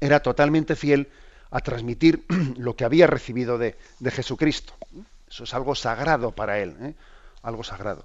era 0.00 0.20
totalmente 0.20 0.76
fiel 0.76 1.10
a 1.50 1.60
transmitir 1.60 2.26
lo 2.58 2.76
que 2.76 2.84
había 2.84 3.06
recibido 3.06 3.56
de, 3.56 3.74
Jesucristo. 4.10 4.74
Eso 5.26 5.44
es 5.44 5.54
algo 5.54 5.74
sagrado 5.74 6.32
para 6.32 6.58
él, 6.58 6.76
¿eh? 6.82 6.94
algo 7.40 7.64
sagrado. 7.64 8.04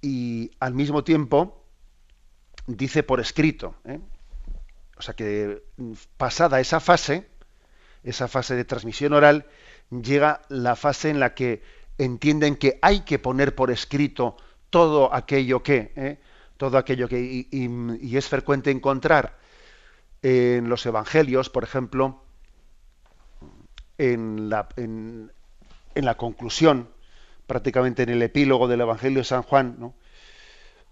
Y 0.00 0.50
al 0.60 0.72
mismo 0.72 1.04
tiempo 1.04 1.62
dice 2.66 3.02
por 3.02 3.20
escrito, 3.20 3.74
¿eh? 3.84 4.00
o 4.96 5.02
sea 5.02 5.12
que 5.12 5.62
pasada 6.16 6.58
esa 6.58 6.80
fase, 6.80 7.28
esa 8.02 8.28
fase 8.28 8.54
de 8.54 8.64
transmisión 8.64 9.12
oral, 9.12 9.44
llega 9.90 10.40
la 10.48 10.74
fase 10.74 11.10
en 11.10 11.20
la 11.20 11.34
que 11.34 11.62
entienden 11.98 12.56
que 12.56 12.78
hay 12.80 13.00
que 13.00 13.18
poner 13.18 13.54
por 13.54 13.70
escrito 13.70 14.38
todo 14.76 15.14
aquello 15.14 15.62
que, 15.62 15.90
¿eh? 15.96 16.18
todo 16.58 16.76
aquello 16.76 17.08
que, 17.08 17.18
y, 17.50 18.14
es 18.14 18.28
frecuente 18.28 18.70
encontrar 18.70 19.38
en 20.20 20.68
los 20.68 20.84
evangelios, 20.84 21.48
por 21.48 21.64
ejemplo, 21.64 22.22
en 23.96 24.50
la, 24.50 24.68
en, 24.76 25.32
la 25.94 26.18
conclusión, 26.18 26.90
prácticamente 27.46 28.02
en 28.02 28.10
el 28.10 28.20
epílogo 28.20 28.68
del 28.68 28.82
Evangelio 28.82 29.20
de 29.20 29.24
San 29.24 29.40
Juan, 29.40 29.76
¿no? 29.78 29.94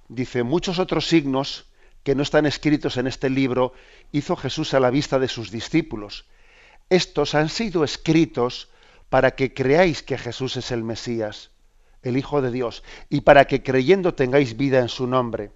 dice, 0.09 0.45
muchos 0.45 0.78
otros 0.78 1.07
signos 1.07 1.66
que 2.05 2.14
no 2.14 2.22
están 2.22 2.47
escritos 2.47 2.97
en 2.97 3.07
este 3.07 3.28
libro 3.28 3.74
hizo 4.12 4.35
Jesús 4.35 4.72
a 4.72 4.80
la 4.80 4.89
vista 4.89 5.18
de 5.18 5.28
sus 5.28 5.51
discípulos. 5.51 6.24
Estos 6.89 7.35
han 7.35 7.51
sido 7.51 7.85
escritos 7.85 8.70
para 9.11 9.32
que 9.32 9.53
creáis 9.53 10.03
que 10.03 10.16
Jesús 10.16 10.57
es 10.57 10.70
el 10.70 10.85
Mesías, 10.85 11.51
el 12.05 12.16
Hijo 12.16 12.40
de 12.40 12.50
Dios, 12.50 12.84
y 13.09 13.22
para 13.22 13.46
que 13.46 13.62
creyendo 13.62 14.14
tengáis 14.14 14.57
vida 14.57 14.78
en 14.78 14.88
su 14.88 15.07
nombre. 15.07 15.50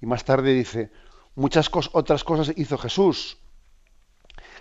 Y 0.00 0.06
más 0.06 0.24
tarde 0.24 0.52
dice, 0.52 0.90
Muchas 1.34 1.70
otras 1.92 2.24
cosas 2.24 2.52
hizo 2.56 2.76
Jesús. 2.76 3.38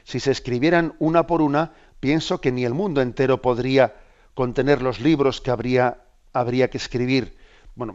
Si 0.03 0.20
se 0.20 0.32
escribieran 0.32 0.95
una 0.99 1.28
por 1.28 1.41
una, 1.41 1.74
pienso 1.99 2.39
que 2.39 2.51
ni 2.51 2.64
el 2.64 2.74
mundo 2.74 3.01
entero 3.01 3.41
podría 3.41 3.95
contener 4.34 4.82
los 4.82 4.99
libros 5.01 5.41
que 5.41 5.51
habría, 5.51 6.05
habría 6.32 6.70
que 6.70 6.78
escribir. 6.78 7.38
Bueno, 7.76 7.93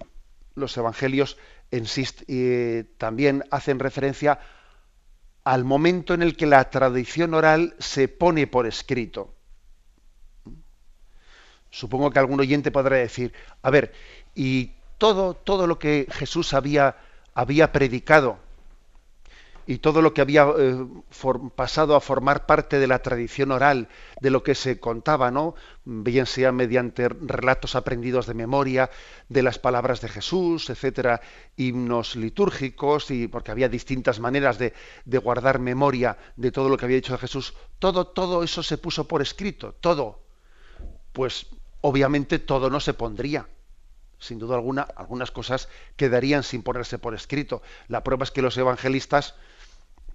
los 0.55 0.77
evangelios 0.77 1.39
eh, 1.71 2.85
también 2.99 3.45
hacen 3.51 3.79
referencia 3.79 4.39
al 5.43 5.64
momento 5.64 6.12
en 6.12 6.23
el 6.23 6.37
que 6.37 6.47
la 6.47 6.69
tradición 6.71 7.33
oral 7.33 7.77
se 7.79 8.09
pone 8.09 8.47
por 8.47 8.67
escrito. 8.67 9.36
Supongo 11.77 12.11
que 12.11 12.18
algún 12.18 12.41
oyente 12.41 12.70
podrá 12.70 12.97
decir, 12.97 13.35
a 13.61 13.68
ver, 13.68 13.93
y 14.35 14.72
todo, 14.97 15.35
todo 15.35 15.66
lo 15.66 15.79
que 15.79 16.07
Jesús 16.11 16.55
había, 16.55 16.97
había 17.35 17.70
predicado, 17.70 18.39
y 19.66 19.79
todo 19.79 20.01
lo 20.01 20.14
que 20.14 20.22
había 20.22 20.47
eh, 20.57 20.87
pasado 21.55 21.95
a 21.95 22.01
formar 22.01 22.47
parte 22.47 22.79
de 22.79 22.87
la 22.87 23.01
tradición 23.01 23.51
oral, 23.51 23.89
de 24.22 24.31
lo 24.31 24.43
que 24.43 24.55
se 24.55 24.81
contaba, 24.81 25.31
¿no? 25.31 25.55
Bien 25.85 26.24
sea 26.24 26.51
mediante 26.51 27.09
relatos 27.11 27.74
aprendidos 27.74 28.27
de 28.27 28.33
memoria, 28.33 28.89
de 29.29 29.43
las 29.43 29.59
palabras 29.59 30.01
de 30.01 30.09
Jesús, 30.09 30.70
etcétera, 30.70 31.20
himnos 31.57 32.16
litúrgicos, 32.16 33.11
y 33.11 33.29
porque 33.29 33.51
había 33.51 33.68
distintas 33.68 34.18
maneras 34.18 34.57
de, 34.57 34.72
de 35.05 35.18
guardar 35.18 35.59
memoria 35.59 36.16
de 36.37 36.53
todo 36.53 36.70
lo 36.70 36.79
que 36.79 36.87
había 36.87 36.97
dicho 36.97 37.18
Jesús. 37.18 37.53
Todo, 37.79 38.07
todo 38.07 38.45
eso 38.45 38.62
se 38.62 38.79
puso 38.79 39.07
por 39.07 39.20
escrito, 39.20 39.74
todo. 39.81 40.22
Pues 41.12 41.47
obviamente 41.81 42.39
todo 42.39 42.70
no 42.70 42.81
se 42.81 42.95
pondría 42.95 43.49
sin 44.18 44.39
duda 44.39 44.55
alguna, 44.55 44.81
algunas 44.83 45.31
cosas 45.31 45.68
quedarían 45.97 46.43
sin 46.43 46.62
ponerse 46.62 46.99
por 46.99 47.14
escrito. 47.14 47.61
La 47.87 48.03
prueba 48.03 48.24
es 48.24 48.31
que 48.31 48.41
los 48.41 48.57
evangelistas 48.57 49.35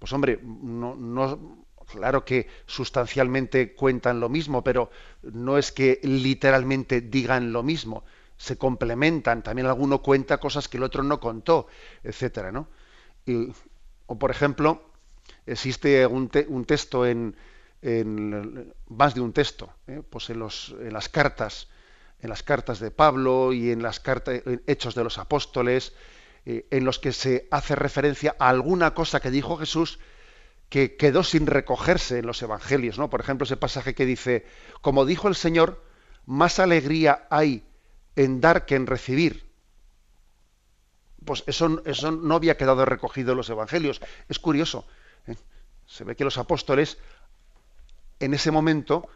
pues 0.02 0.12
hombre, 0.12 0.40
no, 0.42 1.64
claro 1.86 2.24
que 2.24 2.48
sustancialmente 2.66 3.72
cuentan 3.76 4.18
lo 4.18 4.28
mismo, 4.28 4.64
pero 4.64 4.90
no 5.22 5.58
es 5.58 5.70
que 5.70 6.00
literalmente 6.02 7.00
digan 7.00 7.52
lo 7.52 7.62
mismo, 7.62 8.02
se 8.36 8.58
complementan, 8.58 9.44
también 9.44 9.68
alguno 9.68 10.02
cuenta 10.02 10.38
cosas 10.38 10.66
que 10.66 10.78
el 10.78 10.82
otro 10.82 11.04
no 11.04 11.20
contó, 11.20 11.68
etcétera, 12.02 12.50
¿no? 12.50 12.66
o 14.06 14.18
por 14.18 14.32
ejemplo, 14.32 14.82
existe 15.46 16.04
un, 16.04 16.28
texto 16.66 17.06
en, 17.06 17.36
más 17.82 19.14
de 19.14 19.20
un 19.20 19.32
texto, 19.32 19.72
¿eh? 19.88 20.02
pues 20.08 20.30
en, 20.30 20.38
los, 20.38 20.74
en 20.80 20.92
las 20.92 21.08
cartas, 21.08 21.68
en 22.20 22.30
las 22.30 22.42
cartas 22.44 22.78
de 22.78 22.92
Pablo 22.92 23.52
y 23.52 23.72
en 23.72 23.82
las 23.82 23.98
cartas, 23.98 24.40
hechos 24.66 24.94
de 24.94 25.02
los 25.02 25.18
apóstoles, 25.18 25.92
eh, 26.46 26.66
en 26.70 26.84
los 26.84 26.98
que 26.98 27.12
se 27.12 27.48
hace 27.50 27.74
referencia 27.74 28.36
a 28.38 28.48
alguna 28.48 28.94
cosa 28.94 29.20
que 29.20 29.30
dijo 29.30 29.56
Jesús 29.56 29.98
que 30.68 30.96
quedó 30.96 31.22
sin 31.22 31.46
recogerse 31.46 32.18
en 32.18 32.26
los 32.26 32.40
evangelios, 32.40 32.98
¿no? 32.98 33.10
Por 33.10 33.20
ejemplo, 33.20 33.44
ese 33.44 33.58
pasaje 33.58 33.94
que 33.94 34.06
dice, 34.06 34.46
como 34.80 35.04
dijo 35.04 35.28
el 35.28 35.34
Señor, 35.34 35.84
más 36.24 36.58
alegría 36.58 37.26
hay 37.30 37.64
en 38.16 38.40
dar 38.40 38.64
que 38.64 38.76
en 38.76 38.86
recibir. 38.86 39.44
Pues 41.26 41.44
eso, 41.46 41.82
eso 41.84 42.10
no 42.10 42.36
había 42.36 42.56
quedado 42.56 42.84
recogido 42.84 43.32
en 43.32 43.36
los 43.36 43.50
evangelios. 43.50 44.00
Es 44.28 44.38
curioso. 44.38 44.86
¿eh? 45.26 45.36
Se 45.86 46.04
ve 46.04 46.16
que 46.16 46.24
los 46.24 46.38
apóstoles 46.38 46.96
en 48.22 48.34
ese 48.34 48.50
momento 48.50 49.08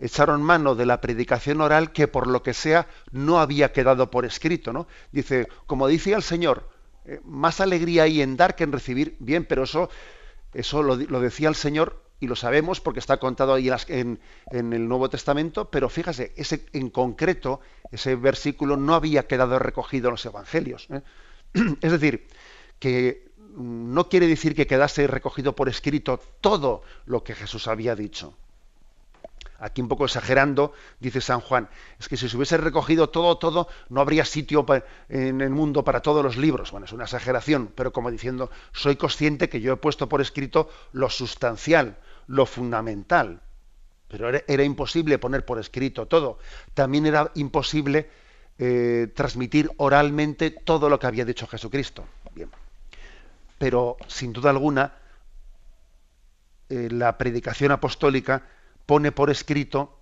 echaron 0.00 0.42
mano 0.42 0.74
de 0.74 0.86
la 0.86 1.00
predicación 1.00 1.60
oral 1.60 1.92
que 1.92 2.08
por 2.08 2.26
lo 2.26 2.42
que 2.42 2.54
sea 2.54 2.88
no 3.12 3.38
había 3.38 3.72
quedado 3.72 4.10
por 4.10 4.24
escrito, 4.24 4.72
¿no? 4.72 4.86
Dice, 5.12 5.46
como 5.66 5.86
decía 5.86 6.16
el 6.16 6.22
Señor, 6.22 6.68
eh, 7.04 7.20
más 7.24 7.60
alegría 7.60 8.04
hay 8.04 8.22
en 8.22 8.36
dar 8.36 8.56
que 8.56 8.64
en 8.64 8.72
recibir. 8.72 9.16
Bien, 9.18 9.44
pero 9.44 9.64
eso, 9.64 9.90
eso 10.52 10.82
lo, 10.82 10.96
decía 10.96 11.48
el 11.48 11.54
Señor 11.54 12.02
y 12.20 12.26
lo 12.26 12.36
sabemos 12.36 12.80
porque 12.80 13.00
está 13.00 13.18
contado 13.18 13.54
ahí 13.54 13.70
en, 13.88 14.18
el 14.50 14.88
Nuevo 14.88 15.10
Testamento, 15.10 15.70
pero 15.70 15.88
fíjese, 15.88 16.32
ese, 16.36 16.66
en 16.72 16.90
concreto, 16.90 17.60
ese 17.90 18.16
versículo 18.16 18.76
no 18.76 18.94
había 18.94 19.26
quedado 19.26 19.58
recogido 19.58 20.08
en 20.08 20.12
los 20.12 20.26
Evangelios. 20.26 20.88
¿eh? 20.90 21.02
Es 21.82 21.92
decir, 21.92 22.26
que 22.78 23.32
no 23.56 24.08
quiere 24.08 24.26
decir 24.26 24.54
que 24.54 24.66
quedase 24.66 25.06
recogido 25.06 25.54
por 25.54 25.68
escrito 25.68 26.20
todo 26.40 26.82
lo 27.06 27.22
que 27.22 27.34
Jesús 27.34 27.68
había 27.68 27.94
dicho. 27.94 28.36
Aquí 29.64 29.80
un 29.80 29.88
poco 29.88 30.04
exagerando, 30.04 30.74
dice 31.00 31.22
San 31.22 31.40
Juan, 31.40 31.70
es 31.98 32.06
que 32.06 32.18
si 32.18 32.28
se 32.28 32.36
hubiese 32.36 32.58
recogido 32.58 33.08
todo, 33.08 33.38
todo, 33.38 33.66
no 33.88 34.02
habría 34.02 34.26
sitio 34.26 34.66
en 35.08 35.40
el 35.40 35.48
mundo 35.48 35.82
para 35.84 36.02
todos 36.02 36.22
los 36.22 36.36
libros. 36.36 36.70
Bueno, 36.70 36.84
es 36.84 36.92
una 36.92 37.04
exageración, 37.04 37.72
pero 37.74 37.90
como 37.90 38.10
diciendo, 38.10 38.50
soy 38.74 38.96
consciente 38.96 39.48
que 39.48 39.62
yo 39.62 39.72
he 39.72 39.76
puesto 39.78 40.06
por 40.06 40.20
escrito 40.20 40.68
lo 40.92 41.08
sustancial, 41.08 41.96
lo 42.26 42.44
fundamental. 42.44 43.40
Pero 44.08 44.28
era, 44.28 44.64
imposible 44.64 45.18
poner 45.18 45.46
por 45.46 45.58
escrito 45.58 46.04
todo. 46.04 46.38
También 46.74 47.06
era 47.06 47.30
imposible 47.34 48.10
eh, 48.58 49.10
transmitir 49.16 49.70
oralmente 49.78 50.50
todo 50.50 50.90
lo 50.90 50.98
que 50.98 51.06
había 51.06 51.24
dicho 51.24 51.46
Jesucristo. 51.46 52.04
Bien. 52.34 52.50
Pero, 53.56 53.96
sin 54.08 54.34
duda 54.34 54.50
alguna, 54.50 54.92
eh, 56.68 56.88
la 56.90 57.16
predicación 57.16 57.72
apostólica 57.72 58.42
pone 58.86 59.12
por 59.12 59.30
escrito 59.30 60.00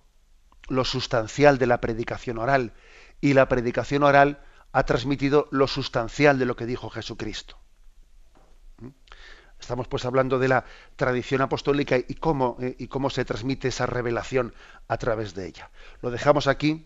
lo 0.67 0.85
sustancial 0.85 1.57
de 1.57 1.67
la 1.67 1.81
predicación 1.81 2.37
oral 2.37 2.73
y 3.21 3.33
la 3.33 3.47
predicación 3.47 4.03
oral 4.03 4.43
ha 4.71 4.83
transmitido 4.83 5.47
lo 5.51 5.67
sustancial 5.67 6.39
de 6.39 6.45
lo 6.45 6.55
que 6.55 6.65
dijo 6.65 6.89
Jesucristo. 6.89 7.57
¿Mm? 8.79 8.89
Estamos 9.59 9.87
pues 9.87 10.03
hablando 10.03 10.39
de 10.39 10.49
la 10.49 10.65
tradición 10.97 11.41
apostólica 11.41 11.95
y 11.97 12.15
cómo, 12.15 12.57
eh, 12.59 12.75
y 12.79 12.87
cómo 12.87 13.09
se 13.09 13.23
transmite 13.23 13.69
esa 13.69 13.85
revelación 13.85 14.53
a 14.87 14.97
través 14.97 15.35
de 15.35 15.47
ella. 15.47 15.71
Lo 16.01 16.11
dejamos 16.11 16.47
aquí 16.47 16.85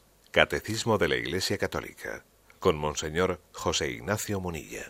Catecismo 0.31 0.97
de 0.97 1.09
la 1.09 1.15
Iglesia 1.17 1.57
Católica 1.57 2.23
con 2.59 2.77
Monseñor 2.77 3.39
José 3.51 3.91
Ignacio 3.91 4.39
Munilla. 4.39 4.83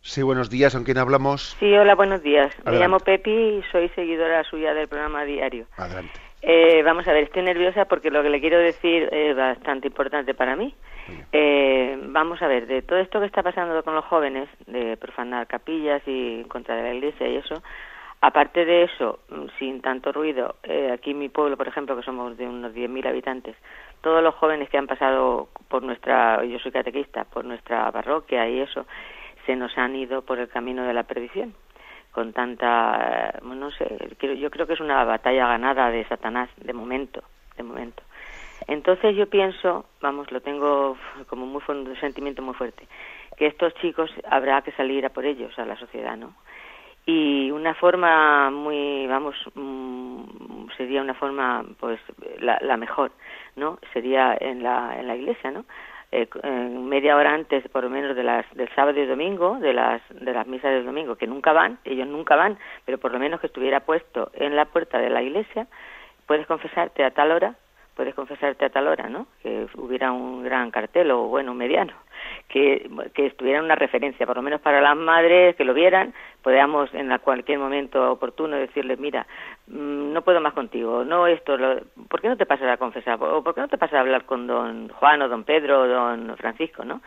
Sí, 0.00 0.22
buenos 0.22 0.48
días, 0.48 0.72
¿con 0.72 0.84
quién 0.84 0.96
hablamos? 0.96 1.54
Sí, 1.60 1.70
hola, 1.76 1.94
buenos 1.94 2.22
días. 2.22 2.50
Me 2.64 2.78
llamo 2.78 2.98
Pepi 2.98 3.30
y 3.30 3.62
soy 3.70 3.90
seguidora 3.90 4.42
suya 4.44 4.72
del 4.72 4.88
programa 4.88 5.26
diario. 5.26 5.66
Adelante. 5.76 6.18
Eh, 6.40 6.82
vamos 6.82 7.06
a 7.06 7.12
ver, 7.12 7.24
estoy 7.24 7.42
nerviosa 7.42 7.84
porque 7.84 8.10
lo 8.10 8.22
que 8.22 8.30
le 8.30 8.40
quiero 8.40 8.58
decir 8.58 9.06
es 9.12 9.36
bastante 9.36 9.88
importante 9.88 10.32
para 10.32 10.56
mí. 10.56 10.74
Eh, 11.32 11.98
vamos 12.06 12.40
a 12.40 12.46
ver, 12.46 12.66
de 12.66 12.80
todo 12.80 13.00
esto 13.00 13.20
que 13.20 13.26
está 13.26 13.42
pasando 13.42 13.82
con 13.82 13.94
los 13.94 14.04
jóvenes, 14.06 14.48
de 14.66 14.96
profanar 14.96 15.46
capillas 15.46 16.00
y 16.06 16.40
en 16.40 16.48
contra 16.48 16.76
de 16.76 16.82
la 16.84 16.94
iglesia 16.94 17.28
y 17.28 17.36
eso, 17.36 17.62
Aparte 18.22 18.66
de 18.66 18.82
eso, 18.82 19.20
mm, 19.30 19.46
sin 19.58 19.80
tanto 19.80 20.12
ruido, 20.12 20.56
eh, 20.62 20.90
aquí 20.92 21.12
en 21.12 21.18
mi 21.18 21.30
pueblo, 21.30 21.56
por 21.56 21.68
ejemplo, 21.68 21.96
que 21.96 22.02
somos 22.02 22.36
de 22.36 22.46
unos 22.46 22.74
10.000 22.74 23.06
habitantes, 23.06 23.56
todos 24.02 24.22
los 24.22 24.34
jóvenes 24.34 24.68
que 24.68 24.76
han 24.76 24.86
pasado 24.86 25.48
por 25.68 25.82
nuestra, 25.82 26.44
yo 26.44 26.58
soy 26.58 26.70
catequista, 26.70 27.24
por 27.24 27.46
nuestra 27.46 27.90
parroquia 27.90 28.46
y 28.48 28.60
eso, 28.60 28.86
se 29.46 29.56
nos 29.56 29.76
han 29.78 29.96
ido 29.96 30.22
por 30.22 30.38
el 30.38 30.48
camino 30.48 30.84
de 30.84 30.92
la 30.92 31.04
perdición. 31.04 31.54
Con 32.12 32.32
tanta, 32.34 33.32
eh, 33.34 33.38
no 33.42 33.70
sé, 33.70 33.86
yo 34.38 34.50
creo 34.50 34.66
que 34.66 34.74
es 34.74 34.80
una 34.80 35.02
batalla 35.04 35.46
ganada 35.46 35.90
de 35.90 36.04
Satanás, 36.04 36.50
de 36.56 36.72
momento, 36.74 37.22
de 37.56 37.62
momento. 37.62 38.02
Entonces 38.66 39.16
yo 39.16 39.30
pienso, 39.30 39.86
vamos, 40.02 40.30
lo 40.30 40.42
tengo 40.42 40.98
como 41.28 41.46
muy 41.46 41.62
un 41.68 41.96
sentimiento 42.00 42.42
muy 42.42 42.54
fuerte, 42.54 42.86
que 43.38 43.46
estos 43.46 43.72
chicos 43.76 44.10
habrá 44.28 44.60
que 44.60 44.72
salir 44.72 45.06
a 45.06 45.10
por 45.10 45.24
ellos 45.24 45.58
a 45.58 45.64
la 45.64 45.76
sociedad, 45.76 46.18
¿no? 46.18 46.34
Y 47.10 47.50
una 47.50 47.74
forma 47.74 48.50
muy 48.50 49.06
vamos 49.08 49.34
mm, 49.54 50.68
sería 50.76 51.02
una 51.02 51.14
forma 51.14 51.64
pues 51.80 51.98
la, 52.38 52.76
mejor 52.76 53.10
no 53.56 53.78
sería 53.92 54.36
en 54.38 54.62
la 54.62 54.96
en 54.98 55.08
la 55.08 55.16
iglesia 55.16 55.50
no 55.50 55.64
eh, 56.12 56.28
media 56.42 57.16
hora 57.16 57.34
antes 57.34 57.66
por 57.68 57.84
lo 57.84 57.90
menos 57.90 58.14
de 58.14 58.22
las 58.22 58.44
del 58.54 58.68
sábado 58.74 59.00
y 59.00 59.06
domingo 59.06 59.58
de 59.58 59.72
las 59.72 60.00
de 60.10 60.32
las 60.32 60.46
misas 60.46 60.70
del 60.72 60.84
domingo 60.84 61.16
que 61.16 61.26
nunca 61.26 61.52
van 61.52 61.78
ellos 61.84 62.06
nunca 62.06 62.36
van 62.36 62.58
pero 62.84 62.98
por 62.98 63.12
lo 63.12 63.18
menos 63.18 63.40
que 63.40 63.48
estuviera 63.48 63.80
puesto 63.80 64.30
en 64.34 64.54
la 64.54 64.66
puerta 64.66 64.98
de 64.98 65.10
la 65.10 65.22
iglesia 65.22 65.66
puedes 66.26 66.46
confesarte 66.46 67.02
a 67.04 67.10
tal 67.10 67.32
hora 67.32 67.54
puedes 67.94 68.14
confesarte 68.14 68.64
a 68.64 68.70
tal 68.70 68.88
hora 68.88 69.08
no 69.08 69.26
que 69.42 69.66
hubiera 69.74 70.12
un 70.12 70.42
gran 70.42 70.70
cartel 70.70 71.10
o 71.10 71.28
bueno 71.28 71.52
un 71.52 71.58
mediano 71.58 71.92
que, 72.48 72.90
que 73.14 73.26
estuvieran 73.26 73.64
una 73.64 73.76
referencia, 73.76 74.26
por 74.26 74.36
lo 74.36 74.42
menos 74.42 74.60
para 74.60 74.80
las 74.80 74.96
madres 74.96 75.56
que 75.56 75.64
lo 75.64 75.74
vieran, 75.74 76.12
podamos 76.42 76.92
en 76.94 77.16
cualquier 77.18 77.58
momento 77.58 78.12
oportuno 78.12 78.56
decirles, 78.56 78.98
mira, 78.98 79.26
mm, 79.68 80.12
no 80.12 80.22
puedo 80.22 80.40
más 80.40 80.52
contigo, 80.52 81.04
no 81.04 81.26
esto, 81.26 81.56
¿por 82.08 82.20
qué 82.20 82.28
no 82.28 82.36
te 82.36 82.46
pasas 82.46 82.68
a 82.68 82.76
confesar? 82.76 83.18
¿O 83.22 83.42
por 83.42 83.54
qué 83.54 83.60
no 83.60 83.68
te 83.68 83.78
pasas 83.78 83.96
a 83.96 84.00
hablar 84.00 84.24
con 84.24 84.46
don 84.46 84.88
Juan 84.88 85.22
o 85.22 85.28
don 85.28 85.44
Pedro 85.44 85.82
o 85.82 85.86
don 85.86 86.36
Francisco, 86.36 86.84
no? 86.84 87.00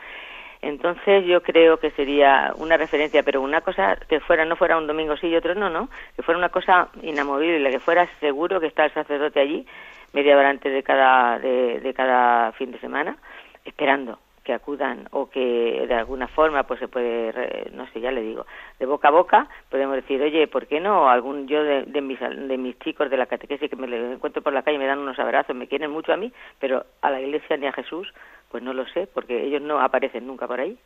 Entonces 0.61 1.25
yo 1.25 1.43
creo 1.43 1.77
que 1.77 1.91
sería 1.91 2.53
una 2.55 2.77
referencia, 2.77 3.21
pero 3.21 3.41
una 3.41 3.59
cosa 3.59 3.97
que 4.07 4.21
fuera 4.21 4.45
no 4.45 4.55
fuera 4.55 4.77
un 4.77 4.87
domingo 4.87 5.17
sí 5.17 5.27
y 5.27 5.35
otro 5.35 5.55
no, 5.55 5.69
no, 5.69 5.89
que 6.15 6.23
fuera 6.23 6.37
una 6.37 6.49
cosa 6.49 6.87
inamovible, 7.01 7.69
que 7.69 7.81
fuera 7.81 8.07
seguro 8.21 8.61
que 8.61 8.67
está 8.67 8.85
el 8.85 8.93
sacerdote 8.93 9.41
allí 9.41 9.65
media 10.13 10.37
hora 10.37 10.49
antes 10.49 10.71
de 10.71 10.83
cada 10.83 11.39
de 11.39 11.93
cada 11.95 12.51
fin 12.53 12.71
de 12.71 12.79
semana 12.79 13.17
esperando 13.65 14.19
que 14.43 14.53
acudan 14.53 15.07
o 15.11 15.29
que 15.29 15.85
de 15.87 15.93
alguna 15.93 16.27
forma 16.27 16.63
pues 16.63 16.79
se 16.79 16.87
puede 16.87 17.71
no 17.71 17.87
sé 17.87 18.01
ya 18.01 18.11
le 18.11 18.21
digo 18.21 18.45
de 18.77 18.85
boca 18.85 19.07
a 19.07 19.11
boca 19.11 19.47
podemos 19.69 19.95
decir 19.95 20.21
oye 20.21 20.47
por 20.47 20.67
qué 20.67 20.79
no 20.79 21.09
algún 21.09 21.47
yo 21.47 21.63
de, 21.63 22.01
mis 22.01 22.19
de 22.19 22.57
mis 22.57 22.77
chicos 22.79 23.09
de 23.09 23.17
la 23.17 23.25
catequesis 23.25 23.69
que 23.69 23.75
me 23.75 24.13
encuentro 24.13 24.41
por 24.41 24.53
la 24.53 24.63
calle 24.63 24.77
me 24.77 24.85
dan 24.85 24.99
unos 24.99 25.17
abrazos 25.17 25.55
me 25.55 25.67
quieren 25.67 25.91
mucho 25.91 26.11
a 26.13 26.17
mí 26.17 26.31
pero 26.59 26.85
a 27.01 27.09
la 27.09 27.21
iglesia 27.21 27.57
ni 27.57 27.67
a 27.67 27.71
Jesús 27.71 28.13
pues 28.49 28.61
no 28.61 28.73
lo 28.73 28.85
sé 28.87 29.07
porque 29.07 29.43
ellos 29.43 29.61
no 29.61 29.79
aparecen 29.79 30.27
nunca 30.27 30.47
por 30.47 30.59
ahí 30.59 30.77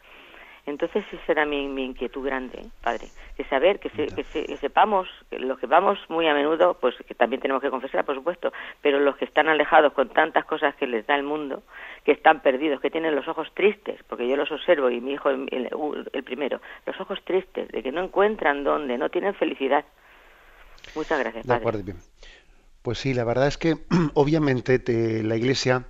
entonces 0.68 1.06
esa 1.12 1.26
será 1.26 1.46
mi, 1.46 1.64
inquietud 1.64 2.26
grande, 2.26 2.62
padre, 2.84 3.08
que 3.38 3.46
saber, 3.46 3.80
que, 3.80 3.90
que, 3.90 4.58
sepamos, 4.58 5.08
que 5.30 5.40
los 5.40 5.58
que 5.58 5.66
vamos 5.66 5.98
muy 6.10 6.28
a 6.28 6.34
menudo, 6.34 6.76
pues 6.76 6.94
que 7.08 7.16
también 7.16 7.42
tenemos 7.42 7.64
que 7.64 7.70
confesar, 7.70 8.04
por 8.06 8.16
supuesto, 8.16 8.52
pero 8.82 9.00
los 9.00 9.16
que 9.16 9.26
están 9.26 9.48
alejados 9.48 9.94
con 9.94 10.10
tantas 10.10 10.44
cosas 10.44 10.76
que 10.76 10.86
les 10.86 11.08
da 11.08 11.16
el 11.16 11.24
mundo, 11.24 11.64
que 12.04 12.12
están 12.12 12.42
perdidos, 12.42 12.82
que 12.82 12.92
tienen 12.92 13.16
los 13.16 13.28
ojos 13.30 13.48
tristes, 13.54 14.00
porque 14.10 14.28
yo 14.28 14.36
los 14.36 14.52
observo 14.52 14.90
y 14.90 15.00
mi 15.00 15.14
hijo 15.14 15.30
el, 15.30 15.48
el 16.12 16.24
primero, 16.24 16.60
los 16.86 17.00
ojos 17.00 17.20
tristes, 17.24 17.70
de 17.70 17.82
que 17.82 17.92
no 17.94 18.04
encuentran 18.04 18.66
dónde, 18.66 18.98
no 18.98 19.10
tienen 19.10 19.34
felicidad. 19.36 19.86
Muchas 20.96 21.18
gracias, 21.20 21.46
padre. 21.48 21.60
De 21.60 21.62
acuerdo, 21.62 21.84
bien. 21.84 21.98
Pues 22.82 22.98
sí, 23.00 23.14
la 23.14 23.24
verdad 23.24 23.48
es 23.48 23.58
que 23.58 23.76
obviamente 24.16 24.82
la 25.24 25.38
Iglesia 25.38 25.86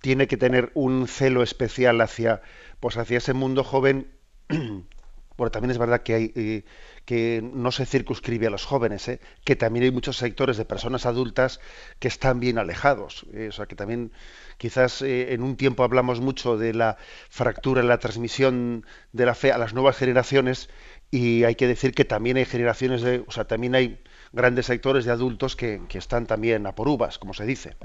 tiene 0.00 0.26
que 0.26 0.36
tener 0.36 0.70
un 0.74 1.06
celo 1.08 1.42
especial 1.42 2.00
hacia 2.00 2.42
pues 2.80 2.96
hacia 2.96 3.18
ese 3.18 3.34
mundo 3.34 3.62
joven, 3.62 4.10
bueno, 4.48 5.50
también 5.50 5.70
es 5.70 5.78
verdad 5.78 6.02
que 6.02 6.14
hay 6.14 6.32
eh, 6.34 6.64
que 7.04 7.42
no 7.42 7.72
se 7.72 7.86
circunscribe 7.86 8.46
a 8.46 8.50
los 8.50 8.64
jóvenes, 8.64 9.06
¿eh? 9.08 9.20
que 9.44 9.56
también 9.56 9.84
hay 9.84 9.90
muchos 9.90 10.16
sectores 10.16 10.56
de 10.56 10.64
personas 10.64 11.06
adultas 11.06 11.60
que 11.98 12.08
están 12.08 12.40
bien 12.40 12.58
alejados. 12.58 13.26
¿eh? 13.32 13.48
o 13.48 13.52
sea, 13.52 13.66
que 13.66 13.76
también 13.76 14.12
quizás 14.58 15.02
en 15.02 15.42
un 15.42 15.56
tiempo 15.56 15.84
hablamos 15.84 16.20
mucho 16.20 16.56
de 16.56 16.74
la 16.74 16.96
fractura 17.28 17.80
en 17.80 17.88
la 17.88 17.98
transmisión 17.98 18.86
de 19.12 19.26
la 19.26 19.34
fe 19.34 19.52
a 19.52 19.58
las 19.58 19.74
nuevas 19.74 19.96
generaciones 19.96 20.70
y 21.10 21.44
hay 21.44 21.54
que 21.54 21.66
decir 21.66 21.92
que 21.92 22.04
también 22.04 22.36
hay 22.36 22.44
generaciones 22.44 23.02
de, 23.02 23.24
o 23.26 23.30
sea, 23.30 23.44
también 23.44 23.74
hay 23.74 24.02
grandes 24.32 24.66
sectores 24.66 25.04
de 25.04 25.10
adultos 25.10 25.56
que, 25.56 25.82
que 25.88 25.98
están 25.98 26.26
también 26.26 26.66
a 26.66 26.74
por 26.74 26.88
uvas, 26.88 27.18
como 27.18 27.34
se 27.34 27.44
dice. 27.44 27.76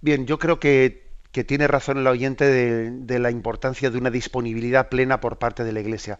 Bien, 0.00 0.26
yo 0.26 0.38
creo 0.38 0.60
que 0.60 1.01
que 1.32 1.44
tiene 1.44 1.66
razón 1.66 1.98
el 1.98 2.06
oyente 2.06 2.44
de, 2.44 3.18
la 3.18 3.30
importancia 3.30 3.90
de 3.90 3.98
una 3.98 4.10
disponibilidad 4.10 4.90
plena 4.90 5.20
por 5.20 5.38
parte 5.38 5.64
de 5.64 5.72
la 5.72 5.80
Iglesia. 5.80 6.18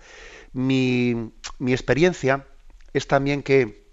Mi, 0.53 1.33
experiencia 1.67 2.47
es 2.95 3.07
también 3.07 3.43
que, 3.43 3.87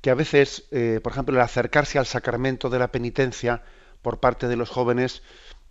que 0.00 0.10
a 0.10 0.14
veces, 0.14 0.64
eh, 0.72 1.00
por 1.02 1.12
ejemplo, 1.12 1.34
el 1.34 1.40
acercarse 1.40 1.98
al 1.98 2.06
sacramento 2.06 2.70
de 2.70 2.80
la 2.80 2.90
penitencia 2.90 3.62
por 4.02 4.18
parte 4.18 4.48
de 4.48 4.56
los 4.56 4.68
jóvenes 4.68 5.22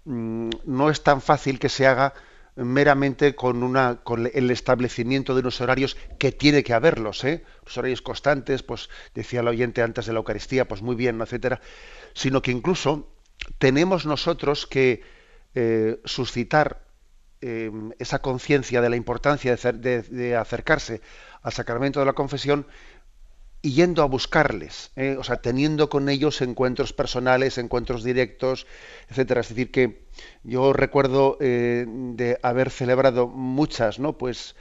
mm, 0.05 0.49
no 0.65 0.89
es 0.89 1.03
tan 1.03 1.21
fácil 1.21 1.59
que 1.59 1.69
se 1.69 1.85
haga 1.85 2.13
meramente 2.55 3.33
con 3.35 3.63
una 3.63 3.99
con 4.03 4.29
el 4.33 4.51
establecimiento 4.51 5.33
de 5.33 5.41
unos 5.41 5.61
horarios 5.61 5.95
que 6.19 6.31
tiene 6.31 6.63
que 6.63 6.73
haberlos, 6.73 7.23
¿eh? 7.23 7.43
los 7.65 7.77
horarios 7.77 8.01
constantes, 8.01 8.61
pues 8.63 8.89
decía 9.15 9.39
el 9.39 9.47
oyente 9.47 9.81
antes 9.81 10.05
de 10.05 10.13
la 10.13 10.19
Eucaristía, 10.19 10.67
pues 10.67 10.81
muy 10.81 10.95
bien, 10.95 11.21
etcétera, 11.21 11.61
sino 12.13 12.41
que 12.41 12.51
incluso 12.51 13.10
tenemos 13.57 14.05
nosotros 14.05 14.67
que 14.67 15.01
eh, 15.55 15.99
suscitar 16.05 16.85
eh, 17.41 17.71
esa 17.99 18.19
conciencia 18.19 18.81
de 18.81 18.89
la 18.89 18.95
importancia 18.95 19.55
de, 19.55 20.35
acercarse 20.35 21.01
al 21.41 21.53
sacramento 21.53 21.99
de 21.99 22.05
la 22.05 22.13
confesión 22.13 22.67
yendo 23.61 24.01
a 24.01 24.05
buscarles, 24.05 24.91
¿eh? 24.95 25.17
o 25.19 25.23
sea, 25.23 25.37
teniendo 25.37 25.89
con 25.89 26.09
ellos 26.09 26.41
encuentros 26.41 26.93
personales, 26.93 27.57
encuentros 27.57 28.03
directos, 28.03 28.65
etcétera. 29.09 29.41
Es 29.41 29.49
decir, 29.49 29.71
que 29.71 30.05
yo 30.43 30.73
recuerdo 30.73 31.37
de 31.39 32.39
haber 32.41 32.71
celebrado 32.71 33.27
muchas, 33.27 33.99
¿no? 33.99 34.17
Pues 34.17 34.55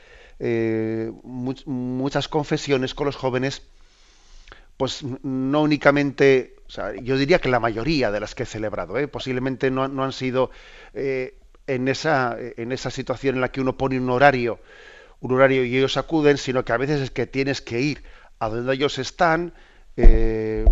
muchas 1.65 2.29
confesiones 2.29 2.95
con 2.95 3.07
los 3.07 3.17
jóvenes, 3.17 3.63
pues 4.77 5.03
no 5.23 5.63
únicamente 5.63 6.60
yo 7.03 7.17
diría 7.17 7.39
que 7.39 7.49
la 7.49 7.61
mayoría 7.61 8.11
de 8.11 8.21
las 8.21 8.35
que 8.35 8.45
he 8.45 8.47
celebrado, 8.47 8.99
¿eh? 8.99 9.09
posiblemente 9.09 9.71
no, 9.71 9.83
han 9.83 10.13
sido 10.13 10.51
eh, 10.95 11.39
en, 11.67 11.89
esa, 11.89 12.37
en 12.39 12.73
esa 12.73 12.91
situación 12.91 13.37
en 13.37 13.41
la 13.41 13.51
que 13.51 13.61
uno 13.61 13.77
pone 13.77 13.99
un 13.99 14.11
horario, 14.11 14.61
un 15.21 15.33
horario 15.33 15.65
y 15.65 15.77
ellos 15.77 15.97
acuden, 15.97 16.39
sino 16.39 16.65
que 16.65 16.73
a 16.73 16.77
veces 16.77 17.01
es 17.01 17.11
que 17.11 17.27
tienes 17.27 17.61
que 17.61 17.81
ir 17.81 18.03
a 18.39 18.49
donde 18.49 18.73
ellos 18.75 18.99
están, 18.99 19.53
eh, 19.97 20.65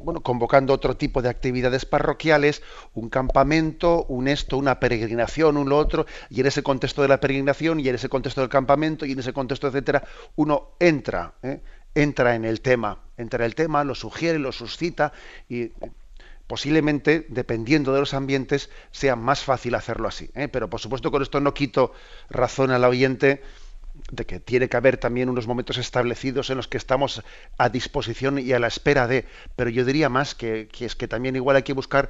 bueno, 0.00 0.22
convocando 0.22 0.72
otro 0.72 0.96
tipo 0.96 1.22
de 1.22 1.28
actividades 1.28 1.86
parroquiales, 1.86 2.62
un 2.94 3.08
campamento, 3.08 4.04
un 4.08 4.26
esto, 4.26 4.58
una 4.58 4.80
peregrinación, 4.80 5.56
un 5.56 5.68
lo 5.68 5.78
otro, 5.78 6.06
y 6.30 6.40
en 6.40 6.46
ese 6.46 6.62
contexto 6.62 7.02
de 7.02 7.08
la 7.08 7.20
peregrinación, 7.20 7.78
y 7.78 7.88
en 7.88 7.94
ese 7.94 8.08
contexto 8.08 8.40
del 8.40 8.50
campamento, 8.50 9.06
y 9.06 9.12
en 9.12 9.20
ese 9.20 9.32
contexto, 9.32 9.68
etcétera, 9.68 10.02
uno 10.34 10.70
entra, 10.80 11.34
entra 11.94 12.34
en 12.34 12.44
el 12.44 12.60
tema, 12.60 12.98
entra 13.16 13.44
en 13.44 13.46
el 13.46 13.54
tema, 13.54 13.84
lo 13.84 13.94
sugiere, 13.94 14.38
lo 14.38 14.52
suscita 14.52 15.12
y 15.48 15.72
posiblemente, 16.46 17.26
dependiendo 17.28 17.94
de 17.94 18.00
los 18.00 18.14
ambientes, 18.14 18.70
sea 18.90 19.16
más 19.16 19.42
fácil 19.42 19.74
hacerlo 19.74 20.08
así. 20.08 20.30
¿eh? 20.34 20.48
Pero 20.48 20.68
por 20.68 20.80
supuesto 20.80 21.10
con 21.10 21.22
esto 21.22 21.40
no 21.40 21.54
quito 21.54 21.92
razón 22.28 22.70
al 22.70 22.84
oyente 22.84 23.42
de 24.10 24.24
que 24.24 24.40
tiene 24.40 24.68
que 24.68 24.76
haber 24.76 24.96
también 24.96 25.28
unos 25.28 25.46
momentos 25.46 25.76
establecidos 25.76 26.50
en 26.50 26.56
los 26.56 26.68
que 26.68 26.78
estamos 26.78 27.22
a 27.58 27.68
disposición 27.68 28.38
y 28.38 28.52
a 28.52 28.58
la 28.58 28.66
espera 28.66 29.06
de, 29.06 29.26
pero 29.54 29.70
yo 29.70 29.84
diría 29.84 30.08
más 30.08 30.34
que, 30.34 30.68
que 30.72 30.86
es 30.86 30.96
que 30.96 31.08
también 31.08 31.36
igual 31.36 31.56
hay 31.56 31.62
que 31.62 31.74
buscar 31.74 32.08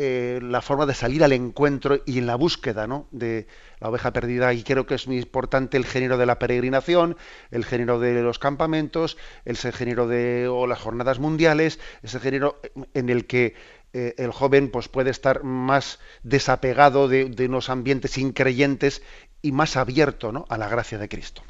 eh, 0.00 0.38
la 0.40 0.62
forma 0.62 0.86
de 0.86 0.94
salir 0.94 1.24
al 1.24 1.32
encuentro 1.32 1.98
y 2.06 2.18
en 2.18 2.26
la 2.26 2.36
búsqueda 2.36 2.86
¿no? 2.86 3.08
de 3.10 3.48
la 3.80 3.88
oveja 3.88 4.12
perdida. 4.12 4.52
Y 4.52 4.62
creo 4.62 4.86
que 4.86 4.94
es 4.94 5.08
muy 5.08 5.18
importante 5.18 5.76
el 5.76 5.84
género 5.84 6.16
de 6.16 6.24
la 6.24 6.38
peregrinación, 6.38 7.16
el 7.50 7.64
género 7.64 7.98
de 7.98 8.22
los 8.22 8.38
campamentos, 8.38 9.18
ese 9.44 9.72
género 9.72 10.06
de 10.06 10.46
o 10.46 10.68
las 10.68 10.78
jornadas 10.78 11.18
mundiales, 11.18 11.80
ese 12.04 12.20
género 12.20 12.60
en 12.94 13.08
el 13.08 13.26
que 13.26 13.56
eh, 13.92 14.14
el 14.18 14.30
joven 14.30 14.70
pues, 14.70 14.88
puede 14.88 15.10
estar 15.10 15.42
más 15.42 16.00
desapegado 16.22 17.08
de, 17.08 17.34
unos 17.48 17.68
ambientes 17.68 18.18
increyentes 18.18 19.04
y 19.42 19.50
más 19.50 19.76
abierto 19.76 20.30
¿no? 20.30 20.44
a 20.48 20.58
la 20.58 20.68
gracia 20.68 20.98
de 20.98 21.08
Cristo. 21.08 21.42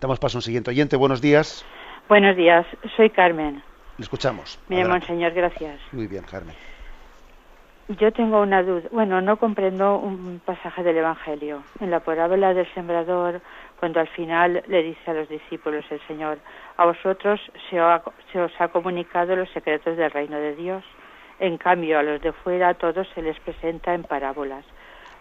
Damos 0.00 0.18
paso 0.18 0.36
a 0.36 0.38
un 0.38 0.42
siguiente 0.42 0.70
oyente. 0.70 0.96
Buenos 0.96 1.20
días. 1.20 1.62
Buenos 2.08 2.36
días, 2.36 2.66
soy 2.96 3.10
Carmen. 3.10 3.62
Le 3.98 4.02
escuchamos. 4.02 4.58
Mire, 4.68 4.86
monseñor, 4.86 5.32
gracias. 5.32 5.78
Muy 5.92 6.06
bien, 6.06 6.24
Carmen. 6.24 6.54
Yo 7.88 8.12
tengo 8.12 8.40
una 8.42 8.64
duda. 8.64 8.88
Bueno, 8.90 9.20
no 9.20 9.36
comprendo 9.36 9.98
un 9.98 10.40
pasaje 10.44 10.82
del 10.82 10.96
Evangelio. 10.96 11.62
En 11.78 11.92
la 11.92 12.00
parábola 12.00 12.52
del 12.52 12.66
sembrador, 12.74 13.40
cuando 13.78 14.00
al 14.00 14.08
final 14.08 14.64
le 14.66 14.82
dice 14.82 15.08
a 15.08 15.14
los 15.14 15.28
discípulos 15.28 15.84
el 15.90 16.00
Señor, 16.08 16.38
a 16.76 16.84
vosotros 16.84 17.40
se, 17.70 17.80
os 17.80 18.52
ha 18.60 18.68
comunicado 18.68 19.36
los 19.36 19.48
secretos 19.50 19.96
del 19.96 20.10
reino 20.10 20.36
de 20.36 20.56
Dios. 20.56 20.82
En 21.38 21.58
cambio, 21.58 22.00
a 22.00 22.02
los 22.02 22.20
de 22.22 22.32
fuera 22.32 22.70
a 22.70 22.74
todos 22.74 23.06
se 23.14 23.22
les 23.22 23.38
presenta 23.38 23.94
en 23.94 24.02
parábolas, 24.02 24.64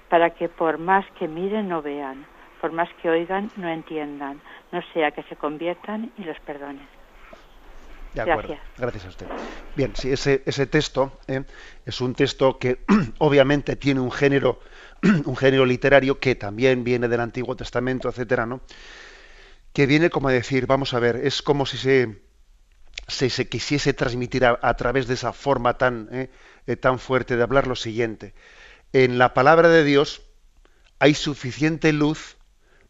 para 0.09 0.31
que 0.31 0.49
por 0.49 0.79
más 0.79 1.05
que 1.19 1.27
miren 1.27 1.69
no 1.69 1.83
vean, 1.83 2.25
por 2.61 2.71
más 2.71 2.89
que 2.99 3.11
oigan 3.11 3.51
no 3.57 3.69
entiendan, 3.69 4.41
no 4.71 4.81
sea 4.91 5.11
que 5.11 5.21
se 5.23 5.35
conviertan 5.35 6.09
y 6.17 6.23
los 6.23 6.39
perdonen. 6.39 6.94
De 8.15 8.21
acuerdo. 8.21 8.57
Gracias. 8.77 9.05
a 9.05 9.09
usted. 9.09 9.27
Bien, 9.75 9.91
sí, 9.93 10.09
ese, 10.09 10.41
ese 10.45 10.65
texto 10.67 11.19
¿eh? 11.27 11.43
es 11.85 11.99
un 11.99 12.15
texto 12.15 12.57
que 12.57 12.79
obviamente 13.17 13.75
tiene 13.75 13.99
un 13.99 14.11
género, 14.11 14.61
un 15.25 15.35
género 15.35 15.65
literario 15.65 16.17
que 16.17 16.35
también 16.35 16.85
viene 16.85 17.09
del 17.09 17.19
Antiguo 17.19 17.57
Testamento, 17.57 18.07
etcétera, 18.07 18.45
¿no? 18.45 18.61
Que 19.73 19.85
viene 19.85 20.09
como 20.09 20.29
a 20.29 20.31
decir, 20.31 20.65
vamos 20.65 20.93
a 20.93 20.99
ver, 20.99 21.17
es 21.17 21.41
como 21.41 21.65
si 21.65 21.77
se, 21.77 22.21
se, 23.09 23.49
quisiese 23.49 23.91
transmitir 23.91 24.45
a, 24.45 24.73
través 24.77 25.07
de 25.07 25.15
esa 25.15 25.33
forma 25.33 25.77
tan, 25.77 26.07
¿eh? 26.13 26.29
Eh, 26.67 26.77
tan 26.77 26.99
fuerte 26.99 27.35
de 27.35 27.43
hablar 27.43 27.67
lo 27.67 27.75
siguiente. 27.75 28.33
En 28.93 29.17
la 29.17 29.33
palabra 29.33 29.67
de 29.67 29.83
Dios 29.83 30.21
hay 30.99 31.15
suficiente 31.15 31.91
luz 31.91 32.37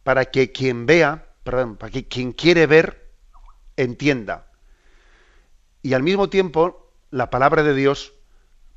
para 0.03 0.25
que 0.25 0.51
quien 0.51 0.85
vea, 0.85 1.25
perdón, 1.43 1.77
para 1.77 1.91
que 1.91 2.07
quien 2.07 2.31
quiere 2.31 2.67
ver, 2.67 3.09
entienda 3.75 4.44
y 5.85 5.93
al 5.93 6.01
mismo 6.01 6.29
tiempo 6.29 6.91
la 7.11 7.29
palabra 7.29 7.61
de 7.61 7.75
Dios 7.75 8.13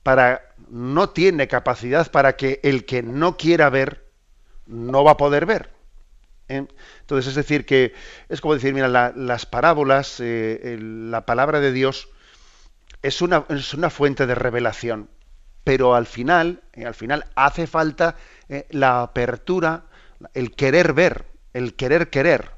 para 0.02 0.42
no 0.68 1.08
tiene 1.08 1.48
capacidad 1.48 2.10
para 2.10 2.36
que 2.36 2.60
el 2.62 2.84
que 2.84 3.02
no 3.02 3.38
quiera 3.38 3.70
ver 3.70 4.10
no 4.66 5.04
va 5.04 5.12
a 5.12 5.16
poder 5.16 5.46
ver. 5.46 5.70
¿eh? 6.48 6.66
Entonces 7.00 7.28
es 7.28 7.34
decir 7.34 7.64
que 7.64 7.94
es 8.28 8.42
como 8.42 8.52
decir, 8.52 8.74
mira, 8.74 8.88
las 8.88 9.46
parábolas, 9.46 10.20
eh, 10.20 10.76
la 10.78 11.24
palabra 11.24 11.60
de 11.60 11.72
Dios 11.72 12.10
es 13.00 13.22
una, 13.22 13.46
es 13.48 13.72
una, 13.72 13.88
fuente 13.88 14.26
de 14.26 14.34
revelación, 14.34 15.08
pero 15.64 15.94
al 15.94 16.04
final, 16.04 16.62
eh, 16.74 16.84
al 16.84 16.94
final 16.94 17.24
hace 17.36 17.66
falta 17.66 18.16
la 18.68 19.00
apertura, 19.00 19.84
el 20.34 20.54
querer 20.54 20.92
ver, 20.92 21.24
el 21.54 21.74
querer 21.74 22.10
querer, 22.10 22.50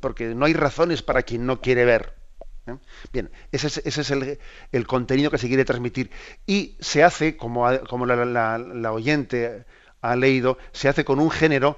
porque 0.00 0.34
no 0.34 0.46
hay 0.46 0.54
razones 0.54 1.02
para 1.02 1.22
quien 1.22 1.44
no 1.44 1.60
quiere 1.60 1.84
ver. 1.84 2.23
¿Eh? 2.66 2.76
Bien, 3.12 3.30
ese 3.52 3.66
es, 3.84 4.10
el, 4.10 4.86
contenido 4.86 5.30
que 5.30 5.38
se 5.38 5.48
quiere 5.48 5.64
transmitir. 5.64 6.10
Y 6.46 6.76
se 6.80 7.02
hace, 7.02 7.36
como, 7.36 7.66
como 7.88 8.06
la, 8.06 8.92
oyente 8.92 9.64
ha 10.00 10.16
leído, 10.16 10.58
se 10.72 10.88
hace 10.88 11.04
con 11.04 11.20
un 11.20 11.30
género 11.30 11.76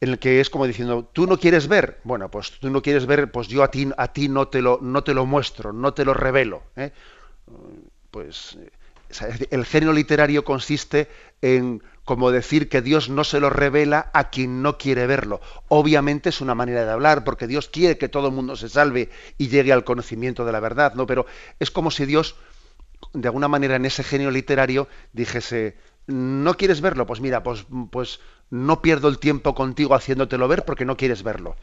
en 0.00 0.10
el 0.10 0.18
que 0.18 0.40
es 0.40 0.50
como 0.50 0.66
diciendo, 0.66 1.08
tú 1.12 1.26
no 1.26 1.38
quieres 1.38 1.66
ver, 1.68 2.00
bueno, 2.04 2.30
pues 2.30 2.58
tú 2.58 2.68
no 2.68 2.82
quieres 2.82 3.06
ver, 3.06 3.30
pues 3.30 3.48
yo 3.48 3.62
a 3.62 3.70
ti, 3.70 3.88
a 3.96 4.08
ti 4.08 4.28
no, 4.28 4.48
te 4.48 4.60
lo, 4.60 4.78
no 4.82 5.02
te 5.02 5.14
lo 5.14 5.24
muestro, 5.24 5.72
no 5.72 5.94
te 5.94 6.04
lo 6.04 6.12
revelo. 6.12 6.62
¿eh? 6.76 6.92
Pues 8.10 8.58
el 9.50 9.64
género 9.64 9.92
literario 9.92 10.44
consiste 10.44 11.08
en 11.40 11.82
como 12.04 12.30
decir 12.30 12.68
que 12.68 12.82
Dios 12.82 13.08
no 13.08 13.24
se 13.24 13.40
lo 13.40 13.50
revela 13.50 14.10
a 14.12 14.30
quien 14.30 14.62
no 14.62 14.76
quiere 14.78 15.06
verlo. 15.06 15.40
Obviamente 15.68 16.28
es 16.28 16.40
una 16.40 16.54
manera 16.54 16.84
de 16.84 16.90
hablar, 16.90 17.24
porque 17.24 17.46
Dios 17.46 17.68
quiere 17.68 17.98
que 17.98 18.08
todo 18.08 18.28
el 18.28 18.34
mundo 18.34 18.56
se 18.56 18.68
salve 18.68 19.10
y 19.38 19.48
llegue 19.48 19.72
al 19.72 19.84
conocimiento 19.84 20.44
de 20.44 20.52
la 20.52 20.60
verdad, 20.60 20.94
¿no? 20.94 21.06
Pero 21.06 21.26
es 21.58 21.70
como 21.70 21.90
si 21.90 22.04
Dios, 22.04 22.36
de 23.14 23.28
alguna 23.28 23.48
manera, 23.48 23.76
en 23.76 23.86
ese 23.86 24.04
género 24.04 24.30
literario, 24.30 24.86
dijese, 25.12 25.76
¿no 26.06 26.54
quieres 26.54 26.80
verlo? 26.80 27.06
Pues 27.06 27.20
mira, 27.20 27.42
pues, 27.42 27.66
pues 27.90 28.20
no 28.50 28.82
pierdo 28.82 29.08
el 29.08 29.18
tiempo 29.18 29.54
contigo 29.54 29.94
haciéndotelo 29.94 30.48
ver 30.48 30.64
porque 30.64 30.84
no 30.84 30.96
quieres 30.96 31.22
verlo 31.22 31.56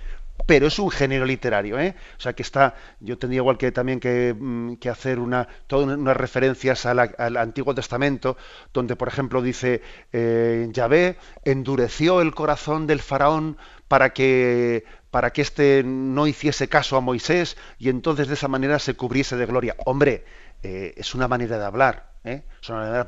pero 0.45 0.67
es 0.67 0.79
un 0.79 0.91
género 0.91 1.25
literario, 1.25 1.79
¿eh? 1.79 1.95
O 2.17 2.21
sea 2.21 2.33
que 2.33 2.43
está, 2.43 2.75
yo 2.99 3.17
tendría 3.17 3.39
igual 3.39 3.57
que 3.57 3.71
también 3.71 3.99
que, 3.99 4.35
mm, 4.37 4.75
hacer 4.89 5.19
una, 5.19 5.47
todas 5.67 5.97
unas 5.97 6.17
referencias 6.17 6.85
al 6.85 7.37
Antiguo 7.37 7.75
Testamento, 7.75 8.37
donde 8.73 8.95
por 8.95 9.07
ejemplo 9.07 9.41
dice 9.41 9.81
eh, 10.11 10.67
Yahvé 10.71 11.17
endureció 11.45 12.21
el 12.21 12.33
corazón 12.33 12.87
del 12.87 12.99
faraón 12.99 13.57
para 13.87 14.11
que 14.13 14.83
para 15.11 15.31
que 15.31 15.41
éste 15.41 15.83
no 15.85 16.25
hiciese 16.27 16.69
caso 16.69 16.95
a 16.95 17.01
Moisés 17.01 17.57
y 17.77 17.89
entonces 17.89 18.27
de 18.27 18.35
esa 18.35 18.47
manera 18.47 18.79
se 18.79 18.95
cubriese 18.95 19.35
de 19.35 19.45
gloria. 19.45 19.75
Hombre, 19.85 20.23
eh, 20.63 20.93
es 20.95 21.13
una 21.15 21.27
manera 21.27 21.57
de 21.57 21.65
hablar, 21.65 22.10
¿eh? 22.23 22.43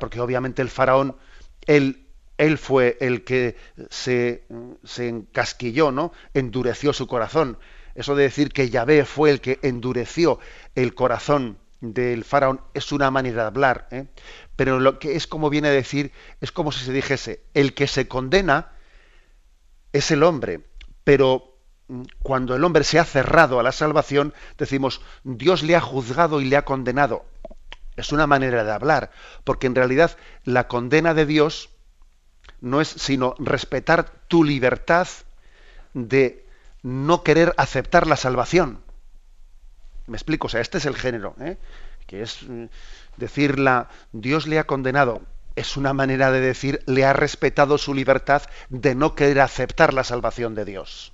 porque 0.00 0.20
obviamente 0.20 0.62
el 0.62 0.68
faraón 0.68 1.16
él 1.66 2.00
él 2.36 2.58
fue 2.58 2.96
el 3.00 3.22
que 3.22 3.56
se, 3.90 4.44
se, 4.82 5.08
encasquilló, 5.08 5.92
¿no? 5.92 6.12
Endureció 6.34 6.92
su 6.92 7.06
corazón. 7.06 7.58
Eso 7.94 8.16
de 8.16 8.24
decir 8.24 8.50
que 8.50 8.70
Yahvé 8.70 9.04
fue 9.04 9.30
el 9.30 9.40
que 9.40 9.60
endureció 9.62 10.40
el 10.74 10.94
corazón 10.94 11.58
del 11.80 12.24
faraón 12.24 12.60
es 12.72 12.92
una 12.92 13.10
manera 13.10 13.42
de 13.42 13.48
hablar. 13.48 13.88
¿eh? 13.90 14.06
Pero 14.56 14.80
lo 14.80 14.98
que 14.98 15.16
es 15.16 15.26
como 15.26 15.50
viene 15.50 15.68
a 15.68 15.72
decir, 15.72 16.12
es 16.40 16.50
como 16.50 16.72
si 16.72 16.84
se 16.84 16.92
dijese, 16.92 17.42
el 17.54 17.74
que 17.74 17.86
se 17.86 18.08
condena 18.08 18.72
es 19.92 20.10
el 20.10 20.22
hombre, 20.22 20.60
pero 21.04 21.56
mm, 21.88 22.02
cuando 22.22 22.56
el 22.56 22.64
hombre 22.64 22.84
se 22.84 22.98
ha 22.98 23.04
cerrado 23.04 23.60
a 23.60 23.62
la 23.62 23.72
salvación, 23.72 24.34
decimos, 24.58 25.00
Dios 25.22 25.62
le 25.62 25.76
ha 25.76 25.80
juzgado 25.80 26.40
y 26.40 26.46
le 26.46 26.56
ha 26.56 26.64
condenado. 26.64 27.26
Es 27.96 28.12
una 28.12 28.26
manera 28.26 28.64
de 28.64 28.72
hablar, 28.72 29.10
porque 29.44 29.66
en 29.66 29.74
realidad 29.74 30.16
la 30.44 30.66
condena 30.68 31.14
de 31.14 31.26
Dios 31.26 31.70
no 32.60 32.80
es 32.80 32.88
sino 32.88 33.34
respetar 33.38 34.10
tu 34.28 34.42
libertad 34.42 35.06
de 35.92 36.46
no 36.82 37.22
querer 37.22 37.54
aceptar 37.56 38.06
la 38.06 38.16
salvación. 38.16 38.82
Me 40.06 40.16
explico, 40.16 40.48
o 40.48 40.50
sea, 40.50 40.60
este 40.60 40.78
es 40.78 40.86
el 40.86 40.96
género, 40.96 41.34
¿eh? 41.40 41.56
que 42.06 42.22
es 42.22 42.42
mm, 42.42 42.64
decir 43.16 43.58
la 43.58 43.88
Dios 44.12 44.46
le 44.46 44.58
ha 44.58 44.64
condenado, 44.64 45.22
es 45.56 45.76
una 45.76 45.92
manera 45.92 46.30
de 46.30 46.40
decir 46.40 46.82
le 46.86 47.04
ha 47.04 47.12
respetado 47.12 47.78
su 47.78 47.94
libertad 47.94 48.42
de 48.68 48.94
no 48.94 49.14
querer 49.14 49.40
aceptar 49.40 49.94
la 49.94 50.04
salvación 50.04 50.54
de 50.54 50.64
Dios. 50.64 51.12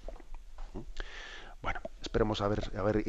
Bueno, 1.63 1.81
esperemos 2.01 2.41
haber 2.41 3.05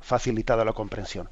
facilitado 0.00 0.64
la 0.64 0.72
comprensión. 0.72 1.28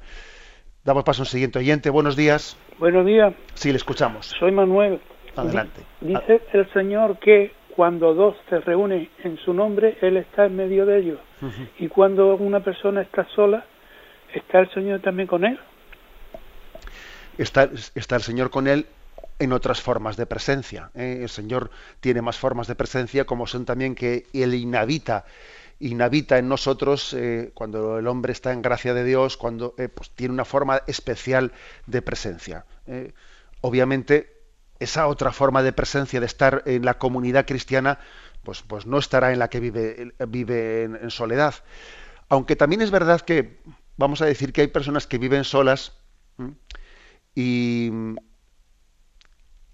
Damos 0.83 1.03
paso 1.03 1.21
a 1.21 1.23
un 1.23 1.27
siguiente 1.27 1.59
oyente. 1.59 1.89
Buenos 1.89 2.15
días. 2.15 2.57
Buenos 2.79 3.05
días. 3.05 3.33
Sí, 3.53 3.71
le 3.71 3.77
escuchamos. 3.77 4.27
Soy 4.39 4.51
Manuel. 4.51 4.99
Adelante. 5.35 5.81
Dice 6.01 6.41
el 6.53 6.71
Señor 6.73 7.19
que 7.19 7.51
cuando 7.75 8.13
dos 8.13 8.35
se 8.49 8.59
reúnen 8.59 9.09
en 9.23 9.37
su 9.37 9.53
nombre, 9.53 9.97
Él 10.01 10.17
está 10.17 10.45
en 10.45 10.55
medio 10.55 10.85
de 10.85 10.99
ellos. 10.99 11.19
Y 11.77 11.87
cuando 11.87 12.35
una 12.35 12.59
persona 12.61 13.01
está 13.01 13.25
sola, 13.35 13.65
¿está 14.33 14.59
el 14.59 14.69
Señor 14.73 14.99
también 15.01 15.27
con 15.27 15.45
él? 15.45 15.57
Está, 17.37 17.69
está 17.95 18.17
el 18.17 18.21
Señor 18.21 18.49
con 18.49 18.67
él 18.67 18.85
en 19.39 19.53
otras 19.53 19.81
formas 19.81 20.17
de 20.17 20.25
presencia. 20.25 20.91
¿eh? 20.93 21.19
El 21.21 21.29
Señor 21.29 21.71
tiene 22.01 22.21
más 22.21 22.37
formas 22.37 22.67
de 22.67 22.75
presencia, 22.75 23.25
como 23.25 23.47
son 23.47 23.65
también 23.65 23.95
que 23.95 24.25
Él 24.33 24.53
inhabita, 24.53 25.25
inhabita 25.79 26.37
en 26.37 26.49
nosotros 26.49 27.13
eh, 27.13 27.51
cuando 27.53 27.99
el 27.99 28.07
hombre 28.07 28.33
está 28.33 28.51
en 28.51 28.61
gracia 28.61 28.93
de 28.93 29.03
Dios, 29.03 29.37
cuando 29.37 29.75
eh, 29.77 29.87
pues, 29.87 30.11
tiene 30.11 30.33
una 30.33 30.45
forma 30.45 30.81
especial 30.87 31.53
de 31.87 32.01
presencia. 32.01 32.65
obviamente, 33.61 34.39
esa 34.79 35.07
otra 35.07 35.31
forma 35.31 35.61
de 35.61 35.73
presencia 35.73 36.19
de 36.19 36.25
estar 36.25 36.63
en 36.65 36.85
la 36.85 36.97
comunidad 36.97 37.45
cristiana, 37.45 37.99
pues, 38.43 38.61
pues 38.61 38.85
no 38.85 38.97
estará 38.97 39.31
en 39.33 39.39
la 39.39 39.49
que 39.49 39.59
vive, 39.59 40.13
vive 40.27 40.83
en, 40.83 41.11
soledad. 41.11 41.55
Aunque 42.29 42.55
también 42.55 42.81
es 42.81 42.91
verdad 42.91 43.21
que, 43.21 43.59
vamos 43.97 44.21
a 44.21 44.25
decir 44.25 44.53
que 44.53 44.61
hay 44.61 44.67
personas 44.67 45.07
que 45.07 45.17
viven 45.17 45.43
solas 45.43 45.97
y, 47.35 47.91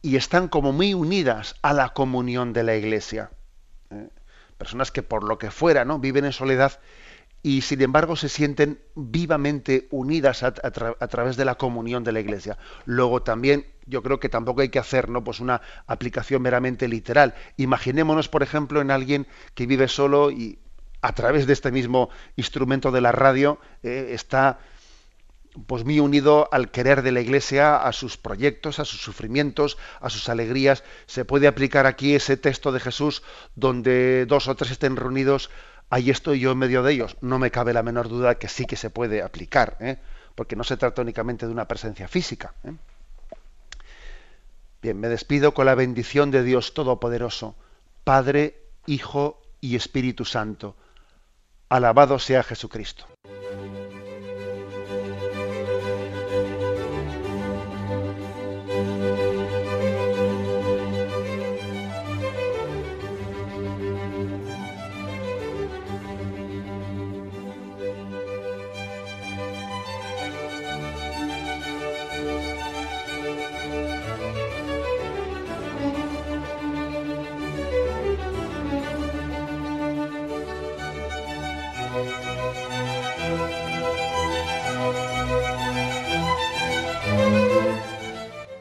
y, 0.02 0.16
están 0.16 0.48
como 0.48 0.72
muy 0.72 0.94
unidas 0.96 1.56
a 1.62 1.74
la 1.74 1.90
comunión 1.90 2.54
de 2.54 2.64
la 2.64 2.76
iglesia. 2.76 3.30
Personas 4.58 4.92
que 4.92 5.04
por 5.04 5.24
lo 5.24 5.38
que 5.38 5.52
fuera, 5.52 5.86
¿no? 5.86 6.00
Viven 6.00 6.26
en 6.26 6.34
soledad 6.34 6.80
y 7.46 7.62
sin 7.62 7.80
embargo 7.84 8.16
se 8.16 8.28
sienten 8.28 8.80
vivamente 8.96 9.88
unidas 9.92 10.42
a, 10.42 10.52
través 10.52 11.38
de 11.38 11.46
la 11.46 11.54
comunión 11.54 12.04
de 12.04 12.12
la 12.12 12.20
iglesia. 12.20 12.58
Luego 12.86 13.22
también 13.22 13.68
yo 13.86 14.02
creo 14.02 14.20
que 14.20 14.30
tampoco 14.30 14.62
hay 14.62 14.70
que 14.70 14.80
hacer 14.80 15.10
¿no? 15.10 15.24
pues 15.24 15.40
una 15.40 15.62
aplicación 15.86 16.42
meramente 16.42 16.88
literal. 16.88 17.36
Imaginémonos, 17.58 18.30
por 18.30 18.42
ejemplo, 18.42 18.82
en 18.82 18.90
alguien 18.90 19.28
que 19.54 19.68
vive 19.68 19.88
solo 19.88 20.32
y 20.32 20.58
a 21.04 21.14
través 21.14 21.46
de 21.46 21.54
este 21.54 21.72
mismo 21.72 22.10
instrumento 22.36 22.90
de 22.90 23.02
la 23.02 23.12
radio 23.12 23.60
eh, 23.84 24.08
está 24.14 24.58
pues 25.68 25.84
muy 25.86 26.00
unido 26.00 26.50
al 26.52 26.72
querer 26.72 27.02
de 27.02 27.12
la 27.12 27.22
iglesia, 27.22 27.78
a 27.78 27.92
sus 27.94 28.18
proyectos, 28.18 28.80
a 28.80 28.86
sus 28.86 29.02
sufrimientos, 29.02 29.78
a 30.02 30.10
sus 30.10 30.30
alegrías. 30.30 30.84
Se 31.06 31.26
puede 31.26 31.48
aplicar 31.48 31.86
aquí 31.86 32.16
ese 32.16 32.38
texto 32.38 32.72
de 32.72 32.80
Jesús 32.80 33.24
donde 33.56 34.26
dos 34.26 34.48
o 34.48 34.56
tres 34.56 34.72
estén 34.72 34.96
reunidos 34.96 35.50
ahí 35.90 36.10
estoy 36.10 36.40
yo 36.40 36.52
en 36.52 36.58
medio 36.58 36.84
de 36.84 36.94
ellos. 36.94 37.18
No 37.22 37.40
me 37.40 37.52
cabe 37.52 37.74
la 37.74 37.84
menor 37.84 38.10
duda 38.10 38.36
que 38.36 38.48
sí 38.48 38.66
que 38.66 38.76
se 38.76 38.90
puede 38.90 39.22
aplicar, 39.22 39.78
¿eh? 39.80 39.98
porque 40.36 40.56
no 40.56 40.64
se 40.64 40.78
trata 40.78 41.02
únicamente 41.02 41.46
de 41.46 41.52
una 41.52 41.68
presencia 41.68 42.08
física. 42.08 42.54
¿eh? 42.64 42.74
Bien, 44.82 45.00
me 45.00 45.08
despido 45.08 45.54
con 45.54 45.66
la 45.66 45.76
bendición 45.76 46.32
de 46.32 46.44
Dios 46.44 46.74
Todopoderoso, 46.74 47.56
Padre, 48.04 48.62
Hijo 48.86 49.42
y 49.62 49.76
Espíritu 49.76 50.26
Santo. 50.26 50.76
Alabado 51.70 52.20
sea 52.20 52.44
Jesucristo. 52.44 53.08